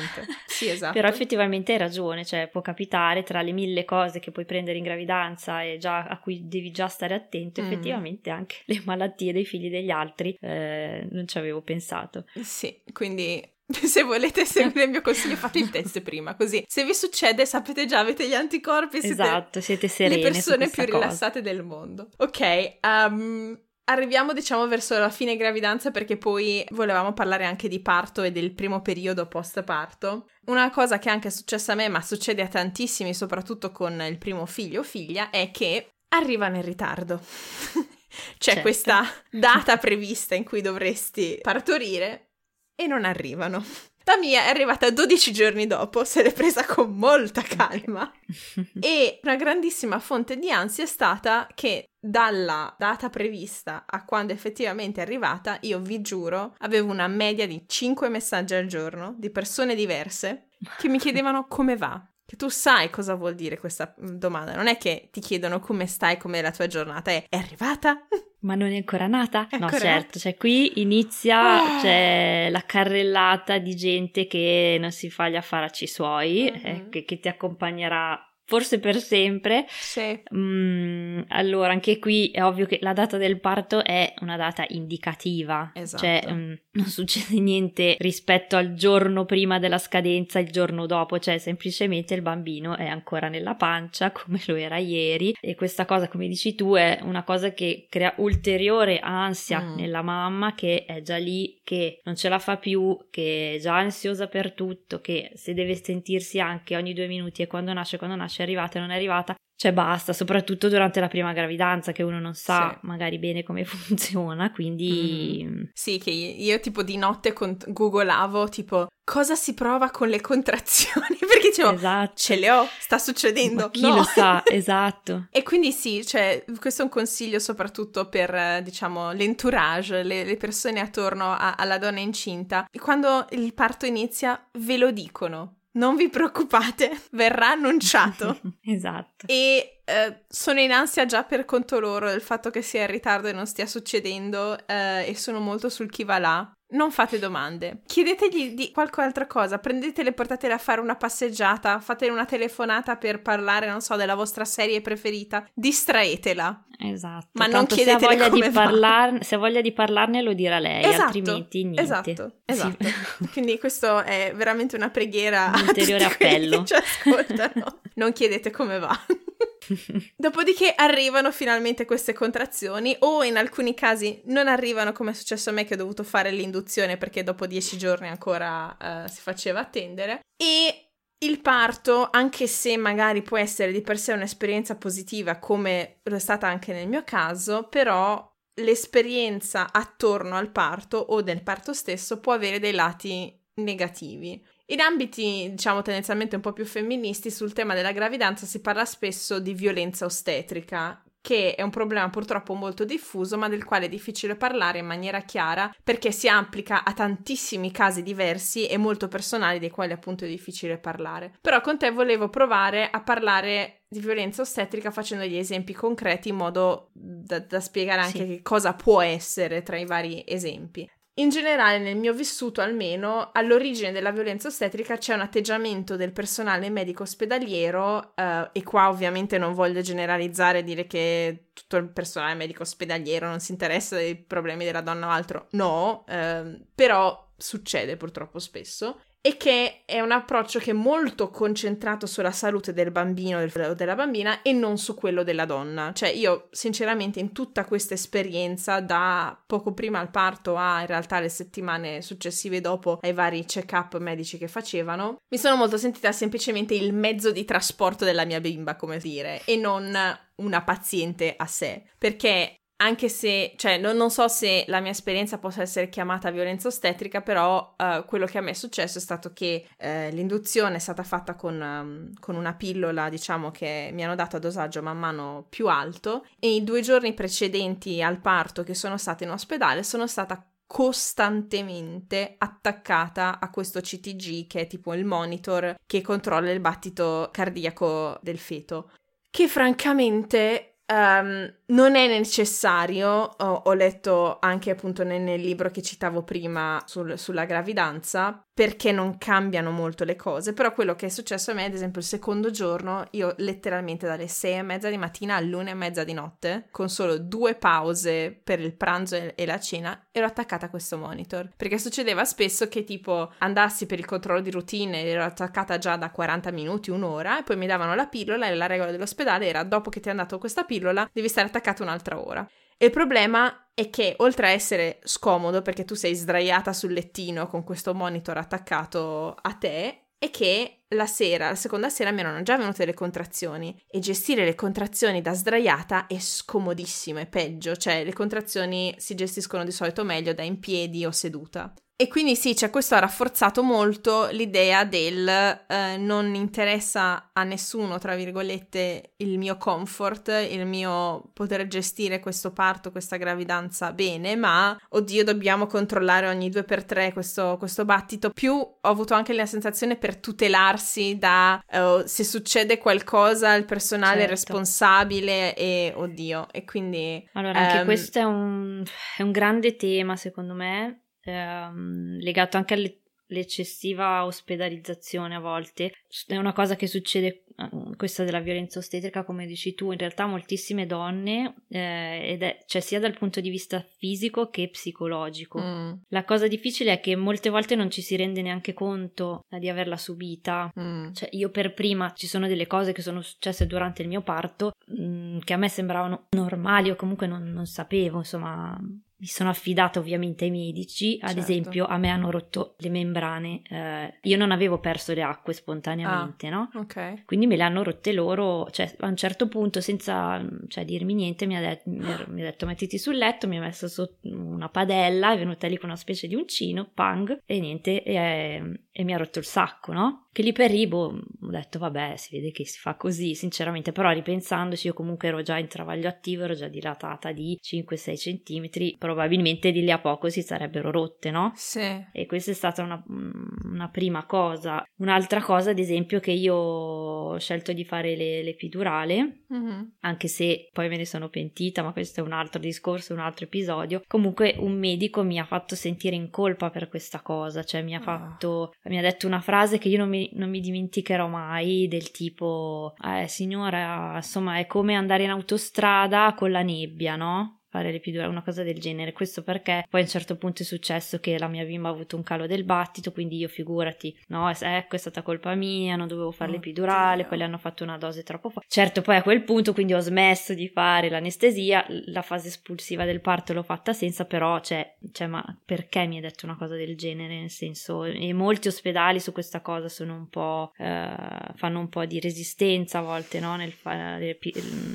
Sì, 0.47 0.69
esatto. 0.71 0.93
Però 0.93 1.07
effettivamente 1.07 1.73
hai 1.73 1.79
ragione, 1.79 2.25
cioè 2.25 2.49
può 2.49 2.61
capitare 2.61 3.23
tra 3.23 3.43
le 3.43 3.53
mille 3.53 3.85
cose 3.85 4.19
che 4.19 4.31
puoi 4.33 4.45
prendere 4.45 4.79
in 4.79 4.85
gravidanza 4.85 5.63
e 5.63 5.79
già, 5.79 6.05
a 6.05 6.19
cui 6.19 6.49
devi 6.49 6.71
già 6.73 6.89
stare 6.89 7.15
attento, 7.15 7.63
mm. 7.63 7.65
effettivamente 7.65 8.31
anche 8.31 8.57
le 8.67 8.83
malattie 8.85 9.33
dei 9.33 9.45
figli 9.45 9.71
degli 9.71 9.91
altri 9.91 10.37
eh, 10.41 11.07
non 11.11 11.29
ci 11.29 11.39
avevo 11.39 11.63
pensato. 11.63 12.25
Sì, 12.43 12.83
quindi 12.93 13.54
Se 13.85 14.03
volete 14.03 14.45
seguire 14.45 14.85
il 14.85 14.91
mio 14.91 15.01
consiglio, 15.03 15.37
fate 15.37 15.59
il 15.59 15.71
test 15.71 16.01
prima, 16.03 16.35
così 16.35 16.65
se 16.67 16.85
vi 16.85 16.95
succede 16.95 17.47
sapete 17.47 17.87
già, 17.87 18.01
avete 18.01 18.29
gli 18.29 18.35
anticorpi, 18.35 19.01
siete, 19.01 19.23
esatto, 19.23 19.61
siete 19.61 19.89
serene 19.89 20.23
le 20.23 20.31
persone 20.31 20.69
più 20.69 20.85
cosa. 20.85 20.99
rilassate 20.99 21.41
del 21.41 21.63
mondo. 21.63 22.09
Ok, 22.19 22.79
um, 22.83 23.59
arriviamo 23.85 24.33
diciamo 24.33 24.67
verso 24.67 24.99
la 24.99 25.11
fine 25.11 25.37
gravidanza 25.37 25.91
perché 25.91 26.17
poi 26.17 26.65
volevamo 26.71 27.13
parlare 27.13 27.45
anche 27.45 27.69
di 27.69 27.81
parto 27.81 28.23
e 28.23 28.33
del 28.33 28.55
primo 28.55 28.83
periodo 28.83 29.27
post 29.29 29.63
parto. 29.63 30.29
Una 30.47 30.71
cosa 30.71 30.99
che 30.99 31.11
anche 31.11 31.29
è 31.29 31.31
successa 31.31 31.73
a 31.73 31.77
me, 31.77 31.89
ma 31.89 32.03
succede 32.03 32.43
a 32.43 32.49
tantissimi, 32.49 33.15
soprattutto 33.15 33.73
con 33.73 34.01
il 34.03 34.19
primo 34.19 34.47
figlio 34.47 34.81
o 34.81 34.85
figlia, 34.85 35.31
è 35.31 35.51
che 35.51 35.95
arrivano 36.09 36.57
in 36.57 36.63
ritardo. 36.63 37.21
C'è 38.39 38.53
certo. 38.53 38.61
questa 38.61 39.05
data 39.31 39.77
prevista 39.77 40.37
in 40.37 40.45
cui 40.45 40.61
dovresti 40.61 41.39
partorire 41.43 42.34
e 42.75 42.87
non 42.87 43.05
arrivano. 43.05 43.65
La 44.07 44.19
mia 44.19 44.45
è 44.45 44.49
arrivata 44.51 44.91
12 44.91 45.33
giorni 45.33 45.67
dopo, 45.67 46.05
se 46.05 46.23
l'è 46.23 46.33
presa 46.33 46.67
con 46.67 46.95
molta 46.95 47.41
calma. 47.41 48.13
e 48.79 49.19
una 49.23 49.37
grandissima 49.37 49.99
fonte 49.99 50.37
di 50.37 50.51
ansia 50.51 50.85
è 50.85 50.87
stata 50.87 51.49
che 51.55 51.87
dalla 51.99 52.75
data 52.79 53.09
prevista 53.09 53.85
a 53.87 54.05
quando 54.05 54.35
effettivamente 54.35 55.01
è 55.01 55.05
arrivata, 55.05 55.57
io 55.63 55.79
vi 55.79 56.03
giuro, 56.03 56.55
avevo 56.59 56.93
una 56.93 57.09
media 57.09 57.47
di 57.47 57.65
5 57.67 58.11
messaggi 58.11 58.55
al 58.55 58.67
giorno 58.67 59.15
di 59.17 59.31
persone 59.31 59.75
diverse 59.75 60.49
che 60.77 60.89
mi 60.89 60.99
chiedevano 60.99 61.47
come 61.49 61.77
va. 61.77 62.07
Che 62.27 62.37
tu 62.37 62.49
sai 62.49 62.91
cosa 62.91 63.15
vuol 63.15 63.35
dire 63.35 63.59
questa 63.59 63.95
mm, 63.99 64.17
domanda, 64.17 64.55
non 64.55 64.67
è 64.67 64.77
che 64.77 65.09
ti 65.11 65.21
chiedono 65.21 65.61
come 65.61 65.87
stai, 65.87 66.19
com'è 66.19 66.43
la 66.43 66.51
tua 66.51 66.67
giornata, 66.67 67.11
è, 67.11 67.25
è 67.29 67.37
arrivata? 67.37 68.07
Ma 68.45 68.55
non 68.55 68.71
è 68.71 68.77
ancora 68.77 69.07
nata? 69.07 69.49
È 69.49 69.57
no, 69.57 69.65
ancora 69.65 69.81
certo, 69.81 70.05
nata. 70.05 70.19
cioè 70.19 70.37
qui 70.37 70.81
inizia 70.81 71.81
c'è 71.81 72.49
la 72.51 72.63
carrellata 72.67 73.59
di 73.59 73.75
gente 73.75 74.27
che 74.27 74.77
non 74.79 74.93
si 74.93 75.09
fa 75.09 75.31
gli 75.31 75.37
affaracci 75.37 75.87
suoi, 75.87 76.51
mm-hmm. 76.53 76.65
eh, 76.65 76.89
che, 76.91 77.05
che, 77.05 77.21
ti 77.21 77.29
accompagnerà 77.29 78.19
forse 78.45 78.79
per 78.79 79.01
sempre. 79.01 79.67
Sì. 79.69 80.23
Mm, 80.35 81.23
allora, 81.29 81.73
anche 81.73 81.99
qui 81.99 82.31
è 82.31 82.43
ovvio 82.43 82.67
che 82.67 82.79
la 82.81 82.93
data 82.93 83.17
del 83.17 83.41
parto 83.41 83.83
è 83.85 84.15
una 84.21 84.37
data 84.37 84.65
indicativa, 84.69 85.71
esatto. 85.75 86.03
cioè 86.03 86.23
mm, 86.31 86.53
non 86.73 86.87
succede 86.87 87.41
niente 87.41 87.97
rispetto 88.01 88.57
al 88.57 88.75
giorno 88.75 89.25
prima 89.25 89.59
della 89.59 89.79
scadenza, 89.79 90.39
il 90.39 90.51
giorno 90.51 90.87
dopo, 90.87 91.19
cioè 91.19 91.39
semplicemente 91.39 92.15
il 92.15 92.23
bambino 92.23 92.77
è 92.77 92.87
ancora 92.87 93.29
nella 93.29 93.55
pancia 93.55 94.13
come 94.13 94.41
lo 94.47 94.57
era 94.57 94.77
ieri 94.79 95.35
e 95.41 95.55
questa 95.55 95.85
cosa, 95.85 96.09
come 96.09 96.29
dici 96.29 96.55
tu, 96.55 96.75
è 96.75 96.99
una 97.03 97.25
cosa 97.25 97.53
che 97.53 97.87
crea 97.89 98.15
ulteriore 98.19 98.99
ansia 98.99 99.61
mm. 99.61 99.77
nella 99.77 100.03
mamma 100.03 100.55
che 100.55 100.85
è 100.85 101.01
già 101.03 101.17
lì, 101.17 101.61
che 101.65 102.01
non 102.05 102.17
ce 102.17 102.29
la 102.29 102.39
fa 102.39 102.57
più, 102.57 103.07
che 103.11 103.55
è 103.55 103.59
già 103.59 103.77
ansiosa 103.77 104.27
per 104.27 104.53
tutto, 104.53 105.01
che 105.01 105.31
se 105.35 105.55
deve 105.55 105.75
sentirsi 105.75 106.41
anche 106.41 106.77
ogni 106.77 106.93
due 106.93 107.07
minuti 107.07 107.43
e 107.43 107.47
quando 107.47 107.73
nasce, 107.73 107.97
quando 107.97 108.17
nasce 108.17 108.34
è 108.41 108.45
arrivata 108.45 108.79
e 108.79 108.81
non 108.81 108.91
è 108.91 108.95
arrivata, 108.95 109.35
cioè 109.57 109.73
basta, 109.73 110.13
soprattutto 110.13 110.69
durante 110.69 111.01
la 111.01 111.09
prima 111.09 111.33
gravidanza 111.33 111.93
che 111.93 112.03
uno 112.03 112.19
non 112.19 112.35
sa 112.35 112.71
sì. 112.73 112.87
magari 112.87 113.19
bene 113.19 113.43
come 113.43 113.65
funziona, 113.65 114.51
quindi... 114.51 115.47
Mm. 115.49 115.63
Sì, 115.73 115.99
che 115.99 116.11
io 116.11 116.61
tipo 116.61 116.83
di 116.83 116.97
notte 116.97 117.33
con- 117.33 117.57
googolavo 117.67 118.49
tipo 118.49 118.89
cosa 119.05 119.35
si 119.35 119.55
prova 119.55 119.91
con 119.91 120.09
le 120.09 120.21
contrazioni 120.21 121.17
perché 121.21 121.49
dicevo 121.49 121.73
esatto. 121.73 122.13
ce 122.17 122.37
le 122.37 122.51
ho, 122.51 122.67
sta 122.79 122.99
succedendo. 122.99 123.63
Ma 123.63 123.71
chi 123.71 123.83
no. 123.83 123.97
lo 123.97 124.03
sa, 124.03 124.43
esatto. 124.51 125.29
e 125.31 125.43
quindi 125.43 125.73
sì, 125.73 126.05
cioè 126.05 126.45
questo 126.59 126.83
è 126.83 126.85
un 126.85 126.91
consiglio 126.91 127.39
soprattutto 127.39 128.09
per 128.09 128.63
diciamo 128.63 129.13
l'entourage, 129.13 130.03
le, 130.03 130.25
le 130.25 130.37
persone 130.37 130.81
attorno 130.81 131.33
a- 131.33 131.55
alla 131.55 131.79
donna 131.79 132.01
incinta. 132.01 132.67
Quando 132.81 133.27
il 133.31 133.55
parto 133.55 133.87
inizia 133.87 134.49
ve 134.59 134.77
lo 134.79 134.91
dicono 134.91 135.59
non 135.75 135.97
vi 135.97 136.09
preoccupate, 136.09 137.01
verrà 137.13 137.51
annunciato. 137.51 138.41
esatto. 138.63 139.27
E 139.27 139.81
eh, 139.85 140.25
sono 140.29 140.61
in 140.61 140.73
ansia 140.73 141.07
già 141.07 141.25
per 141.25 141.45
conto 141.45 141.79
loro 141.79 142.09
del 142.09 142.21
fatto 142.23 142.51
che 142.51 142.63
sia 142.63 142.83
in 142.83 142.89
ritardo 142.89 143.29
e 143.29 143.33
non 143.33 143.47
stia 143.47 143.67
succedendo 143.67 144.57
eh, 144.67 145.07
e 145.07 145.15
sono 145.15 145.41
molto 145.41 145.69
sul 145.69 145.91
chi 145.91 146.05
va 146.05 146.19
là. 146.19 146.53
Non 146.75 146.91
fate 146.91 147.19
domande, 147.21 147.83
chiedetegli 147.87 148.55
di 148.55 148.73
qualche 148.73 149.01
altra 149.01 149.27
cosa, 149.27 149.59
prendetele 149.59 150.09
e 150.09 150.13
portatele 150.13 150.55
a 150.55 150.59
fare 150.59 150.81
una 150.81 150.97
passeggiata, 150.97 151.79
fate 151.79 152.09
una 152.09 152.25
telefonata 152.25 152.97
per 152.97 153.23
parlare, 153.23 153.69
non 153.69 153.81
so, 153.81 153.95
della 153.95 154.17
vostra 154.17 154.45
serie 154.45 154.81
preferita, 154.81 155.47
distraetela. 155.55 156.65
Esatto. 156.77 157.29
Ma 157.33 157.47
non 157.47 157.67
chiedetele 157.67 158.17
se 158.17 158.25
ha, 158.25 158.29
voglia 158.29 158.51
parlar- 158.51 159.23
se 159.23 159.35
ha 159.37 159.39
voglia 159.39 159.61
di 159.61 159.73
parlarne 159.73 160.21
lo 160.23 160.33
dirà 160.33 160.59
lei, 160.59 160.85
esatto, 160.85 161.19
altrimenti 161.19 161.63
niente. 161.63 161.83
Esatto, 161.83 162.33
esatto. 162.45 162.85
Sì. 162.85 163.29
Quindi 163.33 163.59
questo 163.59 164.03
è 164.03 164.33
veramente 164.35 164.75
una 164.75 164.91
preghiera 164.91 165.53
Un 165.55 165.69
ulteriore 165.69 166.05
appello. 166.05 166.65
Che 166.65 166.67
ci 166.67 166.75
ascoltano. 166.75 167.81
Non 167.95 168.13
chiedete 168.13 168.51
come 168.51 168.79
va. 168.79 168.97
Dopodiché 170.17 170.73
arrivano 170.77 171.31
finalmente 171.33 171.85
queste 171.85 172.13
contrazioni 172.13 172.95
o 173.01 173.23
in 173.23 173.37
alcuni 173.37 173.75
casi 173.75 174.21
non 174.27 174.49
arrivano 174.49 174.93
come 174.93 175.11
è 175.11 175.15
successo 175.15 175.51
a 175.51 175.53
me 175.53 175.65
che 175.65 175.75
ho 175.75 175.79
dovuto 175.79 176.03
fare 176.03 176.31
l'induzione 176.31 176.97
perché 176.97 177.23
dopo 177.23 177.47
dieci 177.47 177.79
giorni 177.79 178.09
ancora 178.09 178.77
uh, 178.79 179.09
si 179.09 179.21
faceva 179.21 179.61
attendere 179.61 180.21
e 180.37 180.89
il 181.19 181.41
parto, 181.41 182.09
anche 182.11 182.47
se 182.47 182.77
magari 182.77 183.23
può 183.23 183.39
essere 183.39 183.73
di 183.73 183.81
per 183.81 183.99
sé 183.99 184.13
un'esperienza 184.13 184.77
positiva 184.77 185.39
come 185.39 186.01
lo 186.03 186.17
è 186.17 186.19
stata 186.19 186.47
anche 186.47 186.75
nel 186.75 186.87
mio 186.87 187.03
caso, 187.03 187.69
però 187.69 188.31
l'esperienza 188.61 189.73
attorno 189.73 190.37
al 190.37 190.51
parto 190.51 190.99
o 190.99 191.23
del 191.23 191.43
parto 191.43 191.73
stesso 191.73 192.21
può 192.21 192.35
avere 192.35 192.59
dei 192.59 192.73
lati 192.73 193.35
negativi. 193.55 194.45
In 194.67 194.81
ambiti, 194.81 195.49
diciamo, 195.51 195.83
tendenzialmente 195.83 196.37
un 196.37 196.43
po' 196.43 196.53
più 196.53 196.65
femministi, 196.65 197.31
sul 197.31 197.53
tema 197.53 197.75
della 197.75 197.93
gravidanza 197.93 198.47
si 198.47 198.61
parla 198.61 198.87
spesso 198.87 199.39
di 199.39 199.53
violenza 199.53 200.07
ostetrica, 200.07 201.03
che 201.25 201.55
è 201.55 201.63
un 201.63 201.71
problema 201.71 202.11
purtroppo 202.11 202.53
molto 202.53 202.85
diffuso, 202.85 203.39
ma 203.39 203.49
del 203.49 203.65
quale 203.65 203.87
è 203.87 203.89
difficile 203.89 204.37
parlare 204.37 204.81
in 204.81 204.87
maniera 204.87 205.21
chiara 205.21 205.75
perché 205.83 206.13
si 206.13 206.29
applica 206.29 206.85
a 206.85 206.93
tantissimi 206.93 207.71
casi 207.71 208.03
diversi 208.03 208.67
e 208.67 208.77
molto 208.77 209.09
personali 209.09 209.59
dei 209.59 209.71
quali 209.71 209.93
appunto 209.93 210.27
è 210.27 210.29
difficile 210.29 210.77
parlare. 210.77 211.33
Però 211.41 211.63
con 211.63 211.79
te 211.79 211.91
volevo 211.91 212.29
provare 212.29 212.91
a 212.91 213.01
parlare 213.01 213.85
di 213.89 214.01
violenza 214.01 214.43
ostetrica 214.43 214.91
facendo 214.91 215.25
degli 215.25 215.39
esempi 215.39 215.73
concreti 215.73 216.29
in 216.29 216.37
modo 216.37 216.91
da, 216.93 217.39
da 217.39 217.61
spiegare 217.61 218.03
anche 218.03 218.19
sì. 218.19 218.27
che 218.27 218.43
cosa 218.43 218.75
può 218.75 219.01
essere 219.01 219.63
tra 219.63 219.79
i 219.79 219.87
vari 219.87 220.25
esempi. 220.27 220.87
In 221.19 221.29
generale, 221.29 221.79
nel 221.79 221.97
mio 221.97 222.13
vissuto 222.13 222.61
almeno, 222.61 223.31
all'origine 223.33 223.93
della 223.93 224.11
violenza 224.11 224.49
ostetrica 224.49 224.97
c'è 224.97 225.15
un 225.15 225.21
atteggiamento 225.21 225.95
del 225.95 226.11
personale 226.11 226.71
medico 226.71 227.05
ospedaliero, 227.05 228.17
eh, 228.17 228.51
e 228.53 228.63
qua 228.65 228.89
ovviamente 228.89 229.39
non 229.39 229.55
voglio 229.55 229.81
generalizzare 229.81 230.59
e 230.59 230.65
dire 230.65 230.89
che 230.89 231.51
tutto 231.53 231.77
il 231.77 231.89
personale 231.89 232.35
medico 232.35 232.63
ospedaliero 232.63 233.29
non 233.29 233.39
si 233.39 233.53
interessa 233.53 233.95
dei 233.95 234.17
problemi 234.17 234.65
della 234.65 234.81
donna 234.81 235.07
o 235.07 235.11
altro, 235.11 235.47
no, 235.53 236.05
eh, 236.09 236.61
però 236.75 237.31
succede 237.37 237.97
purtroppo 237.97 238.41
spesso 238.41 239.01
e 239.27 239.39
che 239.39 239.85
è 239.87 240.01
un 240.01 240.13
approccio 240.13 240.59
che 240.59 240.73
è 240.73 240.75
molto 240.75 241.31
concentrato 241.31 242.05
sulla 242.05 242.31
salute 242.31 242.75
del 242.75 242.91
bambino 242.91 243.39
o 243.41 243.75
della 243.75 243.95
bambina 243.95 244.43
e 244.43 244.53
non 244.53 244.77
su 244.77 244.95
quello 244.95 245.23
della 245.23 245.47
donna. 245.47 245.93
Cioè 245.95 246.11
io 246.11 246.49
sinceramente 246.51 247.21
in 247.21 247.33
tutta 247.33 247.65
questa 247.65 247.95
esperienza 247.95 248.81
da 248.81 249.43
poco 249.47 249.73
prima 249.73 249.99
al 249.99 250.11
parto 250.11 250.57
a 250.57 250.83
in 250.83 250.89
realtà 250.89 251.21
le 251.21 251.31
settimane 251.31 252.03
successive 252.03 252.61
dopo 252.61 252.99
ai 253.01 253.15
vari 253.15 253.47
check-up 253.47 253.97
medici 253.97 254.37
che 254.37 254.47
facevano, 254.47 255.17
mi 255.31 255.39
sono 255.39 255.57
molto 255.57 255.79
sentita 255.79 256.13
semplicemente 256.13 256.75
il 256.75 256.93
mezzo 256.93 257.33
di 257.33 257.47
trasporto 257.47 258.05
della 258.05 258.27
mia 258.27 258.43
bimba, 258.43 258.77
come 258.77 258.99
dire, 258.99 259.41
e 259.47 259.57
non 259.57 259.97
una 260.37 260.63
paziente 260.65 261.33
a 261.35 261.47
sé, 261.47 261.85
perché 261.97 262.57
anche 262.77 263.09
se, 263.09 263.55
cioè, 263.57 263.79
non, 263.79 263.97
non, 263.97 264.11
so 264.11 264.27
se 264.27 264.65
la 264.67 264.81
mia 264.81 264.91
esperienza 264.91 265.39
possa 265.39 265.63
essere 265.63 265.89
chiamata 265.89 266.31
violenza 266.31 266.69
ostetrica, 266.69 267.21
però 267.21 267.75
uh, 267.77 268.05
quello 268.05 268.27
che 268.27 268.39
a 268.39 268.41
me 268.41 268.51
è 268.51 268.55
successo 268.55 268.99
è 268.99 269.01
stato 269.01 269.33
che 269.33 269.67
uh, 269.79 270.13
l'induzione 270.13 270.77
è 270.77 270.81
stata 270.81 271.05
fatta 271.05 271.35
con, 271.37 271.61
um, 271.61 272.13
con, 272.19 272.35
una 272.35 272.55
pillola, 272.55 273.09
diciamo, 273.09 273.51
che 273.53 273.91
mi 273.93 274.05
hanno 274.05 274.17
dato 274.17 274.37
a 274.37 274.41
dosaggio 274.41 274.83
man 274.83 274.99
mano 274.99 275.47
più 275.49 275.69
alto 275.69 276.27
e 276.39 276.55
i 276.57 276.65
due 276.65 276.81
giorni 276.81 277.15
precedenti 277.15 278.03
al 278.03 278.21
parto 278.21 278.65
che 278.65 278.75
sono 278.75 278.99
stata 278.99 279.25
in 279.25 279.31
ospedale 279.31 279.83
sono 279.83 280.07
stata 280.07 280.45
costantemente 280.67 282.35
attaccata 282.39 283.39
a 283.39 283.51
questo 283.51 283.81
CTG 283.81 284.47
che 284.47 284.63
è 284.63 284.67
tipo 284.67 284.95
il 284.95 285.05
monitor 285.05 285.77
che 285.87 286.01
controlla 286.01 286.51
il 286.51 286.61
battito 286.61 287.29
cardiaco 287.31 288.19
del 288.23 288.39
feto 288.39 288.91
che 289.31 289.47
francamente 289.47 290.74
Um, 290.87 291.51
non 291.69 291.95
è 291.97 292.07
necessario, 292.07 293.09
ho, 293.09 293.63
ho, 293.65 293.73
letto 293.73 294.39
anche 294.39 294.71
appunto 294.71 295.03
nel, 295.03 295.23
nel, 295.23 295.41
libro 295.41 295.71
che 295.71 295.81
citavo 295.81 296.23
prima 296.25 296.83
sul, 296.85 297.19
sulla 297.19 297.47
gravidanza, 297.47 298.44
perché 298.55 298.93
non 298.93 299.19
cambiano 299.19 299.73
molto 299.73 300.05
le 300.05 300.15
cose, 300.15 300.53
però 300.53 300.73
quello 300.73 300.95
che 300.95 301.07
è 301.07 301.09
successo 301.09 301.51
a 301.51 301.55
me, 301.55 301.65
ad 301.65 301.75
esempio 301.75 302.01
il 302.01 302.07
secondo 302.07 302.53
giorno, 302.53 303.05
io 303.11 303.35
letteralmente 303.39 304.07
dalle 304.07 304.29
sei 304.29 304.59
e 304.59 304.63
mezza 304.63 304.89
di 304.89 304.97
mattina 304.97 305.35
all'una 305.35 305.71
e 305.71 305.75
mezza 305.75 306.05
di 306.05 306.13
notte, 306.13 306.69
con 306.71 306.89
solo 306.89 307.19
due 307.19 307.57
pause 307.57 308.41
per 308.45 308.61
il 308.61 308.73
pranzo 308.73 309.17
e 309.35 309.45
la 309.45 309.59
cena, 309.59 310.07
ero 310.13 310.27
attaccata 310.27 310.67
a 310.67 310.71
questo 310.71 310.97
monitor, 310.97 311.51
perché 311.57 311.79
succedeva 311.79 312.25
spesso 312.25 312.69
che 312.69 312.85
tipo 312.85 313.33
andassi 313.39 313.87
per 313.87 313.99
il 313.99 314.07
controllo 314.07 314.41
di 314.41 314.53
routine, 314.53 315.03
ero 315.03 315.25
attaccata 315.25 315.77
già 315.79 315.97
da 315.97 316.13
40 316.13 316.53
minuti, 316.53 316.91
un'ora, 316.91 317.41
e 317.41 317.43
poi 317.43 317.57
mi 317.57 317.67
davano 317.67 317.97
la 317.97 318.07
pillola 318.07 318.47
e 318.47 318.55
la 318.55 318.67
regola 318.67 318.93
dell'ospedale 318.93 319.49
era 319.49 319.65
dopo 319.65 319.91
che 319.91 319.99
ti 319.99 320.11
hanno 320.11 320.23
dato 320.23 320.39
questa 320.39 320.63
pillola 320.63 321.11
devi 321.13 321.29
stare 321.29 321.49
attaccato 321.49 321.83
un'altra 321.83 322.25
ora. 322.25 322.49
E 322.77 322.87
il 322.87 322.93
problema 322.93 323.64
è 323.75 323.91
che 323.91 324.15
oltre 324.19 324.47
a 324.47 324.51
essere 324.51 325.01
scomodo 325.03 325.61
perché 325.61 325.85
tu 325.85 325.95
sei 325.95 326.15
sdraiata 326.15 326.73
sul 326.73 326.93
lettino 326.93 327.49
con 327.49 327.65
questo 327.65 327.93
monitor 327.93 328.39
attaccato 328.39 329.35
a 329.35 329.53
te, 329.55 330.05
è 330.17 330.31
che 330.31 330.85
la 330.95 331.07
sera, 331.07 331.49
la 331.49 331.55
seconda 331.55 331.91
sera 331.91 332.11
mi 332.13 332.21
erano 332.21 332.43
già 332.43 332.57
venute 332.57 332.87
le 332.87 332.95
contrazioni 332.95 333.79
e 333.87 333.99
gestire 333.99 334.45
le 334.45 334.55
contrazioni 334.55 335.21
da 335.21 335.35
sdraiata 335.35 336.07
è 336.07 336.19
scomodissimo, 336.19 337.19
è 337.19 337.27
peggio, 337.27 337.77
cioè 337.77 338.05
le 338.05 338.13
contrazioni 338.13 338.95
si 338.97 339.15
gestiscono 339.15 339.65
di 339.65 339.73
solito 339.73 340.05
meglio 340.05 340.33
da 340.33 340.43
in 340.43 340.61
piedi 340.61 341.05
o 341.05 341.11
seduta. 341.11 341.75
E 341.97 342.09
quindi 342.09 342.35
sì, 342.35 342.57
cioè 342.57 342.71
questo 342.71 342.97
ha 342.97 342.99
rafforzato 342.99 343.63
molto 343.63 344.27
l'idea 344.33 344.85
del 344.85 345.29
eh, 345.29 345.97
non 345.97 346.35
interessa 346.35 347.31
a 347.33 347.45
nessuno, 347.45 347.99
tra 347.99 348.17
virgolette, 348.17 349.13
il 349.19 349.39
mio 349.39 349.57
comfort, 349.57 350.27
il 350.51 350.67
mio 350.67 351.31
poter 351.33 351.69
gestire 351.69 352.19
questo 352.19 352.53
parto, 352.53 352.91
questa 352.91 353.17
gravidanza 353.17 353.93
bene, 353.93 354.35
ma 354.35 354.77
oddio 354.89 355.23
dobbiamo 355.23 355.69
controllare 355.69 356.27
ogni 356.27 356.51
due 356.51 356.65
per 356.65 356.85
tre 356.85 357.13
questo, 357.13 357.55
questo 357.61 357.85
battito. 357.85 358.31
Più 358.31 358.53
ho 358.55 358.77
avuto 358.81 359.15
anche 359.15 359.33
la 359.33 359.47
sensazione 359.47 359.95
per 359.95 360.17
tutelarsi 360.17 361.17
da 361.17 361.63
uh, 361.71 362.03
se 362.07 362.25
succede 362.25 362.77
qualcosa 362.79 363.55
il 363.55 363.67
personale 363.67 364.27
certo. 364.27 364.31
responsabile 364.31 365.55
e 365.55 365.93
oddio. 365.95 366.49
E 366.51 366.65
quindi... 366.65 367.25
Allora 367.35 367.61
anche 367.61 367.79
um, 367.79 367.85
questo 367.85 368.19
è 368.19 368.25
un, 368.25 368.83
è 369.17 369.23
un 369.23 369.31
grande 369.31 369.77
tema 369.77 370.17
secondo 370.17 370.55
me 370.55 371.04
ehm, 371.25 372.19
legato 372.21 372.57
anche 372.57 372.75
alle 372.75 372.99
l'eccessiva 373.29 374.25
ospedalizzazione 374.25 375.35
a 375.35 375.41
volte 375.41 375.93
è 376.27 376.37
una 376.37 376.53
cosa 376.53 376.77
che 376.77 376.87
succede 376.87 377.45
eh, 377.57 377.97
questa 377.97 378.23
della 378.23 378.41
violenza 378.41 378.79
ostetrica 378.79 379.25
come 379.25 379.47
dici 379.47 379.75
tu 379.75 379.93
in 379.93 379.99
realtà 379.99 380.27
moltissime 380.27 380.87
donne 380.87 381.55
eh, 381.69 382.33
ed 382.33 382.43
è 382.43 382.65
cioè 382.67 382.83
sia 382.83 383.01
dal 383.01 383.17
punto 383.17 383.41
di 383.41 383.49
vista 383.49 383.85
fisico 383.97 384.51
che 384.51 384.69
psicologico 384.69 385.61
mm. 385.61 385.93
la 386.09 386.25
cosa 386.25 386.47
difficile 386.47 386.93
è 386.93 387.01
che 387.01 387.17
molte 387.17 387.49
volte 387.49 387.75
non 387.75 387.91
ci 387.91 388.03
si 388.03 388.15
rende 388.17 388.43
neanche 388.43 388.75
conto 388.75 389.45
di 389.59 389.69
averla 389.69 389.97
subita 389.97 390.71
mm. 390.79 391.13
cioè 391.13 391.29
io 391.33 391.51
per 391.51 391.73
prima 391.73 392.13
ci 392.15 392.27
sono 392.27 392.47
delle 392.47 392.67
cose 392.67 392.93
che 392.93 393.03
sono 393.03 393.23
successe 393.23 393.67
durante 393.67 394.03
il 394.03 394.09
mio 394.09 394.21
parto 394.21 394.73
mh, 394.87 395.05
mm, 395.05 395.39
che 395.39 395.53
a 395.55 395.57
me 395.57 395.69
sembravano 395.69 396.27
normali 396.31 396.91
o 396.91 396.97
comunque 396.97 397.27
non, 397.27 397.43
non 397.45 397.67
sapevo 397.67 398.19
insomma 398.19 398.79
mi 399.17 399.27
sono 399.27 399.51
affidata 399.51 399.99
ovviamente 399.99 400.45
ai 400.45 400.51
medici, 400.51 401.19
ad 401.21 401.35
certo. 401.35 401.43
esempio 401.43 401.87
a 401.87 401.97
me 401.99 402.09
hanno 402.09 402.31
rotto 402.31 402.75
le 402.79 402.91
membrane, 402.91 403.63
eh, 403.69 404.19
io 404.23 404.37
non 404.37 404.51
avevo 404.51 404.81
perso 404.81 405.15
le 405.15 405.23
acque 405.23 405.53
spontaneamente, 405.53 406.49
ah, 406.49 406.51
no? 406.51 406.71
Ok. 406.75 407.25
Quindi 407.25 407.47
me 407.47 407.57
le 407.57 407.63
hanno 407.63 407.83
rotte 407.83 408.13
loro, 408.13 408.69
cioè 408.71 408.93
a 408.99 409.07
un 409.07 409.17
certo 409.17 409.49
punto 409.49 409.81
senza 409.81 410.45
cioè, 410.69 410.85
dirmi 410.85 411.15
niente 411.15 411.47
mi 411.47 411.57
ha, 411.57 411.61
det- 411.61 411.83
mi 411.87 412.11
ha, 412.11 412.45
detto 412.45 412.67
mettiti 412.67 412.99
sul 412.99 413.17
letto, 413.17 413.47
mi 413.47 413.59
ha 413.59 413.61
messo 413.61 413.89
sotto 413.89 414.29
una 414.29 414.69
padella, 414.69 415.33
è 415.33 415.39
venuta 415.39 415.69
lì 415.69 415.79
con 415.79 415.89
una 415.89 415.99
specie 415.99 416.27
di 416.27 416.35
uncino, 416.35 416.91
pang, 416.93 417.41
e 417.47 417.61
niente, 417.61 418.03
e, 418.03 418.81
e 418.91 419.05
mi 419.05 419.15
ha 419.15 419.17
rotto 419.17 419.39
il 419.39 419.45
sacco, 419.45 419.93
no? 419.93 420.24
Che 420.35 420.43
lì 420.43 420.51
per 420.51 420.73
lì, 420.73 420.89
boh, 420.89 421.17
ho 421.43 421.51
detto 421.51 421.79
vabbè, 421.79 422.17
si 422.17 422.35
vede 422.35 422.51
che 422.51 422.67
si 422.67 422.81
fa 422.81 422.97
così, 422.97 423.37
sinceramente, 423.37 423.93
però 423.93 424.11
ripensandoci 424.11 424.89
io 424.89 424.93
comunque 424.93 425.29
ero 425.29 425.43
già 425.43 425.59
in 425.59 425.69
travaglio 425.69 426.09
attivo, 426.09 426.43
ero 426.43 426.55
già 426.55 426.67
dilatata 426.67 427.31
di 427.31 427.57
5-6 427.63 428.19
centimetri, 428.19 428.97
probabilmente 428.99 429.71
di 429.71 429.83
lì 429.83 429.93
a 429.93 430.01
poco 430.01 430.29
si 430.31 430.43
sarebbero 430.43 430.91
rotte, 430.91 431.31
no? 431.31 431.53
Sì. 431.55 432.05
E 432.11 432.27
questa 432.27 432.51
è 432.51 432.55
stata 432.55 432.83
una, 432.83 433.01
una 433.07 433.89
prima 433.91 434.27
cosa. 434.27 434.85
Un'altra 434.97 435.41
cosa, 435.41 435.71
ad 435.71 435.79
esempio, 435.79 436.19
che 436.19 436.33
io 436.33 436.57
ho 436.57 437.39
scelto 437.39 437.73
di 437.73 437.85
fare 437.85 438.17
le, 438.17 438.43
l'epidurale, 438.43 439.45
mm-hmm. 439.55 439.83
anche 440.01 440.27
se 440.27 440.69
poi 440.73 440.89
me 440.89 440.97
ne 440.97 441.07
sono 441.07 441.29
pentita, 441.29 441.85
ma 441.85 441.93
questo 441.93 442.19
è 442.19 442.23
un 442.25 442.33
altro 442.33 442.59
discorso, 442.59 443.13
un 443.13 443.21
altro 443.21 443.45
episodio. 443.45 444.03
Comunque 444.09 444.57
un 444.59 444.77
medico 444.77 445.23
mi 445.23 445.39
ha 445.39 445.45
fatto 445.45 445.77
sentire 445.77 446.17
in 446.17 446.31
colpa 446.31 446.71
per 446.71 446.89
questa 446.89 447.21
cosa, 447.21 447.63
cioè 447.63 447.83
mi 447.83 447.95
ha 447.95 447.99
ah. 447.99 448.03
fatto, 448.03 448.73
mi 448.87 448.99
ha 448.99 449.03
detto 449.03 449.29
una 449.29 449.41
frase 449.41 449.79
che 449.79 449.89
io 449.89 449.99
non 449.99 450.09
mi 450.09 450.23
non 450.33 450.51
mi 450.51 450.61
dimenticherò 450.61 451.29
mai 451.29 451.87
del 451.89 452.11
tipo, 452.11 452.95
eh, 453.05 453.29
signora, 453.29 454.17
insomma, 454.17 454.59
è 454.59 454.67
come 454.67 454.95
andare 454.95 455.25
in 455.25 455.31
autostrada 455.31 456.35
con 456.37 456.51
la 456.51 456.63
nebbia, 456.63 457.17
no? 457.17 457.64
Fare 457.75 457.91
l'epidurale, 457.91 458.31
una 458.31 458.43
cosa 458.45 458.63
del 458.63 458.79
genere. 458.79 459.13
Questo 459.13 459.43
perché 459.43 459.85
poi 459.91 460.03
a 460.03 460.05
un 460.05 460.09
certo 460.09 460.37
punto 460.37 460.63
è 460.63 460.65
successo 460.65 461.19
che 461.19 461.37
la 461.37 461.49
mia 461.49 461.65
bimba 461.65 461.89
ha 461.89 461.93
avuto 461.93 462.15
un 462.15 462.23
calo 462.23 462.47
del 462.47 462.63
battito, 462.63 463.11
quindi 463.11 463.37
io 463.37 463.49
figurati, 463.49 464.17
no, 464.29 464.49
ecco, 464.49 464.95
è 464.95 464.99
stata 464.99 465.23
colpa 465.23 465.57
mia, 465.57 465.97
non 465.97 466.07
dovevo 466.07 466.31
fare 466.31 466.53
oh 466.53 466.55
l'epidurale, 466.55 467.23
Dio. 467.23 467.27
poi 467.27 467.39
le 467.39 467.45
hanno 467.45 467.59
fatto 467.59 467.83
una 467.83 467.99
dose 467.99 468.23
troppo 468.23 468.51
forte. 468.51 468.69
Certo, 468.71 469.03
poi 469.03 469.17
a 469.17 469.23
quel 469.23 469.43
punto 469.43 469.73
quindi 469.73 469.93
ho 469.93 469.99
smesso 469.99 470.55
di 470.55 470.69
fare 470.69 471.09
l'anestesia, 471.09 471.85
la 471.89 472.23
fase 472.23 472.47
espulsiva 472.47 473.05
del 473.05 473.21
parto 473.21 473.53
l'ho 473.53 473.65
fatta 473.65 473.93
senza, 473.93 474.25
però 474.25 474.61
cioè, 474.61 474.95
cioè 475.11 475.27
ma 475.27 475.45
perché 475.65 476.07
mi 476.07 476.17
hai 476.17 476.23
detto 476.23 476.47
una 476.47 476.57
cosa 476.57 476.77
del 476.77 476.97
genere? 476.97 477.41
Nel 477.41 477.51
senso, 477.51 478.05
e 478.05 478.33
molti 478.33 478.69
ospedali 478.69 479.19
su 479.19 479.33
questa 479.33 479.61
cosa 479.61 479.89
sono 479.89 480.15
un 480.15 480.29
po', 480.29 480.71
eh, 480.77 481.13
fanno 481.57 481.81
un 481.81 481.89
po' 481.89 482.05
di 482.05 482.21
resistenza 482.21 482.99
a 482.99 483.03
volte, 483.03 483.41
no, 483.41 483.57
nel 483.57 483.73
fare, 483.73 484.21
nel, 484.21 484.37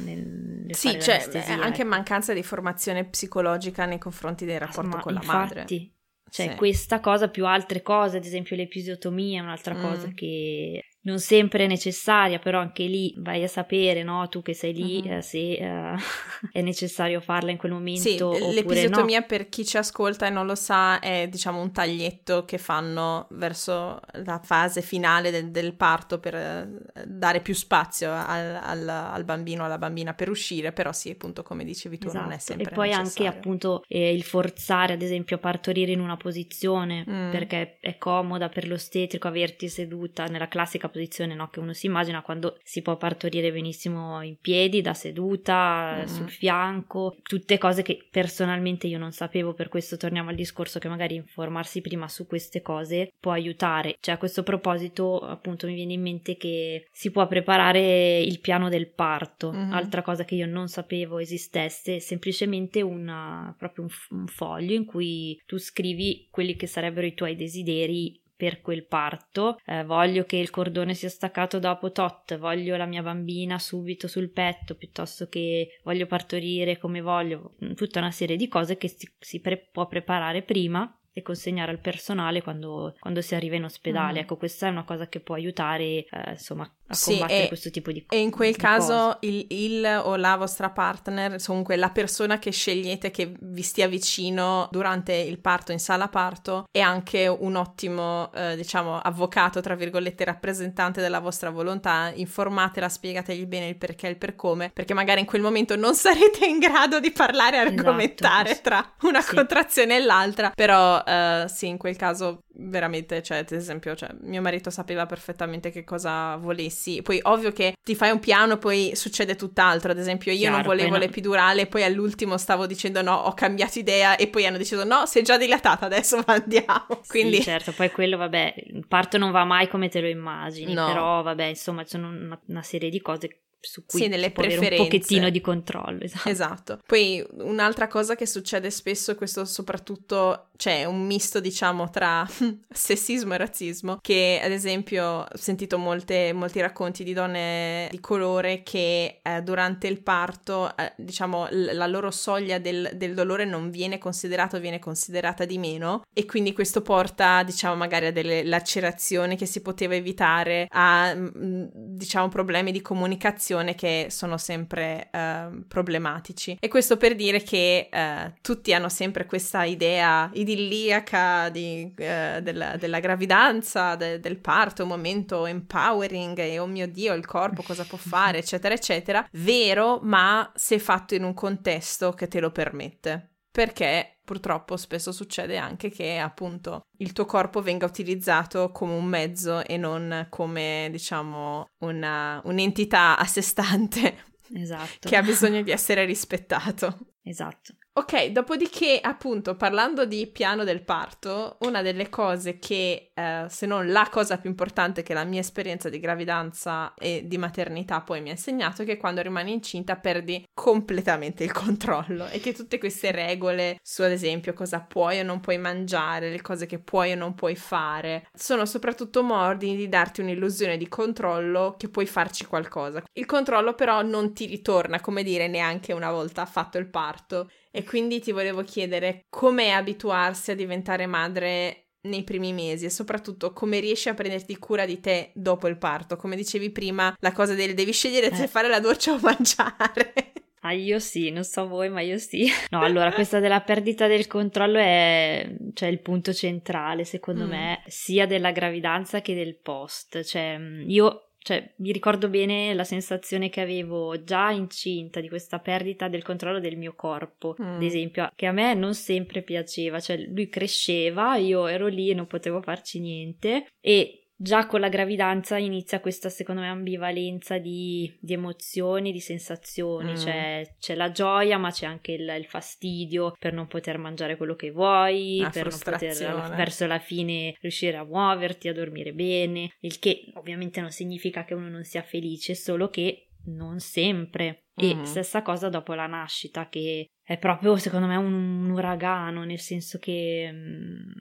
nel 0.06 0.76
sì, 0.76 0.98
fare 0.98 1.02
cioè, 1.02 1.42
anche 1.60 1.82
ecco. 1.82 1.90
mancanza 1.90 2.34
di 2.34 2.42
formazione 2.42 2.68
formazione 2.70 3.06
psicologica 3.06 3.86
nei 3.86 3.98
confronti 3.98 4.46
del 4.46 4.60
rapporto 4.60 4.90
Ma 4.90 5.00
con 5.00 5.14
la 5.14 5.20
infatti, 5.22 5.56
madre. 5.56 5.92
Cioè, 6.30 6.50
sì. 6.50 6.56
questa 6.56 7.00
cosa 7.00 7.30
più 7.30 7.46
altre 7.48 7.82
cose, 7.82 8.18
ad 8.18 8.26
esempio 8.26 8.56
l'episiotomia 8.56 9.40
è 9.40 9.44
un'altra 9.44 9.74
mm. 9.74 9.82
cosa 9.82 10.08
che 10.10 10.84
non 11.10 11.20
sempre 11.20 11.66
è 11.66 11.68
necessaria, 11.68 12.40
però 12.40 12.60
anche 12.60 12.84
lì 12.84 13.14
vai 13.18 13.44
a 13.44 13.48
sapere, 13.48 14.04
no? 14.04 14.28
Tu 14.30 14.42
che 14.42 14.54
sei 14.54 14.74
lì, 14.74 15.02
uh-huh. 15.04 15.18
eh, 15.18 15.22
se 15.22 15.54
eh, 15.54 15.96
è 16.54 16.62
necessario 16.62 17.20
farla 17.20 17.52
in 17.52 17.58
quel 17.58 17.72
momento. 17.72 18.34
Sì, 18.34 18.54
l'episiotomia 18.54 19.20
no. 19.20 19.26
per 19.26 19.50
chi 19.50 19.66
ci 19.66 19.78
ascolta 19.78 20.28
e 20.28 20.30
non 20.30 20.46
lo 20.46 20.56
sa 20.56 21.00
è 21.00 21.28
diciamo 21.28 21.60
un 21.60 21.72
taglietto 21.72 22.46
che 22.46 22.58
fanno 22.58 23.28
verso 23.32 24.00
la 24.24 24.40
fase 24.44 24.82
finale 24.82 25.32
del, 25.32 25.50
del 25.50 25.74
parto 25.74 26.20
per 26.20 26.36
eh, 26.36 26.70
dare 27.06 27.42
più 27.42 27.56
spazio 27.56 28.12
al, 28.12 28.60
al, 28.62 28.88
al, 28.88 29.24
bambino 29.24 29.64
o 29.64 29.66
alla 29.66 29.78
bambina 29.78 30.14
per 30.14 30.30
uscire, 30.30 30.72
però 30.72 30.92
sì, 30.92 31.10
appunto 31.10 31.42
come 31.42 31.64
dicevi 31.64 31.98
tu 31.98 32.08
esatto. 32.08 32.24
non 32.24 32.34
è 32.34 32.36
esatto. 32.36 32.54
sempre 32.54 32.72
E 32.72 32.76
poi 32.76 32.90
necessario. 32.90 33.26
anche 33.26 33.38
appunto 33.38 33.84
eh, 33.88 34.14
il 34.14 34.24
forzare 34.24 34.94
ad 34.94 35.02
esempio 35.02 35.38
a 35.38 35.40
partorire 35.40 35.92
in 35.92 36.00
una 36.00 36.18
posizione 36.18 37.04
mm. 37.10 37.32
perché 37.32 37.78
è 37.80 37.98
comoda 37.98 38.50
per 38.50 38.68
l'ostetrico 38.68 39.28
averti 39.28 39.68
seduta 39.68 40.26
nella 40.26 40.48
classica 40.48 40.88
posizione 40.88 40.99
no, 41.36 41.50
che 41.50 41.60
uno 41.60 41.74
si 41.74 41.86
immagina 41.86 42.22
quando 42.22 42.58
si 42.64 42.82
può 42.82 42.98
partorire 42.98 43.52
benissimo 43.52 44.22
in 44.22 44.38
piedi, 44.40 44.82
da 44.82 44.94
seduta, 44.94 46.02
mm. 46.02 46.06
sul 46.06 46.30
fianco, 46.30 47.16
tutte 47.22 47.58
cose 47.58 47.82
che 47.82 48.08
personalmente 48.10 48.88
io 48.88 48.98
non 48.98 49.12
sapevo, 49.12 49.54
per 49.54 49.70
questo 49.70 49.98
torniamo 49.98 50.30
al 50.30 50.36
discorso 50.36 50.80
che 50.80 50.88
magari 50.88 51.16
informarsi 51.16 51.82
prima 51.82 52.08
su 52.08 52.26
queste 52.28 52.62
cose 52.62 53.14
può 53.20 53.32
aiutare. 53.32 53.98
Cioè 54.00 54.16
a 54.16 54.18
questo 54.18 54.44
proposito 54.44 55.20
appunto 55.20 55.68
mi 55.68 55.76
viene 55.76 55.94
in 55.94 56.02
mente 56.02 56.38
che 56.38 56.88
si 56.92 57.12
può 57.12 57.28
preparare 57.28 58.20
il 58.20 58.40
piano 58.40 58.70
del 58.70 58.92
parto, 58.92 59.52
mm. 59.52 59.72
altra 59.74 60.02
cosa 60.02 60.26
che 60.26 60.36
io 60.36 60.48
non 60.48 60.68
sapevo 60.68 61.20
esistesse, 61.20 62.00
semplicemente 62.00 62.82
una, 62.82 63.54
proprio 63.58 63.86
un, 63.86 64.18
un 64.20 64.28
foglio 64.28 64.74
in 64.74 64.86
cui 64.86 65.40
tu 65.46 65.58
scrivi 65.58 66.28
quelli 66.30 66.56
che 66.56 66.68
sarebbero 66.68 67.06
i 67.06 67.14
tuoi 67.14 67.36
desideri 67.36 68.20
per 68.40 68.62
quel 68.62 68.86
parto, 68.86 69.60
eh, 69.66 69.84
voglio 69.84 70.24
che 70.24 70.38
il 70.38 70.50
cordone 70.50 70.94
sia 70.94 71.10
staccato 71.10 71.60
dopo 71.60 71.92
tot, 71.92 72.38
voglio 72.38 72.78
la 72.78 72.86
mia 72.86 73.02
bambina 73.02 73.60
subito 73.60 74.08
sul 74.08 74.32
petto, 74.32 74.76
piuttosto 74.76 75.28
che 75.28 75.78
voglio 75.84 76.06
partorire 76.06 76.78
come 76.78 77.02
voglio, 77.02 77.56
tutta 77.76 78.00
una 78.00 78.12
serie 78.12 78.38
di 78.38 78.48
cose 78.48 78.78
che 78.78 78.88
si, 78.88 79.14
si 79.20 79.42
pre- 79.42 79.68
può 79.70 79.88
preparare 79.88 80.42
prima 80.42 80.90
e 81.12 81.22
consegnare 81.22 81.72
al 81.72 81.82
personale 81.82 82.42
quando, 82.42 82.96
quando 82.98 83.20
si 83.20 83.36
arriva 83.36 83.58
in 83.58 83.66
ospedale. 83.66 84.20
Mm. 84.20 84.22
Ecco, 84.24 84.38
questa 84.38 84.68
è 84.68 84.70
una 84.70 84.86
cosa 84.86 85.10
che 85.10 85.20
può 85.20 85.36
aiutare, 85.36 85.84
eh, 85.84 86.06
insomma, 86.30 86.74
a 86.90 86.96
sì, 86.96 87.12
combattere 87.12 87.44
e, 87.44 87.48
questo 87.48 87.70
tipo 87.70 87.92
di 87.92 88.04
cose. 88.06 88.20
E 88.20 88.24
in 88.24 88.32
quel 88.32 88.56
caso 88.56 89.18
il, 89.22 89.46
il, 89.50 90.02
o 90.04 90.16
la 90.16 90.36
vostra 90.36 90.70
partner, 90.70 91.42
comunque 91.44 91.76
la 91.76 91.90
persona 91.90 92.40
che 92.40 92.52
scegliete 92.52 93.12
che 93.12 93.34
vi 93.40 93.62
stia 93.62 93.88
vicino 93.88 94.68
durante 94.72 95.14
il 95.14 95.40
parto, 95.40 95.72
in 95.72 95.80
sala 95.80 96.08
parto, 96.08 96.66
è 96.72 96.80
anche 96.80 97.28
un 97.28 97.56
ottimo, 97.56 98.32
eh, 98.34 98.56
diciamo, 98.56 99.00
avvocato, 99.00 99.62
tra 99.62 99.76
virgolette, 99.76 100.26
rappresentante 100.26 101.00
della 101.02 101.20
vostra 101.20 101.52
volontà. 101.52 102.12
Informatela, 102.16 102.90
spiegategli 102.90 103.46
bene 103.46 103.68
il 103.68 103.78
perché 103.78 104.08
e 104.08 104.12
il 104.12 104.18
per 104.18 104.36
come, 104.36 104.72
perché 104.74 104.94
magari 104.94 105.20
in 105.20 105.26
quel 105.26 105.42
momento 105.42 105.76
non 105.76 105.94
sarete 105.96 106.46
in 106.46 106.58
grado 106.58 107.00
di 107.00 107.12
parlare 107.12 107.58
e 107.58 107.62
esatto, 107.62 107.80
argomentare 107.82 108.50
esatto. 108.50 108.70
tra 108.70 108.94
una 109.02 109.22
sì. 109.22 109.36
contrazione 109.36 109.98
e 109.98 110.00
l'altra, 110.00 110.52
però 110.56 111.04
uh, 111.06 111.48
sì, 111.48 111.68
in 111.68 111.78
quel 111.78 111.96
caso 111.96 112.42
veramente, 112.62 113.24
cioè, 113.24 113.40
ad 113.40 113.52
esempio, 113.52 113.96
cioè, 113.96 114.10
mio 114.22 114.42
marito 114.42 114.70
sapeva 114.70 115.06
perfettamente 115.06 115.72
che 115.72 115.84
cosa 115.84 116.36
volessi. 116.36 117.02
Poi, 117.02 117.20
ovvio 117.24 117.52
che 117.52 117.76
ti 117.84 117.96
fai 117.96 118.12
un 118.12 118.20
piano, 118.20 118.58
poi 118.58 118.92
succede 118.96 119.36
tutt'altro. 119.36 119.92
Ad 119.92 119.98
esempio, 119.98 120.32
io 120.32 120.40
Chiaro, 120.40 120.58
non 120.58 120.66
volevo 120.66 120.92
no. 120.92 120.98
l'epidurale, 120.98 121.68
poi 121.68 121.84
all'ultimo 121.84 122.38
stavo 122.38 122.66
dicendo 122.66 123.02
no, 123.02 123.14
ho 123.14 123.34
cambiato 123.34 123.80
idea, 123.80 124.16
e 124.16 124.28
poi 124.28 124.46
hanno 124.46 124.58
deciso 124.58 124.84
no, 124.84 125.06
sei 125.06 125.24
già 125.24 125.38
dilatata, 125.38 125.86
adesso 125.86 126.22
andiamo. 126.28 127.02
Quindi... 127.08 127.38
Sì, 127.38 127.44
certo, 127.44 127.72
poi 127.72 127.92
quello, 127.92 128.18
vabbè, 128.18 128.54
il 128.74 128.86
parto 128.88 129.18
non 129.18 129.32
va 129.32 129.46
mai 129.46 129.68
come 129.68 129.90
te 129.90 130.02
lo 130.02 130.08
immagini, 130.08 130.74
no. 130.74 130.88
però, 130.88 131.22
vabbè, 131.22 131.46
insomma, 131.46 131.84
ci 131.84 131.92
sono 131.92 132.10
una, 132.10 132.40
una 132.48 132.64
serie 132.64 132.90
di 132.90 133.02
cose 133.02 133.44
su 133.62 133.86
cui 133.86 134.02
sì, 134.02 134.08
nelle 134.08 134.32
preferenze. 134.32 134.82
un 134.82 134.86
pochettino 134.86 135.30
di 135.30 135.42
controllo. 135.42 136.04
Esatto. 136.04 136.30
esatto. 136.30 136.80
Poi 136.86 137.26
un'altra 137.40 137.88
cosa 137.88 138.16
che 138.16 138.26
succede 138.26 138.70
spesso, 138.72 139.16
questo 139.16 139.46
soprattutto 139.46 140.49
c'è 140.60 140.84
un 140.84 141.06
misto 141.06 141.40
diciamo 141.40 141.90
tra 141.90 142.28
sessismo 142.70 143.34
e 143.34 143.38
razzismo, 143.38 143.98
che 144.02 144.42
ad 144.44 144.52
esempio 144.52 145.06
ho 145.06 145.28
sentito 145.34 145.78
molte, 145.78 146.34
molti 146.34 146.60
racconti 146.60 147.06
di 147.06 147.14
donne 147.14 147.88
di 147.90 148.02
colore 148.02 148.62
che 148.62 149.22
eh, 149.24 149.42
durante 149.42 149.88
il 149.88 150.02
parto 150.02 150.76
eh, 150.76 150.92
diciamo 150.98 151.48
l- 151.50 151.70
la 151.76 151.88
loro 151.88 152.12
soglia 152.12 152.60
del, 152.60 152.92
del, 152.96 153.14
dolore 153.14 153.46
non 153.46 153.70
viene 153.70 154.00
considerata 154.00 154.58
o 154.58 154.60
viene 154.60 154.80
considerata 154.80 155.46
di 155.46 155.58
meno 155.58 156.02
e 156.14 156.26
quindi 156.26 156.52
questo 156.52 156.82
porta 156.82 157.42
diciamo 157.44 157.76
magari 157.76 158.08
a 158.08 158.12
delle 158.12 158.44
lacerazioni 158.44 159.38
che 159.38 159.46
si 159.46 159.62
poteva 159.62 159.96
evitare, 159.96 160.68
a 160.72 161.16
mm, 161.16 161.68
diciamo 161.72 162.28
problemi 162.28 162.74
di 162.74 162.82
comunicazione 162.82 163.76
che 163.76 164.08
sono 164.10 164.38
sempre 164.38 165.10
uh, 165.14 165.66
problematici. 165.70 166.58
E 166.60 166.68
questo 166.68 166.98
per 166.98 167.16
dire 167.16 167.44
che 167.44 167.90
uh, 167.90 168.34
tutti 168.42 168.74
hanno 168.74 168.90
sempre 168.90 169.26
questa 169.26 169.64
idea 169.64 170.30
idilliaca 170.52 171.50
di, 171.50 171.86
uh, 171.90 172.42
della, 172.42 172.76
della, 172.78 173.00
gravidanza, 173.00 173.96
de, 173.96 174.20
del 174.20 174.40
parto, 174.40 174.84
un 174.84 174.90
momento 174.90 175.46
empowering 175.46 176.38
e 176.40 176.60
oh 176.60 176.66
mio 176.66 176.88
Dio, 176.88 177.14
il 177.14 177.26
corpo 177.26 177.64
cosa 177.64 177.84
può 177.86 177.98
fare, 177.98 178.40
eccetera, 178.40 178.74
eccetera. 178.74 179.28
Vero, 179.32 180.00
ma 180.02 180.52
se 180.56 180.80
fatto 180.80 181.16
in 181.16 181.24
un 181.24 181.34
contesto 181.34 182.14
che 182.14 182.28
te 182.28 182.40
lo 182.40 182.52
permette 182.52 183.30
perché 183.52 184.20
purtroppo 184.24 184.78
spesso 184.78 185.12
succede 185.12 185.58
anche 185.58 185.90
che 185.90 186.20
appunto 186.20 186.86
il 187.00 187.14
tuo 187.14 187.26
corpo 187.26 187.62
venga 187.62 187.88
utilizzato 187.88 188.72
come 188.72 188.94
un 188.94 189.06
mezzo 189.06 189.66
e 189.66 189.76
non 189.76 190.28
come 190.30 190.88
diciamo 190.92 191.68
una, 191.80 192.40
un'entità 192.46 193.18
a 193.18 193.26
sé 193.26 193.42
stante 193.42 194.26
esatto. 194.54 195.10
che 195.10 195.16
ha 195.16 195.22
bisogno 195.22 195.62
di 195.62 195.72
essere 195.72 196.06
rispettato. 196.06 197.16
Esatto. 197.24 197.76
Ok, 198.00 198.28
dopodiché, 198.28 198.98
appunto, 199.02 199.58
parlando 199.58 200.06
di 200.06 200.26
piano 200.28 200.64
del 200.64 200.84
parto, 200.84 201.58
una 201.64 201.82
delle 201.82 202.08
cose 202.08 202.58
che, 202.58 203.12
eh, 203.14 203.46
se 203.50 203.66
non 203.66 203.92
la 203.92 204.08
cosa 204.10 204.38
più 204.38 204.50
importante 204.50 205.04
che 205.04 205.14
la 205.14 205.26
mia 205.26 205.42
esperienza 205.42 205.90
di 205.90 206.00
gravidanza 206.00 206.94
e 206.94 207.24
di 207.26 207.38
maternità 207.38 208.00
poi 208.00 208.22
mi 208.22 208.30
ha 208.30 208.32
insegnato, 208.32 208.84
è 208.84 208.86
che 208.86 208.96
quando 208.96 209.22
rimani 209.22 209.52
incinta 209.52 209.98
perdi 209.98 210.48
completamente 210.54 211.44
il 211.44 211.52
controllo 211.52 212.28
e 212.28 212.40
che 212.40 212.54
tutte 212.54 212.78
queste 212.78 213.12
regole 213.12 213.78
su, 213.84 214.02
ad 214.02 214.12
esempio, 214.12 214.54
cosa 214.54 214.80
puoi 214.80 215.20
o 215.20 215.24
non 215.24 215.42
puoi 215.42 215.58
mangiare, 215.58 216.32
le 216.32 216.42
cose 216.42 216.68
che 216.68 216.80
puoi 216.80 217.12
o 217.12 217.16
non 217.16 217.36
puoi 217.36 217.58
fare, 217.58 218.30
sono 218.34 218.66
soprattutto 218.66 219.24
modi 219.24 219.76
di 219.76 219.90
darti 219.90 220.22
un'illusione 220.22 220.78
di 220.78 220.88
controllo 220.88 221.76
che 221.78 221.90
puoi 221.90 222.06
farci 222.06 222.46
qualcosa. 222.46 223.04
Il 223.12 223.26
controllo 223.26 223.74
però 223.74 224.02
non 224.04 224.34
ti 224.34 224.46
ritorna, 224.46 225.02
come 225.02 225.22
dire, 225.22 225.50
neanche 225.50 225.92
una 225.92 226.12
volta 226.12 226.46
fatto 226.46 226.78
il 226.78 226.88
parto 226.88 227.50
e 227.72 227.84
quindi 227.84 228.20
ti 228.20 228.32
volevo 228.32 228.64
chiedere 228.64 229.26
com'è 229.30 229.70
abituarsi 229.70 230.52
a 230.52 230.56
diventare 230.56 231.06
madre 231.06 231.90
nei 232.02 232.24
primi 232.24 232.54
mesi 232.54 232.86
e 232.86 232.90
soprattutto 232.90 233.52
come 233.52 233.80
riesci 233.80 234.10
a 234.10 234.14
prenderti 234.14 234.58
cura 234.58 234.86
di 234.86 235.00
te 235.00 235.32
dopo 235.34 235.68
il 235.68 235.78
parto. 235.78 236.16
Come 236.16 236.36
dicevi 236.36 236.72
prima, 236.72 237.16
la 237.20 237.32
cosa 237.32 237.54
del 237.54 237.74
devi 237.74 237.92
scegliere 237.92 238.34
se 238.34 238.44
eh. 238.44 238.48
fare 238.48 238.70
la 238.70 238.80
doccia 238.80 239.14
o 239.14 239.20
mangiare. 239.22 240.34
Ah, 240.62 240.74
io 240.74 241.00
sì, 241.00 241.30
non 241.30 241.46
so 241.46 241.68
voi, 241.68 241.90
ma 241.90 242.02
io 242.02 242.18
sì. 242.18 242.46
No, 242.70 242.82
allora, 242.82 243.14
questa 243.14 243.40
della 243.40 243.62
perdita 243.62 244.08
del 244.08 244.28
controllo 244.28 244.78
è 244.78 245.56
cioè, 245.74 245.88
il 245.88 246.02
punto 246.02 246.34
centrale, 246.34 247.06
secondo 247.06 247.46
mm. 247.46 247.50
me, 247.50 247.84
sia 247.88 248.26
della 248.26 248.52
gravidanza 248.52 249.22
che 249.22 249.34
del 249.34 249.56
post. 249.56 250.22
Cioè, 250.22 250.60
io 250.86 251.29
cioè, 251.42 251.74
mi 251.78 251.92
ricordo 251.92 252.28
bene 252.30 252.74
la 252.74 252.84
sensazione 252.84 253.50
che 253.50 253.62
avevo 253.62 254.24
già 254.24 254.52
incinta 254.52 255.22
di 255.22 255.30
questa 255.30 255.60
perdita 255.60 256.08
del 256.08 256.22
controllo 256.22 256.60
del 256.60 256.78
mio 256.78 256.94
corpo, 256.96 257.56
mm. 257.62 257.76
ad 257.76 257.84
esempio, 257.84 258.30
che 258.36 258.46
a 258.46 258.52
me 258.52 258.74
non 258.74 258.94
sempre 258.94 259.42
piaceva, 259.42 260.00
cioè 260.00 260.18
lui 260.18 260.50
cresceva, 260.50 261.38
io 261.38 261.68
ero 261.68 261.88
lì 261.88 262.10
e 262.10 262.14
non 262.14 262.28
potevo 262.28 262.62
farci 262.62 263.00
niente 263.00 263.68
e 263.80 264.19
già 264.42 264.68
con 264.68 264.80
la 264.80 264.88
gravidanza 264.88 265.58
inizia 265.58 266.00
questa, 266.00 266.30
secondo 266.30 266.62
me, 266.62 266.70
ambivalenza 266.70 267.58
di, 267.58 268.18
di 268.22 268.34
emozioni, 268.34 269.12
di 269.12 269.20
sensazioni. 269.20 270.14
Mm. 270.14 270.16
C'è, 270.16 270.76
c'è, 270.80 270.96
la 270.96 271.12
gioia, 271.12 271.58
ma 271.58 271.72
c'è 271.72 271.86
anche 271.86 272.14
il, 272.14 272.34
il, 272.38 272.46
fastidio 272.46 273.36
per 273.38 273.52
non 273.52 273.68
poter 273.68 273.98
mangiare 273.98 274.38
quello 274.38 274.56
che 274.56 274.72
vuoi, 274.72 275.40
la 275.42 275.50
per 275.50 275.68
non 275.68 275.80
poter 275.84 276.56
verso 276.56 276.88
la 276.88 277.00
fine 277.00 277.54
riuscire 277.60 277.98
a 277.98 278.06
muoverti, 278.06 278.70
a 278.70 278.74
dormire 278.74 279.12
bene. 279.12 279.74
Il 279.82 280.00
che 280.00 280.32
ovviamente 280.36 280.80
non 280.80 280.92
significa 280.92 281.44
che 281.44 281.54
uno 281.54 281.68
non 281.68 281.84
sia 281.84 282.02
felice, 282.02 282.56
solo 282.56 282.90
che 282.90 283.32
non 283.48 283.80
sempre. 283.80 284.68
E 284.74 284.96
mm. 284.96 285.04
stessa 285.04 285.42
cosa 285.42 285.68
dopo 285.68 285.94
la 285.94 286.08
nascita, 286.08 286.70
che 286.70 287.10
è 287.22 287.38
proprio, 287.38 287.76
secondo 287.76 288.08
me, 288.08 288.16
un, 288.16 288.34
un 288.34 288.70
uragano, 288.70 289.44
nel 289.44 289.60
senso 289.60 290.00
che. 290.00 290.50
Mh, 290.50 290.58
mm, 290.58 291.12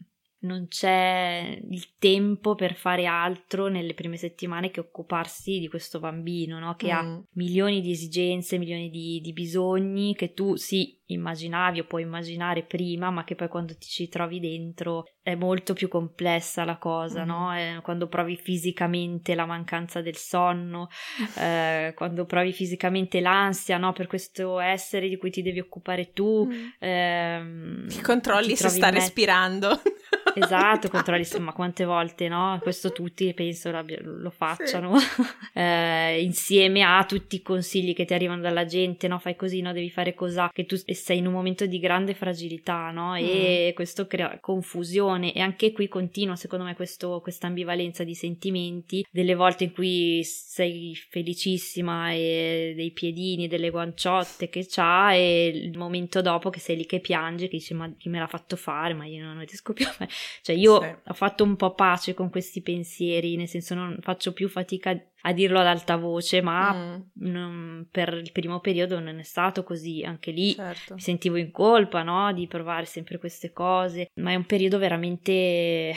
non 0.40 0.68
c'è 0.68 1.60
il 1.68 1.96
tempo 1.98 2.54
per 2.54 2.74
fare 2.74 3.06
altro 3.06 3.66
nelle 3.66 3.94
prime 3.94 4.16
settimane 4.16 4.70
che 4.70 4.80
occuparsi 4.80 5.58
di 5.58 5.68
questo 5.68 5.98
bambino, 5.98 6.58
no? 6.58 6.74
che 6.76 6.92
mm. 6.92 6.96
ha 6.96 7.22
milioni 7.32 7.80
di 7.80 7.90
esigenze, 7.90 8.58
milioni 8.58 8.90
di, 8.90 9.20
di, 9.20 9.32
bisogni 9.32 10.14
che 10.14 10.34
tu 10.34 10.54
sì 10.54 10.96
immaginavi 11.06 11.80
o 11.80 11.86
puoi 11.86 12.02
immaginare 12.02 12.62
prima, 12.62 13.10
ma 13.10 13.24
che 13.24 13.34
poi 13.34 13.48
quando 13.48 13.76
ti 13.76 13.88
ci 13.88 14.08
trovi 14.08 14.38
dentro 14.38 15.04
è 15.28 15.34
molto 15.34 15.74
più 15.74 15.88
complessa 15.88 16.64
la 16.64 16.78
cosa, 16.78 17.24
mm. 17.24 17.26
no? 17.26 17.52
È 17.52 17.78
quando 17.82 18.06
provi 18.06 18.36
fisicamente 18.36 19.34
la 19.34 19.44
mancanza 19.44 20.00
del 20.00 20.16
sonno, 20.16 20.88
eh, 21.36 21.92
quando 21.94 22.24
provi 22.24 22.52
fisicamente 22.52 23.20
l'ansia, 23.20 23.76
no? 23.76 23.92
Per 23.92 24.06
questo 24.06 24.58
essere 24.58 25.06
di 25.06 25.18
cui 25.18 25.30
ti 25.30 25.42
devi 25.42 25.60
occupare 25.60 26.12
tu. 26.14 26.48
Mm. 26.50 26.68
Ehm, 26.78 27.86
controlli 28.02 28.56
se 28.56 28.70
sta 28.70 28.88
respirando. 28.88 29.82
Esatto, 30.34 30.88
controlli, 30.88 31.26
ma 31.40 31.52
quante 31.52 31.84
volte, 31.84 32.28
no? 32.28 32.58
Questo 32.62 32.92
tutti 32.92 33.32
penso 33.34 33.70
lo 33.70 34.30
facciano. 34.30 34.96
Sì. 34.98 35.22
eh, 35.54 36.22
insieme 36.22 36.82
a 36.82 37.04
tutti 37.04 37.36
i 37.36 37.42
consigli 37.42 37.92
che 37.94 38.04
ti 38.04 38.14
arrivano 38.14 38.40
dalla 38.40 38.64
gente, 38.64 39.08
no? 39.08 39.18
Fai 39.18 39.36
così, 39.36 39.60
no? 39.60 39.72
Devi 39.72 39.90
fare 39.90 40.14
così, 40.14 40.40
che 40.52 40.64
tu 40.64 40.76
sei 40.76 41.18
in 41.18 41.26
un 41.26 41.32
momento 41.32 41.66
di 41.66 41.78
grande 41.78 42.14
fragilità, 42.14 42.90
no? 42.90 43.14
E 43.16 43.70
mm. 43.70 43.74
questo 43.74 44.06
crea 44.06 44.38
confusione 44.40 45.17
e 45.24 45.40
anche 45.40 45.72
qui 45.72 45.88
continua, 45.88 46.36
secondo 46.36 46.64
me, 46.64 46.74
questa 46.74 47.46
ambivalenza 47.46 48.04
di 48.04 48.14
sentimenti, 48.14 49.04
delle 49.10 49.34
volte 49.34 49.64
in 49.64 49.72
cui 49.72 50.22
sei 50.24 50.94
felicissima 50.94 52.12
e 52.12 52.72
dei 52.74 52.92
piedini, 52.92 53.48
delle 53.48 53.70
guanciotte 53.70 54.48
che 54.48 54.66
c'ha 54.68 55.12
e 55.14 55.48
il 55.48 55.76
momento 55.76 56.22
dopo 56.22 56.50
che 56.50 56.60
sei 56.60 56.76
lì 56.76 56.86
che 56.86 57.00
piange, 57.00 57.48
che 57.48 57.56
dici 57.56 57.74
ma 57.74 57.92
chi 57.96 58.08
me 58.08 58.18
l'ha 58.18 58.26
fatto 58.26 58.56
fare, 58.56 58.94
ma 58.94 59.06
io 59.06 59.24
non 59.24 59.38
riesco 59.38 59.72
più 59.72 59.86
a 59.86 59.90
fare 59.90 60.10
cioè 60.42 60.56
io 60.56 60.80
sì. 60.80 60.94
ho 61.06 61.14
fatto 61.14 61.44
un 61.44 61.56
po' 61.56 61.74
pace 61.74 62.14
con 62.14 62.30
questi 62.30 62.62
pensieri, 62.62 63.36
nel 63.36 63.48
senso 63.48 63.74
non 63.74 63.98
faccio 64.00 64.32
più 64.32 64.48
fatica 64.48 64.98
a 65.22 65.32
dirlo 65.32 65.58
ad 65.58 65.66
alta 65.66 65.96
voce, 65.96 66.40
ma 66.40 66.72
mm. 66.72 67.00
non, 67.30 67.88
per 67.90 68.14
il 68.14 68.32
primo 68.32 68.60
periodo 68.60 69.00
non 69.00 69.18
è 69.18 69.22
stato 69.22 69.64
così, 69.64 70.04
anche 70.04 70.30
lì 70.30 70.54
certo. 70.54 70.94
mi 70.94 71.00
sentivo 71.00 71.36
in 71.36 71.50
colpa, 71.50 72.02
no, 72.02 72.32
di 72.32 72.46
provare 72.46 72.84
sempre 72.84 73.18
queste 73.18 73.52
cose, 73.52 74.10
ma 74.14 74.32
è 74.32 74.34
un 74.34 74.46
periodo 74.46 74.78
veramente 74.78 75.92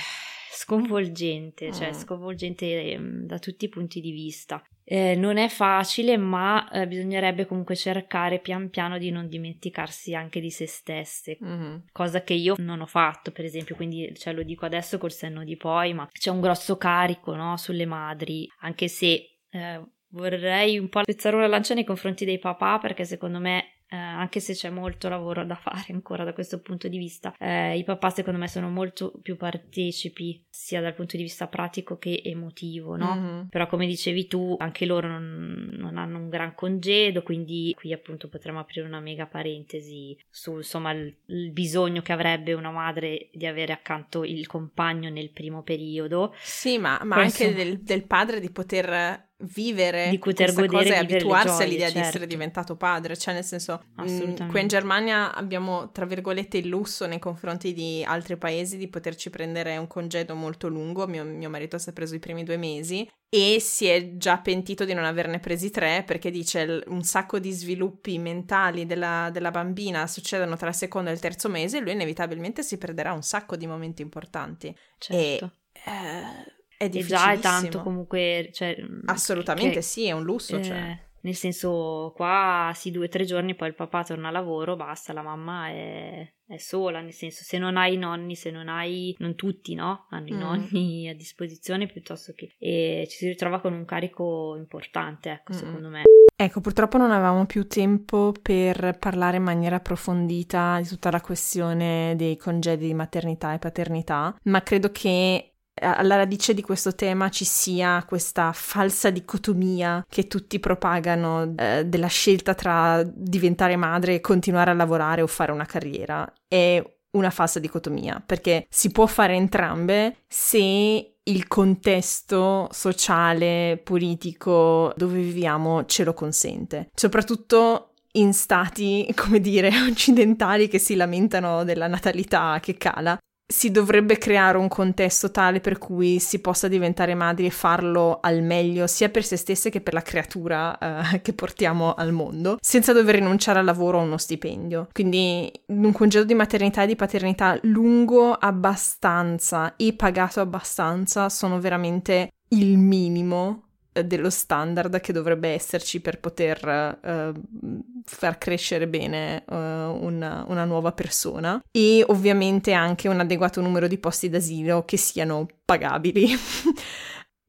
sconvolgente, 0.52 1.72
cioè 1.72 1.90
mm. 1.90 1.94
sconvolgente 1.94 2.98
mm, 2.98 3.26
da 3.26 3.40
tutti 3.40 3.66
i 3.66 3.70
punti 3.70 4.02
di 4.02 4.12
vista. 4.12 4.62
Eh, 4.94 5.16
non 5.16 5.38
è 5.38 5.48
facile, 5.48 6.18
ma 6.18 6.70
eh, 6.70 6.86
bisognerebbe 6.86 7.46
comunque 7.46 7.78
cercare 7.78 8.40
pian 8.40 8.70
piano 8.70 8.98
di 8.98 9.10
non 9.10 9.30
dimenticarsi 9.30 10.14
anche 10.14 10.42
di 10.42 10.52
se 10.52 10.68
stesse, 10.68 11.38
mm-hmm. 11.42 11.76
cosa 11.94 12.24
che 12.24 12.34
io 12.34 12.56
non 12.58 12.82
ho 12.82 12.86
fatto, 12.86 13.32
per 13.32 13.46
esempio, 13.46 13.74
quindi 13.78 14.14
cioè, 14.18 14.34
lo 14.34 14.44
dico 14.44 14.66
adesso 14.66 14.98
col 14.98 15.14
senno 15.14 15.46
di 15.46 15.56
poi, 15.56 15.94
ma 15.94 16.10
c'è 16.12 16.30
un 16.30 16.42
grosso 16.42 16.76
carico 16.76 17.34
no, 17.36 17.56
sulle 17.56 17.86
madri, 17.86 18.46
anche 18.64 18.90
se 18.90 19.40
eh, 19.50 19.82
vorrei 20.10 20.78
un 20.78 20.90
po' 20.90 21.04
spezzare 21.04 21.38
una 21.38 21.48
lancia 21.48 21.74
nei 21.74 21.86
confronti 21.86 22.26
dei 22.26 22.38
papà, 22.38 22.78
perché 22.78 23.06
secondo 23.06 23.40
me 23.40 23.81
eh, 23.92 23.98
anche 23.98 24.40
se 24.40 24.54
c'è 24.54 24.70
molto 24.70 25.10
lavoro 25.10 25.44
da 25.44 25.56
fare 25.56 25.88
ancora 25.90 26.24
da 26.24 26.32
questo 26.32 26.62
punto 26.62 26.88
di 26.88 26.98
vista. 26.98 27.36
Eh, 27.38 27.78
I 27.78 27.84
papà 27.84 28.10
secondo 28.10 28.40
me 28.40 28.48
sono 28.48 28.70
molto 28.70 29.12
più 29.22 29.36
partecipi 29.36 30.46
sia 30.50 30.80
dal 30.80 30.96
punto 30.96 31.18
di 31.18 31.24
vista 31.24 31.48
pratico 31.48 31.98
che 31.98 32.22
emotivo, 32.24 32.96
no? 32.96 33.16
Mm-hmm. 33.16 33.48
Però 33.50 33.68
come 33.68 33.86
dicevi 33.86 34.28
tu, 34.28 34.56
anche 34.58 34.86
loro 34.86 35.10
non, 35.10 35.72
non, 35.74 35.98
hanno 35.98 36.20
un 36.20 36.30
gran 36.30 36.56
congedo, 36.56 37.22
quindi 37.22 37.74
qui 37.76 37.92
appunto 37.92 38.30
potremmo 38.30 38.60
aprire 38.60 38.88
una 38.88 39.02
mega 39.02 39.26
parentesi 39.26 40.18
su 40.30 40.56
insomma 40.56 40.92
il, 40.92 41.14
il 41.26 41.52
bisogno 41.52 42.02
che 42.02 42.14
avrebbe 42.14 42.54
una 42.54 42.72
madre 42.72 43.30
di 43.34 43.46
avere 43.46 43.74
accanto 43.74 44.24
il 44.24 44.48
compagno 44.48 45.10
nel 45.10 45.32
primo 45.32 45.64
periodo. 45.64 46.34
Sì, 46.42 46.78
ma, 46.78 46.98
ma 47.04 47.18
anche 47.18 47.54
del, 47.54 47.82
del 47.82 48.06
padre 48.06 48.40
di 48.40 48.52
poter 48.52 49.31
vivere 49.44 50.10
di 50.10 50.20
poter 50.20 50.54
godere 50.54 50.68
cosa 50.68 50.94
e 50.94 50.98
abituarsi 50.98 51.48
gioie, 51.48 51.64
all'idea 51.64 51.86
certo. 51.86 51.94
di 51.94 52.00
essere 52.00 52.20
certo. 52.20 52.34
diventato 52.34 52.76
padre, 52.76 53.18
cioè 53.18 53.34
nel 53.34 53.44
senso 53.44 53.84
mh, 53.96 54.12
mm, 54.12 54.50
qui 54.50 54.62
in 54.62 54.68
Germania 54.68 55.34
abbiamo 55.34 55.92
tra 55.92 56.06
virgolette 56.06 56.58
il 56.58 56.68
lusso 56.68 57.06
nei 57.06 57.20
confronti 57.20 57.74
di 57.74 58.04
altri 58.06 58.38
paesi 58.38 58.78
di 58.78 58.88
poterci 58.88 59.30
prendere 59.30 59.78
un 59.78 59.88
congedo 59.88 60.36
molto 60.36 60.68
lungo, 60.68 61.08
mio, 61.08 61.24
mio 61.24 61.50
marito 61.50 61.78
si 61.78 61.90
è 61.90 61.94
preso 61.94 62.16
i 62.16 62.20
primi 62.20 62.44
due 62.44 62.58
mesi 62.58 63.10
e 63.34 63.60
si 63.62 63.86
è 63.86 64.18
già 64.18 64.40
pentito 64.40 64.84
di 64.84 64.94
non 64.94 65.06
averne 65.06 65.40
presi 65.40 65.70
tre 65.70 66.04
perché 66.06 66.30
dice 66.30 66.84
un 66.88 67.02
sacco 67.04 67.40
di 67.40 67.52
sviluppi 67.52 68.18
mentali 68.18 68.86
della, 68.86 69.30
della 69.32 69.52
bambina 69.52 70.06
succedono 70.06 70.58
tra 70.58 70.68
il 70.68 70.76
secondo 70.76 71.10
e 71.10 71.14
il 71.14 71.20
terzo 71.20 71.48
mese 71.48 71.78
e 71.78 71.80
lui 71.80 71.94
inevitabilmente 71.94 72.62
si 72.62 72.78
perderà 72.78 73.14
un 73.14 73.24
sacco 73.24 73.56
di 73.56 73.68
momenti 73.68 74.02
importanti. 74.02 74.76
Certo. 74.98 75.52
E, 75.74 75.82
eh, 75.86 76.61
è 76.82 76.90
difficilissimo. 76.90 77.04
E 77.04 77.06
già 77.08 77.32
è 77.34 77.40
tanto 77.40 77.82
comunque... 77.82 78.50
Cioè, 78.52 78.76
Assolutamente 79.06 79.76
che, 79.76 79.82
sì, 79.82 80.08
è 80.08 80.12
un 80.12 80.24
lusso. 80.24 80.58
Eh, 80.58 80.64
cioè. 80.64 81.00
Nel 81.24 81.36
senso, 81.36 82.14
qua 82.16 82.72
sì, 82.74 82.90
due 82.90 83.06
o 83.06 83.10
tre 83.10 83.26
giorni, 83.26 83.54
poi 83.54 83.68
il 83.68 83.76
papà 83.76 84.04
torna 84.04 84.30
a 84.30 84.32
lavoro, 84.32 84.76
basta, 84.76 85.14
la 85.14 85.22
mamma 85.22 85.68
è, 85.68 86.28
è 86.48 86.58
sola, 86.58 87.00
nel 87.02 87.14
senso, 87.14 87.44
se 87.44 87.60
non 87.60 87.78
hai 87.78 87.94
i 87.94 87.98
nonni, 87.98 88.36
se 88.36 88.50
non 88.50 88.68
hai, 88.70 89.16
non 89.20 89.36
tutti, 89.36 89.76
no? 89.76 90.08
Hanno 90.10 90.24
mm. 90.24 90.28
i 90.28 90.38
nonni 90.38 91.10
a 91.10 91.14
disposizione 91.14 91.86
piuttosto 91.86 92.34
che... 92.36 92.56
E 92.58 93.06
ci 93.08 93.18
si 93.18 93.28
ritrova 93.28 93.60
con 93.60 93.74
un 93.74 93.86
carico 93.86 94.56
importante, 94.58 95.30
ecco, 95.30 95.54
mm. 95.54 95.56
secondo 95.56 95.90
me. 95.90 96.02
Ecco, 96.36 96.60
purtroppo 96.60 96.98
non 96.98 97.12
avevamo 97.12 97.46
più 97.46 97.68
tempo 97.68 98.34
per 98.42 98.98
parlare 98.98 99.38
in 99.38 99.44
maniera 99.44 99.76
approfondita 99.76 100.80
di 100.82 100.88
tutta 100.88 101.12
la 101.12 101.22
questione 101.22 102.16
dei 102.16 102.36
congedi 102.36 102.88
di 102.88 102.96
maternità 102.96 103.54
e 103.54 103.60
paternità, 103.60 104.36
ma 104.46 104.64
credo 104.64 104.90
che 104.92 105.51
alla 105.80 106.16
radice 106.16 106.54
di 106.54 106.62
questo 106.62 106.94
tema 106.94 107.30
ci 107.30 107.46
sia 107.46 108.04
questa 108.08 108.52
falsa 108.54 109.10
dicotomia 109.10 110.06
che 110.08 110.28
tutti 110.28 110.60
propagano 110.60 111.54
eh, 111.58 111.86
della 111.86 112.08
scelta 112.08 112.54
tra 112.54 113.02
diventare 113.04 113.76
madre 113.76 114.16
e 114.16 114.22
continuare 114.22 114.72
a 114.72 114.76
lavorare 114.76 115.22
o 115.22 115.28
fare 115.28 115.52
una 115.52 115.66
carriera. 115.66 116.32
È 116.48 116.84
una 117.12 117.30
falsa 117.30 117.60
dicotomia 117.60 118.22
perché 118.26 118.66
si 118.70 118.92
può 118.92 119.06
fare 119.06 119.36
entrambe 119.36 120.18
se 120.28 121.16
il 121.24 121.48
contesto 121.48 122.68
sociale, 122.72 123.80
politico 123.84 124.94
dove 124.96 125.22
viviamo 125.22 125.86
ce 125.86 126.04
lo 126.04 126.14
consente. 126.14 126.90
Soprattutto 126.94 127.94
in 128.14 128.34
stati, 128.34 129.10
come 129.16 129.40
dire, 129.40 129.72
occidentali 129.90 130.68
che 130.68 130.80
si 130.80 130.96
lamentano 130.96 131.64
della 131.64 131.88
natalità 131.88 132.60
che 132.62 132.76
cala 132.78 133.18
si 133.52 133.70
dovrebbe 133.70 134.18
creare 134.18 134.58
un 134.58 134.68
contesto 134.68 135.30
tale 135.30 135.60
per 135.60 135.78
cui 135.78 136.20
si 136.20 136.40
possa 136.40 136.68
diventare 136.68 137.14
madri 137.14 137.46
e 137.46 137.50
farlo 137.52 138.20
al 138.22 138.42
meglio 138.42 138.88
sia 138.88 139.10
per 139.10 139.24
se 139.24 139.36
stesse 139.36 139.70
che 139.70 139.82
per 139.82 139.94
la 139.94 140.02
creatura 140.02 140.78
uh, 140.80 141.22
che 141.22 141.34
portiamo 141.34 141.94
al 141.94 142.12
mondo, 142.12 142.58
senza 142.62 142.94
dover 142.94 143.16
rinunciare 143.16 143.60
al 143.60 143.66
lavoro 143.66 143.98
o 143.98 144.02
a 144.02 144.06
uno 144.06 144.18
stipendio. 144.18 144.88
Quindi 144.92 145.52
un 145.68 145.92
congedo 145.92 146.26
di 146.26 146.34
maternità 146.34 146.84
e 146.84 146.88
di 146.88 146.96
paternità 146.96 147.58
lungo 147.64 148.34
abbastanza 148.34 149.76
e 149.76 149.94
pagato 149.94 150.40
abbastanza 150.40 151.30
sono 151.30 151.60
veramente 151.60 152.30
il 152.50 152.78
minimo 152.78 153.64
eh, 153.64 153.71
dello 153.92 154.30
standard 154.30 155.00
che 155.02 155.12
dovrebbe 155.12 155.50
esserci 155.50 156.00
per 156.00 156.20
poter 156.20 157.00
uh, 157.02 157.82
far 158.06 158.38
crescere 158.38 158.88
bene 158.88 159.44
uh, 159.48 159.54
una, 159.54 160.46
una, 160.48 160.64
nuova 160.64 160.94
persona 160.94 161.62
e 161.72 162.04
ovviamente 162.08 162.72
anche 162.72 163.10
un 163.10 163.20
adeguato 163.20 163.60
numero 163.62 163.88
di 163.88 163.98
posti 163.98 164.30
d'asilo 164.30 164.86
che 164.86 164.98
siano 164.98 165.46
pagabili. 165.66 166.30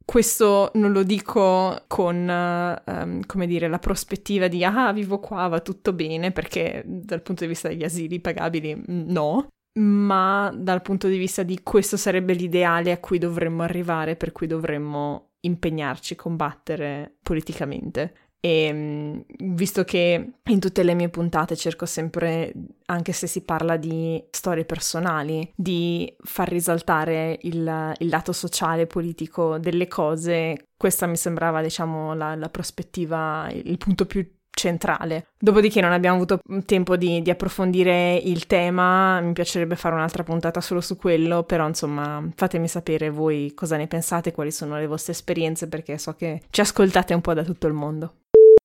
Questo 0.05 0.73
non 0.75 0.91
lo 0.91 1.05
dico 1.05 1.85
con, 1.87 2.29
uh, 2.29 2.91
um, 2.91 3.25
come 3.25 3.47
dire, 3.47 3.69
la 3.69 3.79
prospettiva 3.79 4.49
di 4.49 4.65
ah, 4.65 4.93
vivo 4.93 5.21
qua, 5.21 5.47
va 5.47 5.61
tutto 5.61 5.93
bene, 5.93 6.33
perché 6.33 6.83
dal 6.85 7.23
punto 7.23 7.45
di 7.45 7.51
vista 7.51 7.69
degli 7.69 7.85
asili 7.85 8.21
pagabili 8.21 8.83
no, 8.87 9.47
ma 9.79 10.53
dal 10.55 10.83
punto 10.83 11.07
di 11.07 11.17
vista 11.17 11.45
di 11.45 11.61
questo 11.63 11.97
sarebbe 11.97 12.35
l'ideale 12.35 12.91
a 12.91 12.99
cui 12.99 13.19
dovremmo 13.19 13.63
arrivare, 13.63 14.17
per 14.17 14.33
cui 14.33 14.49
dovremmo 14.49 15.32
impegnarci, 15.43 16.17
combattere 16.17 17.17
politicamente. 17.23 18.15
E 18.45 18.73
mm, 18.73 19.21
visto 19.55 19.85
che 19.85 20.33
in 20.43 20.59
tutte 20.59 20.83
le 20.83 20.95
mie 20.95 21.09
puntate 21.11 21.55
cerco 21.55 21.87
sempre, 21.87 22.53
anche 22.87 23.13
se 23.13 23.29
si 23.29 23.45
parla 23.45 23.77
di 23.77 24.23
storie 24.31 24.65
personali, 24.65 25.53
di 25.55 26.13
far 26.25 26.49
risaltare 26.49 27.39
il, 27.43 27.95
il 27.99 28.09
lato 28.09 28.33
sociale, 28.33 28.89
politico 28.89 29.59
delle 29.59 29.87
cose, 29.87 30.67
questa 30.77 31.07
mi 31.07 31.17
sembrava, 31.17 31.63
diciamo, 31.63 32.15
la, 32.15 32.35
la 32.35 32.49
prospettiva, 32.49 33.49
il 33.53 33.79
punto 33.79 34.07
più 34.07 34.29
centrale. 34.55 35.29
Dopodiché 35.39 35.81
non 35.81 35.93
abbiamo 35.93 36.17
avuto 36.17 36.41
tempo 36.67 36.97
di, 36.97 37.23
di, 37.23 37.31
approfondire 37.31 38.15
il 38.17 38.47
tema, 38.47 39.21
mi 39.21 39.33
piacerebbe 39.33 39.77
fare 39.77 39.95
un'altra 39.95 40.23
puntata 40.23 40.61
solo 40.61 40.81
su 40.81 40.97
quello, 40.97 41.43
però 41.43 41.67
insomma 41.67 42.23
fatemi 42.35 42.69
sapere 42.69 43.11
voi 43.11 43.53
cosa 43.55 43.77
ne 43.77 43.87
pensate, 43.87 44.33
quali 44.33 44.53
sono 44.53 44.77
le 44.79 44.87
vostre 44.87 45.13
esperienze, 45.13 45.69
perché 45.69 45.99
so 45.99 46.15
che 46.15 46.43
ci 46.51 46.61
ascoltate 46.61 47.15
un 47.15 47.21
po' 47.21 47.35
da 47.35 47.43
tutto 47.43 47.67
il 47.67 47.73
mondo. 47.73 48.15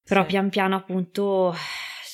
Però 0.04 0.22
sì. 0.22 0.28
pian 0.28 0.50
piano 0.50 0.76
appunto 0.76 1.54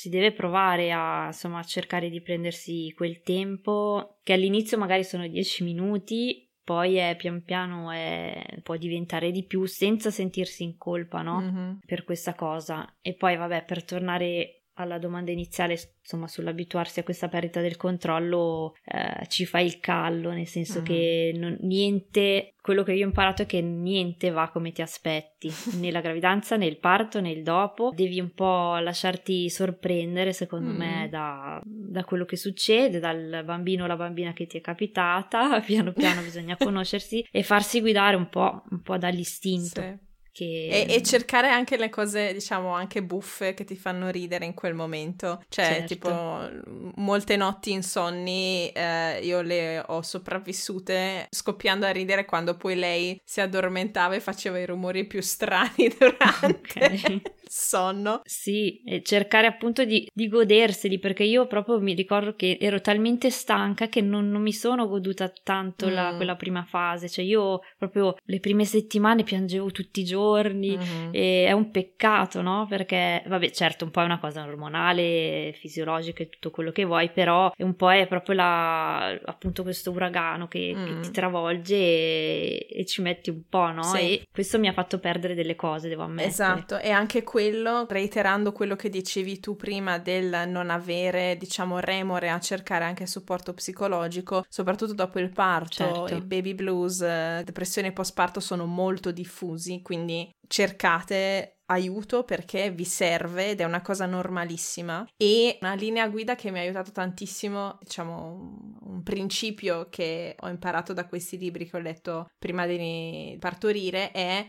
si 0.03 0.09
deve 0.09 0.33
provare 0.33 0.91
a 0.91 1.27
insomma 1.27 1.63
cercare 1.63 2.09
di 2.09 2.19
prendersi 2.19 2.93
quel 2.93 3.21
tempo 3.21 4.17
che 4.23 4.33
all'inizio 4.33 4.77
magari 4.77 5.05
sono 5.05 5.25
10 5.25 5.63
minuti 5.63 6.42
poi 6.63 6.95
è 6.95 7.15
pian 7.17 7.43
piano 7.43 7.91
è, 7.91 8.59
può 8.63 8.77
diventare 8.77 9.31
di 9.31 9.43
più 9.43 9.65
senza 9.65 10.11
sentirsi 10.11 10.63
in 10.63 10.77
colpa, 10.77 11.21
no? 11.21 11.41
Mm-hmm. 11.41 11.73
Per 11.85 12.03
questa 12.03 12.33
cosa. 12.35 12.95
E 13.01 13.15
poi, 13.15 13.35
vabbè, 13.35 13.65
per 13.65 13.83
tornare 13.83 14.62
alla 14.75 14.97
domanda 14.97 15.31
iniziale, 15.31 15.77
insomma, 16.01 16.27
sull'abituarsi 16.27 16.99
a 16.99 17.03
questa 17.03 17.27
perdita 17.27 17.61
del 17.61 17.77
controllo, 17.77 18.75
eh, 18.85 19.27
ci 19.27 19.45
fa 19.45 19.59
il 19.59 19.79
callo, 19.79 20.31
nel 20.31 20.47
senso 20.47 20.81
mm. 20.81 20.83
che 20.83 21.31
non, 21.35 21.57
niente, 21.61 22.53
quello 22.61 22.83
che 22.83 22.93
io 22.93 23.03
ho 23.03 23.07
imparato 23.07 23.43
è 23.43 23.45
che 23.45 23.61
niente 23.61 24.31
va 24.31 24.49
come 24.49 24.71
ti 24.71 24.81
aspetti, 24.81 25.51
né 25.79 25.91
la 25.91 26.01
gravidanza, 26.01 26.55
né 26.55 26.65
il 26.65 26.79
parto, 26.79 27.21
né 27.21 27.31
il 27.31 27.43
dopo, 27.43 27.91
devi 27.93 28.19
un 28.19 28.31
po' 28.31 28.77
lasciarti 28.77 29.49
sorprendere, 29.49 30.33
secondo 30.33 30.71
mm. 30.71 30.77
me, 30.77 31.07
da, 31.09 31.61
da, 31.63 32.03
quello 32.03 32.25
che 32.25 32.37
succede, 32.37 32.99
dal 32.99 33.43
bambino 33.45 33.83
o 33.83 33.87
la 33.87 33.95
bambina 33.95 34.33
che 34.33 34.47
ti 34.47 34.57
è 34.57 34.61
capitata, 34.61 35.59
piano 35.65 35.93
piano 35.93 36.21
bisogna 36.21 36.57
conoscersi 36.57 37.25
e 37.31 37.43
farsi 37.43 37.79
guidare 37.79 38.15
un 38.15 38.27
po', 38.27 38.63
un 38.71 38.81
po 38.81 38.97
dall'istinto. 38.97 39.81
Sì. 39.81 40.11
Che... 40.33 40.43
E, 40.43 40.85
e, 40.89 41.03
cercare 41.03 41.47
anche 41.47 41.77
le 41.77 41.89
cose, 41.89 42.33
diciamo, 42.33 42.69
anche 42.69 43.03
buffe 43.03 43.53
che 43.53 43.65
ti 43.65 43.75
fanno 43.75 44.09
ridere 44.09 44.45
in 44.45 44.55
quel 44.55 44.73
momento. 44.73 45.43
Cioè, 45.47 45.85
certo. 45.85 45.85
tipo, 45.85 46.49
molte 46.95 47.35
notti 47.35 47.71
insonni 47.71 48.69
eh, 48.69 49.19
io 49.21 49.41
le 49.41 49.83
ho 49.85 50.01
sopravvissute 50.01 51.27
scoppiando 51.29 51.85
a 51.85 51.91
ridere 51.91 52.25
quando 52.25 52.57
poi 52.57 52.75
lei 52.75 53.21
si 53.23 53.41
addormentava 53.41 54.15
e 54.15 54.19
faceva 54.19 54.57
i 54.57 54.65
rumori 54.65 55.05
più 55.05 55.21
strani 55.21 55.93
durante 55.95 56.45
okay. 56.45 57.21
Sonno. 57.53 58.21
Sì, 58.25 58.81
e 58.83 59.03
cercare 59.03 59.45
appunto 59.45 59.85
di, 59.85 60.09
di, 60.11 60.27
goderseli, 60.27 60.97
perché 60.97 61.23
io 61.23 61.45
proprio 61.45 61.79
mi 61.79 61.93
ricordo 61.93 62.35
che 62.35 62.57
ero 62.59 62.81
talmente 62.81 63.29
stanca 63.29 63.87
che 63.87 64.01
non, 64.01 64.29
non 64.31 64.41
mi 64.41 64.51
sono 64.51 64.87
goduta 64.87 65.31
tanto 65.43 65.87
mm. 65.87 65.93
la, 65.93 66.13
quella 66.15 66.35
prima 66.35 66.63
fase. 66.63 67.07
Cioè, 67.07 67.23
io 67.23 67.61
proprio 67.77 68.15
le 68.23 68.39
prime 68.39 68.65
settimane 68.65 69.23
piangevo 69.23 69.71
tutti 69.71 69.99
i 69.99 70.03
giorni 70.03 70.73
uh-huh. 70.73 71.09
e 71.11 71.45
è 71.45 71.51
un 71.51 71.69
peccato, 71.69 72.41
no? 72.41 72.65
Perché, 72.67 73.23
vabbè, 73.27 73.51
certo, 73.51 73.85
un 73.85 73.91
po' 73.91 74.01
è 74.01 74.05
una 74.05 74.19
cosa 74.19 74.43
ormonale, 74.43 75.53
fisiologica 75.53 76.23
e 76.23 76.29
tutto 76.29 76.49
quello 76.49 76.71
che 76.71 76.85
vuoi, 76.85 77.11
però 77.11 77.51
un 77.57 77.75
po' 77.75 77.91
è 77.91 78.07
proprio 78.07 78.35
la, 78.35 79.09
appunto 79.25 79.61
questo 79.61 79.91
uragano 79.91 80.47
che, 80.47 80.73
mm. 80.75 80.85
che 80.85 80.99
ti 81.01 81.11
travolge 81.11 81.75
e, 81.75 82.67
e, 82.67 82.85
ci 82.85 83.03
metti 83.03 83.29
un 83.29 83.43
po', 83.47 83.71
no? 83.71 83.83
Sì. 83.83 83.97
E 83.97 84.27
questo 84.31 84.57
mi 84.57 84.67
ha 84.67 84.73
fatto 84.73 84.97
perdere 84.97 85.35
delle 85.35 85.55
cose, 85.55 85.87
devo 85.87 86.03
ammettere. 86.03 86.29
Esatto, 86.29 86.79
e 86.79 86.89
anche 86.89 87.21
quello, 87.43 87.85
reiterando 87.89 88.51
quello 88.53 88.75
che 88.75 88.89
dicevi 88.89 89.39
tu 89.39 89.55
prima 89.55 89.97
del 89.97 90.47
non 90.47 90.69
avere, 90.69 91.35
diciamo, 91.37 91.79
remore 91.79 92.29
a 92.29 92.39
cercare 92.39 92.85
anche 92.85 93.05
supporto 93.05 93.53
psicologico, 93.53 94.45
soprattutto 94.47 94.93
dopo 94.93 95.19
il 95.19 95.29
parto, 95.29 95.83
certo. 95.83 96.13
il 96.13 96.25
baby 96.25 96.53
blues, 96.53 96.99
depressione 96.99 97.91
postparto 97.91 98.39
sono 98.39 98.65
molto 98.65 99.11
diffusi, 99.11 99.81
quindi 99.81 100.29
cercate 100.47 101.57
aiuto 101.65 102.23
perché 102.23 102.71
vi 102.71 102.85
serve 102.85 103.51
ed 103.51 103.61
è 103.61 103.63
una 103.63 103.81
cosa 103.81 104.05
normalissima 104.05 105.07
e 105.17 105.57
una 105.61 105.73
linea 105.73 106.07
guida 106.07 106.35
che 106.35 106.51
mi 106.51 106.59
ha 106.59 106.61
aiutato 106.61 106.91
tantissimo, 106.91 107.77
diciamo 107.81 108.77
un 108.83 109.01
principio 109.03 109.87
che 109.89 110.35
ho 110.39 110.49
imparato 110.49 110.93
da 110.93 111.07
questi 111.07 111.37
libri 111.37 111.69
che 111.69 111.77
ho 111.77 111.79
letto 111.79 112.27
prima 112.37 112.65
di 112.65 113.35
partorire 113.39 114.11
è 114.11 114.45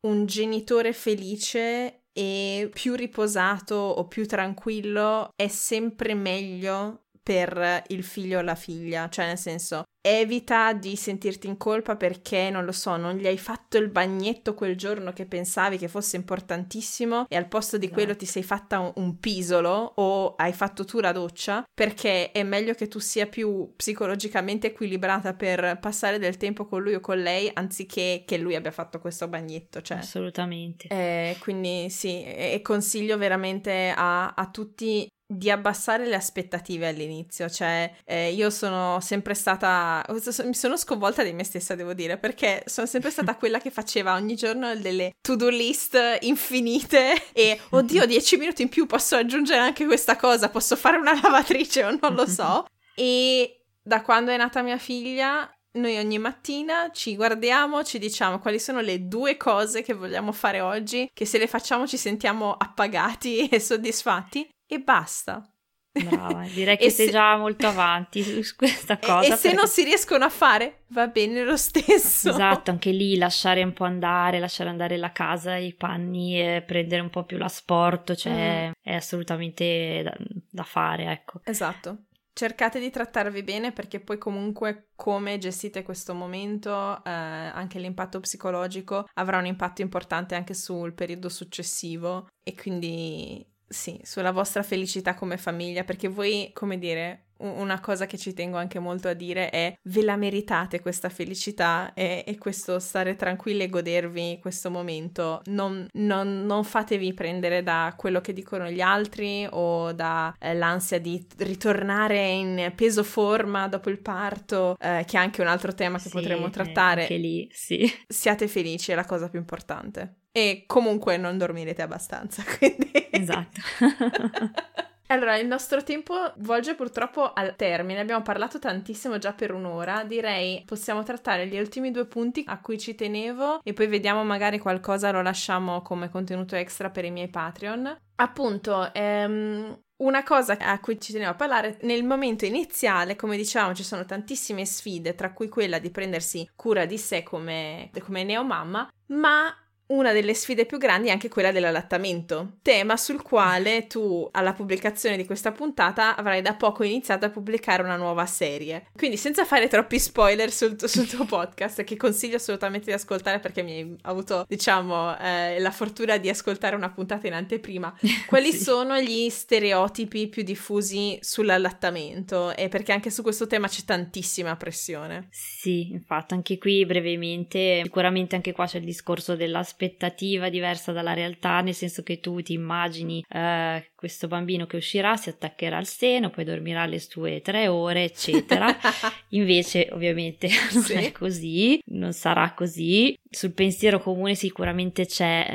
un 0.00 0.26
genitore 0.26 0.92
felice 0.92 2.05
e 2.18 2.70
più 2.72 2.94
riposato 2.94 3.74
o 3.74 4.08
più 4.08 4.26
tranquillo 4.26 5.28
è 5.36 5.48
sempre 5.48 6.14
meglio 6.14 7.05
per 7.26 7.82
il 7.88 8.04
figlio 8.04 8.38
o 8.38 8.42
la 8.42 8.54
figlia, 8.54 9.08
cioè 9.08 9.26
nel 9.26 9.36
senso 9.36 9.82
evita 10.06 10.72
di 10.72 10.94
sentirti 10.94 11.48
in 11.48 11.56
colpa 11.56 11.96
perché, 11.96 12.48
non 12.50 12.64
lo 12.64 12.70
so, 12.70 12.96
non 12.96 13.16
gli 13.16 13.26
hai 13.26 13.38
fatto 13.38 13.76
il 13.76 13.88
bagnetto 13.88 14.54
quel 14.54 14.76
giorno 14.76 15.12
che 15.12 15.26
pensavi 15.26 15.76
che 15.76 15.88
fosse 15.88 16.14
importantissimo 16.14 17.26
e 17.28 17.34
al 17.34 17.48
posto 17.48 17.76
di 17.76 17.88
quello 17.88 18.12
no. 18.12 18.16
ti 18.16 18.26
sei 18.26 18.44
fatta 18.44 18.78
un, 18.78 18.92
un, 18.94 19.18
pisolo 19.18 19.94
o 19.96 20.36
hai 20.36 20.52
fatto 20.52 20.84
tu 20.84 21.00
la 21.00 21.10
doccia 21.10 21.64
perché 21.74 22.30
è 22.30 22.44
meglio 22.44 22.74
che 22.74 22.86
tu 22.86 23.00
sia 23.00 23.26
più 23.26 23.72
psicologicamente 23.74 24.68
equilibrata 24.68 25.34
per 25.34 25.80
passare 25.80 26.20
del 26.20 26.36
tempo 26.36 26.66
con 26.66 26.82
lui 26.82 26.94
o 26.94 27.00
con 27.00 27.18
lei 27.18 27.50
anziché 27.52 28.22
che 28.24 28.38
lui 28.38 28.54
abbia 28.54 28.70
fatto 28.70 29.00
questo 29.00 29.26
bagnetto. 29.26 29.82
Cioè. 29.82 29.98
Assolutamente. 29.98 30.86
Eh, 30.86 31.36
quindi 31.40 31.90
sì, 31.90 32.22
e 32.22 32.60
consiglio 32.62 33.18
veramente 33.18 33.92
a, 33.92 34.34
a 34.34 34.50
tutti 34.50 35.08
di 35.28 35.50
abbassare 35.50 36.06
le 36.06 36.14
aspettative 36.14 36.86
all'inizio, 36.86 37.50
cioè 37.50 37.90
eh, 38.04 38.32
io 38.32 38.48
sono 38.50 39.00
sempre 39.00 39.34
stata, 39.34 40.04
mi 40.44 40.54
sono 40.54 40.76
sconvolta 40.76 41.24
di 41.24 41.32
me 41.32 41.42
stessa 41.42 41.74
devo 41.74 41.94
dire, 41.94 42.16
perché 42.16 42.62
sono 42.66 42.86
sempre 42.86 43.10
stata 43.10 43.34
quella 43.36 43.58
che 43.58 43.70
faceva 43.70 44.14
ogni 44.14 44.36
giorno 44.36 44.74
delle 44.76 45.14
to-do 45.20 45.48
list 45.48 45.98
infinite 46.20 47.32
e 47.32 47.60
oddio 47.70 48.06
10 48.06 48.36
minuti 48.36 48.62
in 48.62 48.68
più 48.68 48.86
posso 48.86 49.16
aggiungere 49.16 49.58
anche 49.58 49.84
questa 49.84 50.16
cosa, 50.16 50.48
posso 50.48 50.76
fare 50.76 50.96
una 50.96 51.18
lavatrice 51.20 51.84
o 51.84 51.98
non 52.00 52.14
lo 52.14 52.26
so. 52.26 52.64
E 52.94 53.64
da 53.82 54.02
quando 54.02 54.30
è 54.30 54.36
nata 54.36 54.62
mia 54.62 54.78
figlia 54.78 55.50
noi 55.72 55.98
ogni 55.98 56.18
mattina 56.18 56.90
ci 56.90 57.16
guardiamo, 57.16 57.84
ci 57.84 57.98
diciamo 57.98 58.38
quali 58.38 58.58
sono 58.58 58.80
le 58.80 59.06
due 59.08 59.36
cose 59.36 59.82
che 59.82 59.92
vogliamo 59.92 60.32
fare 60.32 60.60
oggi, 60.60 61.10
che 61.12 61.26
se 61.26 61.36
le 61.36 61.46
facciamo 61.46 61.86
ci 61.86 61.98
sentiamo 61.98 62.54
appagati 62.54 63.46
e 63.48 63.60
soddisfatti 63.60 64.48
e 64.66 64.80
basta. 64.80 65.50
Brava, 65.92 66.44
direi 66.52 66.76
che 66.76 66.90
sei 66.90 67.06
se... 67.06 67.12
già 67.12 67.36
molto 67.36 67.66
avanti 67.66 68.22
su 68.22 68.54
questa 68.56 68.98
cosa. 68.98 69.28
E, 69.28 69.32
e 69.32 69.36
se 69.36 69.52
non 69.52 69.66
si 69.66 69.84
riescono 69.84 70.24
a 70.24 70.28
fare, 70.28 70.84
va 70.88 71.06
bene 71.08 71.42
lo 71.44 71.56
stesso. 71.56 72.30
Esatto, 72.30 72.70
anche 72.70 72.90
lì 72.90 73.16
lasciare 73.16 73.62
un 73.62 73.72
po' 73.72 73.84
andare, 73.84 74.38
lasciare 74.38 74.68
andare 74.70 74.96
la 74.96 75.12
casa, 75.12 75.56
i 75.56 75.74
panni, 75.74 76.40
e 76.40 76.62
prendere 76.66 77.00
un 77.00 77.10
po' 77.10 77.24
più 77.24 77.38
l'asporto, 77.38 78.14
cioè 78.14 78.68
mm. 78.68 78.72
è 78.82 78.94
assolutamente 78.94 80.02
da, 80.02 80.16
da 80.50 80.64
fare, 80.64 81.10
ecco. 81.10 81.40
Esatto 81.44 82.00
cercate 82.36 82.78
di 82.78 82.90
trattarvi 82.90 83.42
bene 83.42 83.72
perché 83.72 83.98
poi 83.98 84.18
comunque 84.18 84.88
come 84.94 85.38
gestite 85.38 85.82
questo 85.82 86.12
momento, 86.12 87.02
eh, 87.02 87.10
anche 87.10 87.78
l'impatto 87.78 88.20
psicologico 88.20 89.06
avrà 89.14 89.38
un 89.38 89.46
impatto 89.46 89.80
importante 89.80 90.34
anche 90.34 90.52
sul 90.52 90.92
periodo 90.92 91.30
successivo 91.30 92.28
e 92.44 92.54
quindi 92.54 93.42
sì, 93.68 94.00
sulla 94.02 94.30
vostra 94.30 94.62
felicità 94.62 95.14
come 95.14 95.36
famiglia 95.36 95.84
perché 95.84 96.08
voi, 96.08 96.50
come 96.52 96.78
dire, 96.78 97.26
una 97.38 97.80
cosa 97.80 98.06
che 98.06 98.16
ci 98.16 98.32
tengo 98.32 98.56
anche 98.56 98.78
molto 98.78 99.08
a 99.08 99.12
dire 99.12 99.50
è 99.50 99.76
ve 99.82 100.02
la 100.02 100.16
meritate 100.16 100.80
questa 100.80 101.08
felicità 101.08 101.92
e, 101.92 102.24
e 102.26 102.38
questo 102.38 102.78
stare 102.78 103.16
tranquilli 103.16 103.64
e 103.64 103.68
godervi 103.68 104.38
questo 104.40 104.70
momento. 104.70 105.42
Non, 105.46 105.86
non, 105.94 106.46
non, 106.46 106.64
fatevi 106.64 107.12
prendere 107.12 107.62
da 107.62 107.94
quello 107.96 108.20
che 108.20 108.32
dicono 108.32 108.70
gli 108.70 108.80
altri 108.80 109.46
o 109.50 109.92
dall'ansia 109.92 110.96
eh, 110.96 111.00
di 111.00 111.26
ritornare 111.38 112.26
in 112.28 112.72
peso 112.74 113.02
forma 113.02 113.68
dopo 113.68 113.90
il 113.90 113.98
parto, 113.98 114.76
eh, 114.80 115.04
che 115.06 115.16
è 115.16 115.20
anche 115.20 115.42
un 115.42 115.48
altro 115.48 115.74
tema 115.74 115.98
che 115.98 116.08
sì, 116.08 116.10
potremmo 116.10 116.48
trattare. 116.50 117.02
Anche 117.02 117.16
lì, 117.16 117.48
sì. 117.50 117.86
Siate 118.06 118.48
felici, 118.48 118.92
è 118.92 118.94
la 118.94 119.04
cosa 119.04 119.28
più 119.28 119.38
importante. 119.38 120.20
E 120.36 120.64
comunque 120.66 121.16
non 121.16 121.38
dormirete 121.38 121.80
abbastanza, 121.80 122.44
quindi... 122.58 122.90
Esatto. 123.10 123.60
Allora, 125.08 125.36
il 125.36 125.46
nostro 125.46 125.84
tempo 125.84 126.32
volge 126.38 126.74
purtroppo 126.74 127.32
al 127.32 127.54
termine, 127.54 128.00
abbiamo 128.00 128.22
parlato 128.22 128.58
tantissimo 128.58 129.18
già 129.18 129.32
per 129.32 129.52
un'ora, 129.52 130.02
direi 130.02 130.64
possiamo 130.66 131.04
trattare 131.04 131.46
gli 131.46 131.56
ultimi 131.56 131.92
due 131.92 132.06
punti 132.06 132.42
a 132.44 132.60
cui 132.60 132.76
ci 132.76 132.96
tenevo 132.96 133.60
e 133.62 133.72
poi 133.72 133.86
vediamo 133.86 134.24
magari 134.24 134.58
qualcosa 134.58 135.12
lo 135.12 135.22
lasciamo 135.22 135.80
come 135.82 136.10
contenuto 136.10 136.56
extra 136.56 136.90
per 136.90 137.04
i 137.04 137.12
miei 137.12 137.28
Patreon. 137.28 137.96
Appunto, 138.16 138.92
ehm, 138.92 139.80
una 139.98 140.22
cosa 140.24 140.58
a 140.58 140.80
cui 140.80 141.00
ci 141.00 141.12
tenevo 141.12 141.30
a 141.30 141.36
parlare, 141.36 141.78
nel 141.82 142.02
momento 142.02 142.44
iniziale, 142.44 143.14
come 143.14 143.36
dicevamo, 143.36 143.74
ci 143.74 143.84
sono 143.84 144.04
tantissime 144.04 144.64
sfide, 144.64 145.14
tra 145.14 145.32
cui 145.32 145.48
quella 145.48 145.78
di 145.78 145.90
prendersi 145.90 146.50
cura 146.56 146.84
di 146.84 146.98
sé 146.98 147.22
come, 147.22 147.90
come 148.02 148.24
neomamma, 148.24 148.90
ma 149.08 149.54
una 149.88 150.12
delle 150.12 150.34
sfide 150.34 150.66
più 150.66 150.78
grandi 150.78 151.08
è 151.08 151.10
anche 151.12 151.28
quella 151.28 151.52
dell'allattamento, 151.52 152.56
tema 152.62 152.96
sul 152.96 153.22
quale 153.22 153.86
tu 153.86 154.28
alla 154.32 154.52
pubblicazione 154.52 155.16
di 155.16 155.24
questa 155.24 155.52
puntata 155.52 156.16
avrai 156.16 156.42
da 156.42 156.54
poco 156.54 156.82
iniziato 156.82 157.26
a 157.26 157.30
pubblicare 157.30 157.82
una 157.82 157.96
nuova 157.96 158.26
serie. 158.26 158.86
Quindi 158.94 159.16
senza 159.16 159.44
fare 159.44 159.68
troppi 159.68 159.98
spoiler 159.98 160.50
sul, 160.50 160.76
sul 160.88 161.06
tuo 161.06 161.24
podcast, 161.24 161.84
che 161.84 161.96
consiglio 161.96 162.36
assolutamente 162.36 162.86
di 162.86 162.92
ascoltare 162.92 163.38
perché 163.38 163.62
mi 163.62 163.72
hai 163.72 163.96
avuto, 164.02 164.44
diciamo, 164.48 165.16
eh, 165.18 165.60
la 165.60 165.70
fortuna 165.70 166.16
di 166.16 166.28
ascoltare 166.28 166.74
una 166.74 166.90
puntata 166.90 167.26
in 167.28 167.34
anteprima, 167.34 167.94
quali 168.26 168.50
sì. 168.52 168.64
sono 168.64 168.98
gli 168.98 169.28
stereotipi 169.28 170.26
più 170.28 170.42
diffusi 170.42 171.16
sull'allattamento? 171.20 172.56
E 172.56 172.68
perché 172.68 172.92
anche 172.92 173.10
su 173.10 173.22
questo 173.22 173.46
tema 173.46 173.68
c'è 173.68 173.82
tantissima 173.84 174.56
pressione. 174.56 175.28
Sì, 175.30 175.90
infatti 175.92 176.34
anche 176.34 176.58
qui 176.58 176.84
brevemente, 176.84 177.82
sicuramente 177.84 178.34
anche 178.34 178.52
qua 178.52 178.66
c'è 178.66 178.78
il 178.78 178.84
discorso 178.84 179.36
della 179.36 179.62
aspettativa 179.76 180.48
diversa 180.48 180.92
dalla 180.92 181.12
realtà, 181.12 181.60
nel 181.60 181.74
senso 181.74 182.02
che 182.02 182.18
tu 182.18 182.40
ti 182.40 182.54
immagini 182.54 183.22
eh, 183.28 183.92
questo 184.06 184.28
bambino 184.28 184.66
che 184.66 184.76
uscirà, 184.76 185.16
si 185.16 185.30
attaccherà 185.30 185.78
al 185.78 185.86
seno, 185.86 186.30
poi 186.30 186.44
dormirà 186.44 186.86
le 186.86 187.00
sue 187.00 187.40
tre 187.40 187.66
ore, 187.66 188.04
eccetera. 188.04 188.66
Invece, 189.30 189.88
ovviamente, 189.90 190.48
non 190.72 190.82
sì. 190.84 190.92
è 190.92 191.10
così, 191.10 191.82
non 191.86 192.12
sarà 192.12 192.52
così. 192.52 193.18
Sul 193.28 193.52
pensiero 193.52 193.98
comune 193.98 194.36
sicuramente 194.36 195.06
c'è 195.06 195.46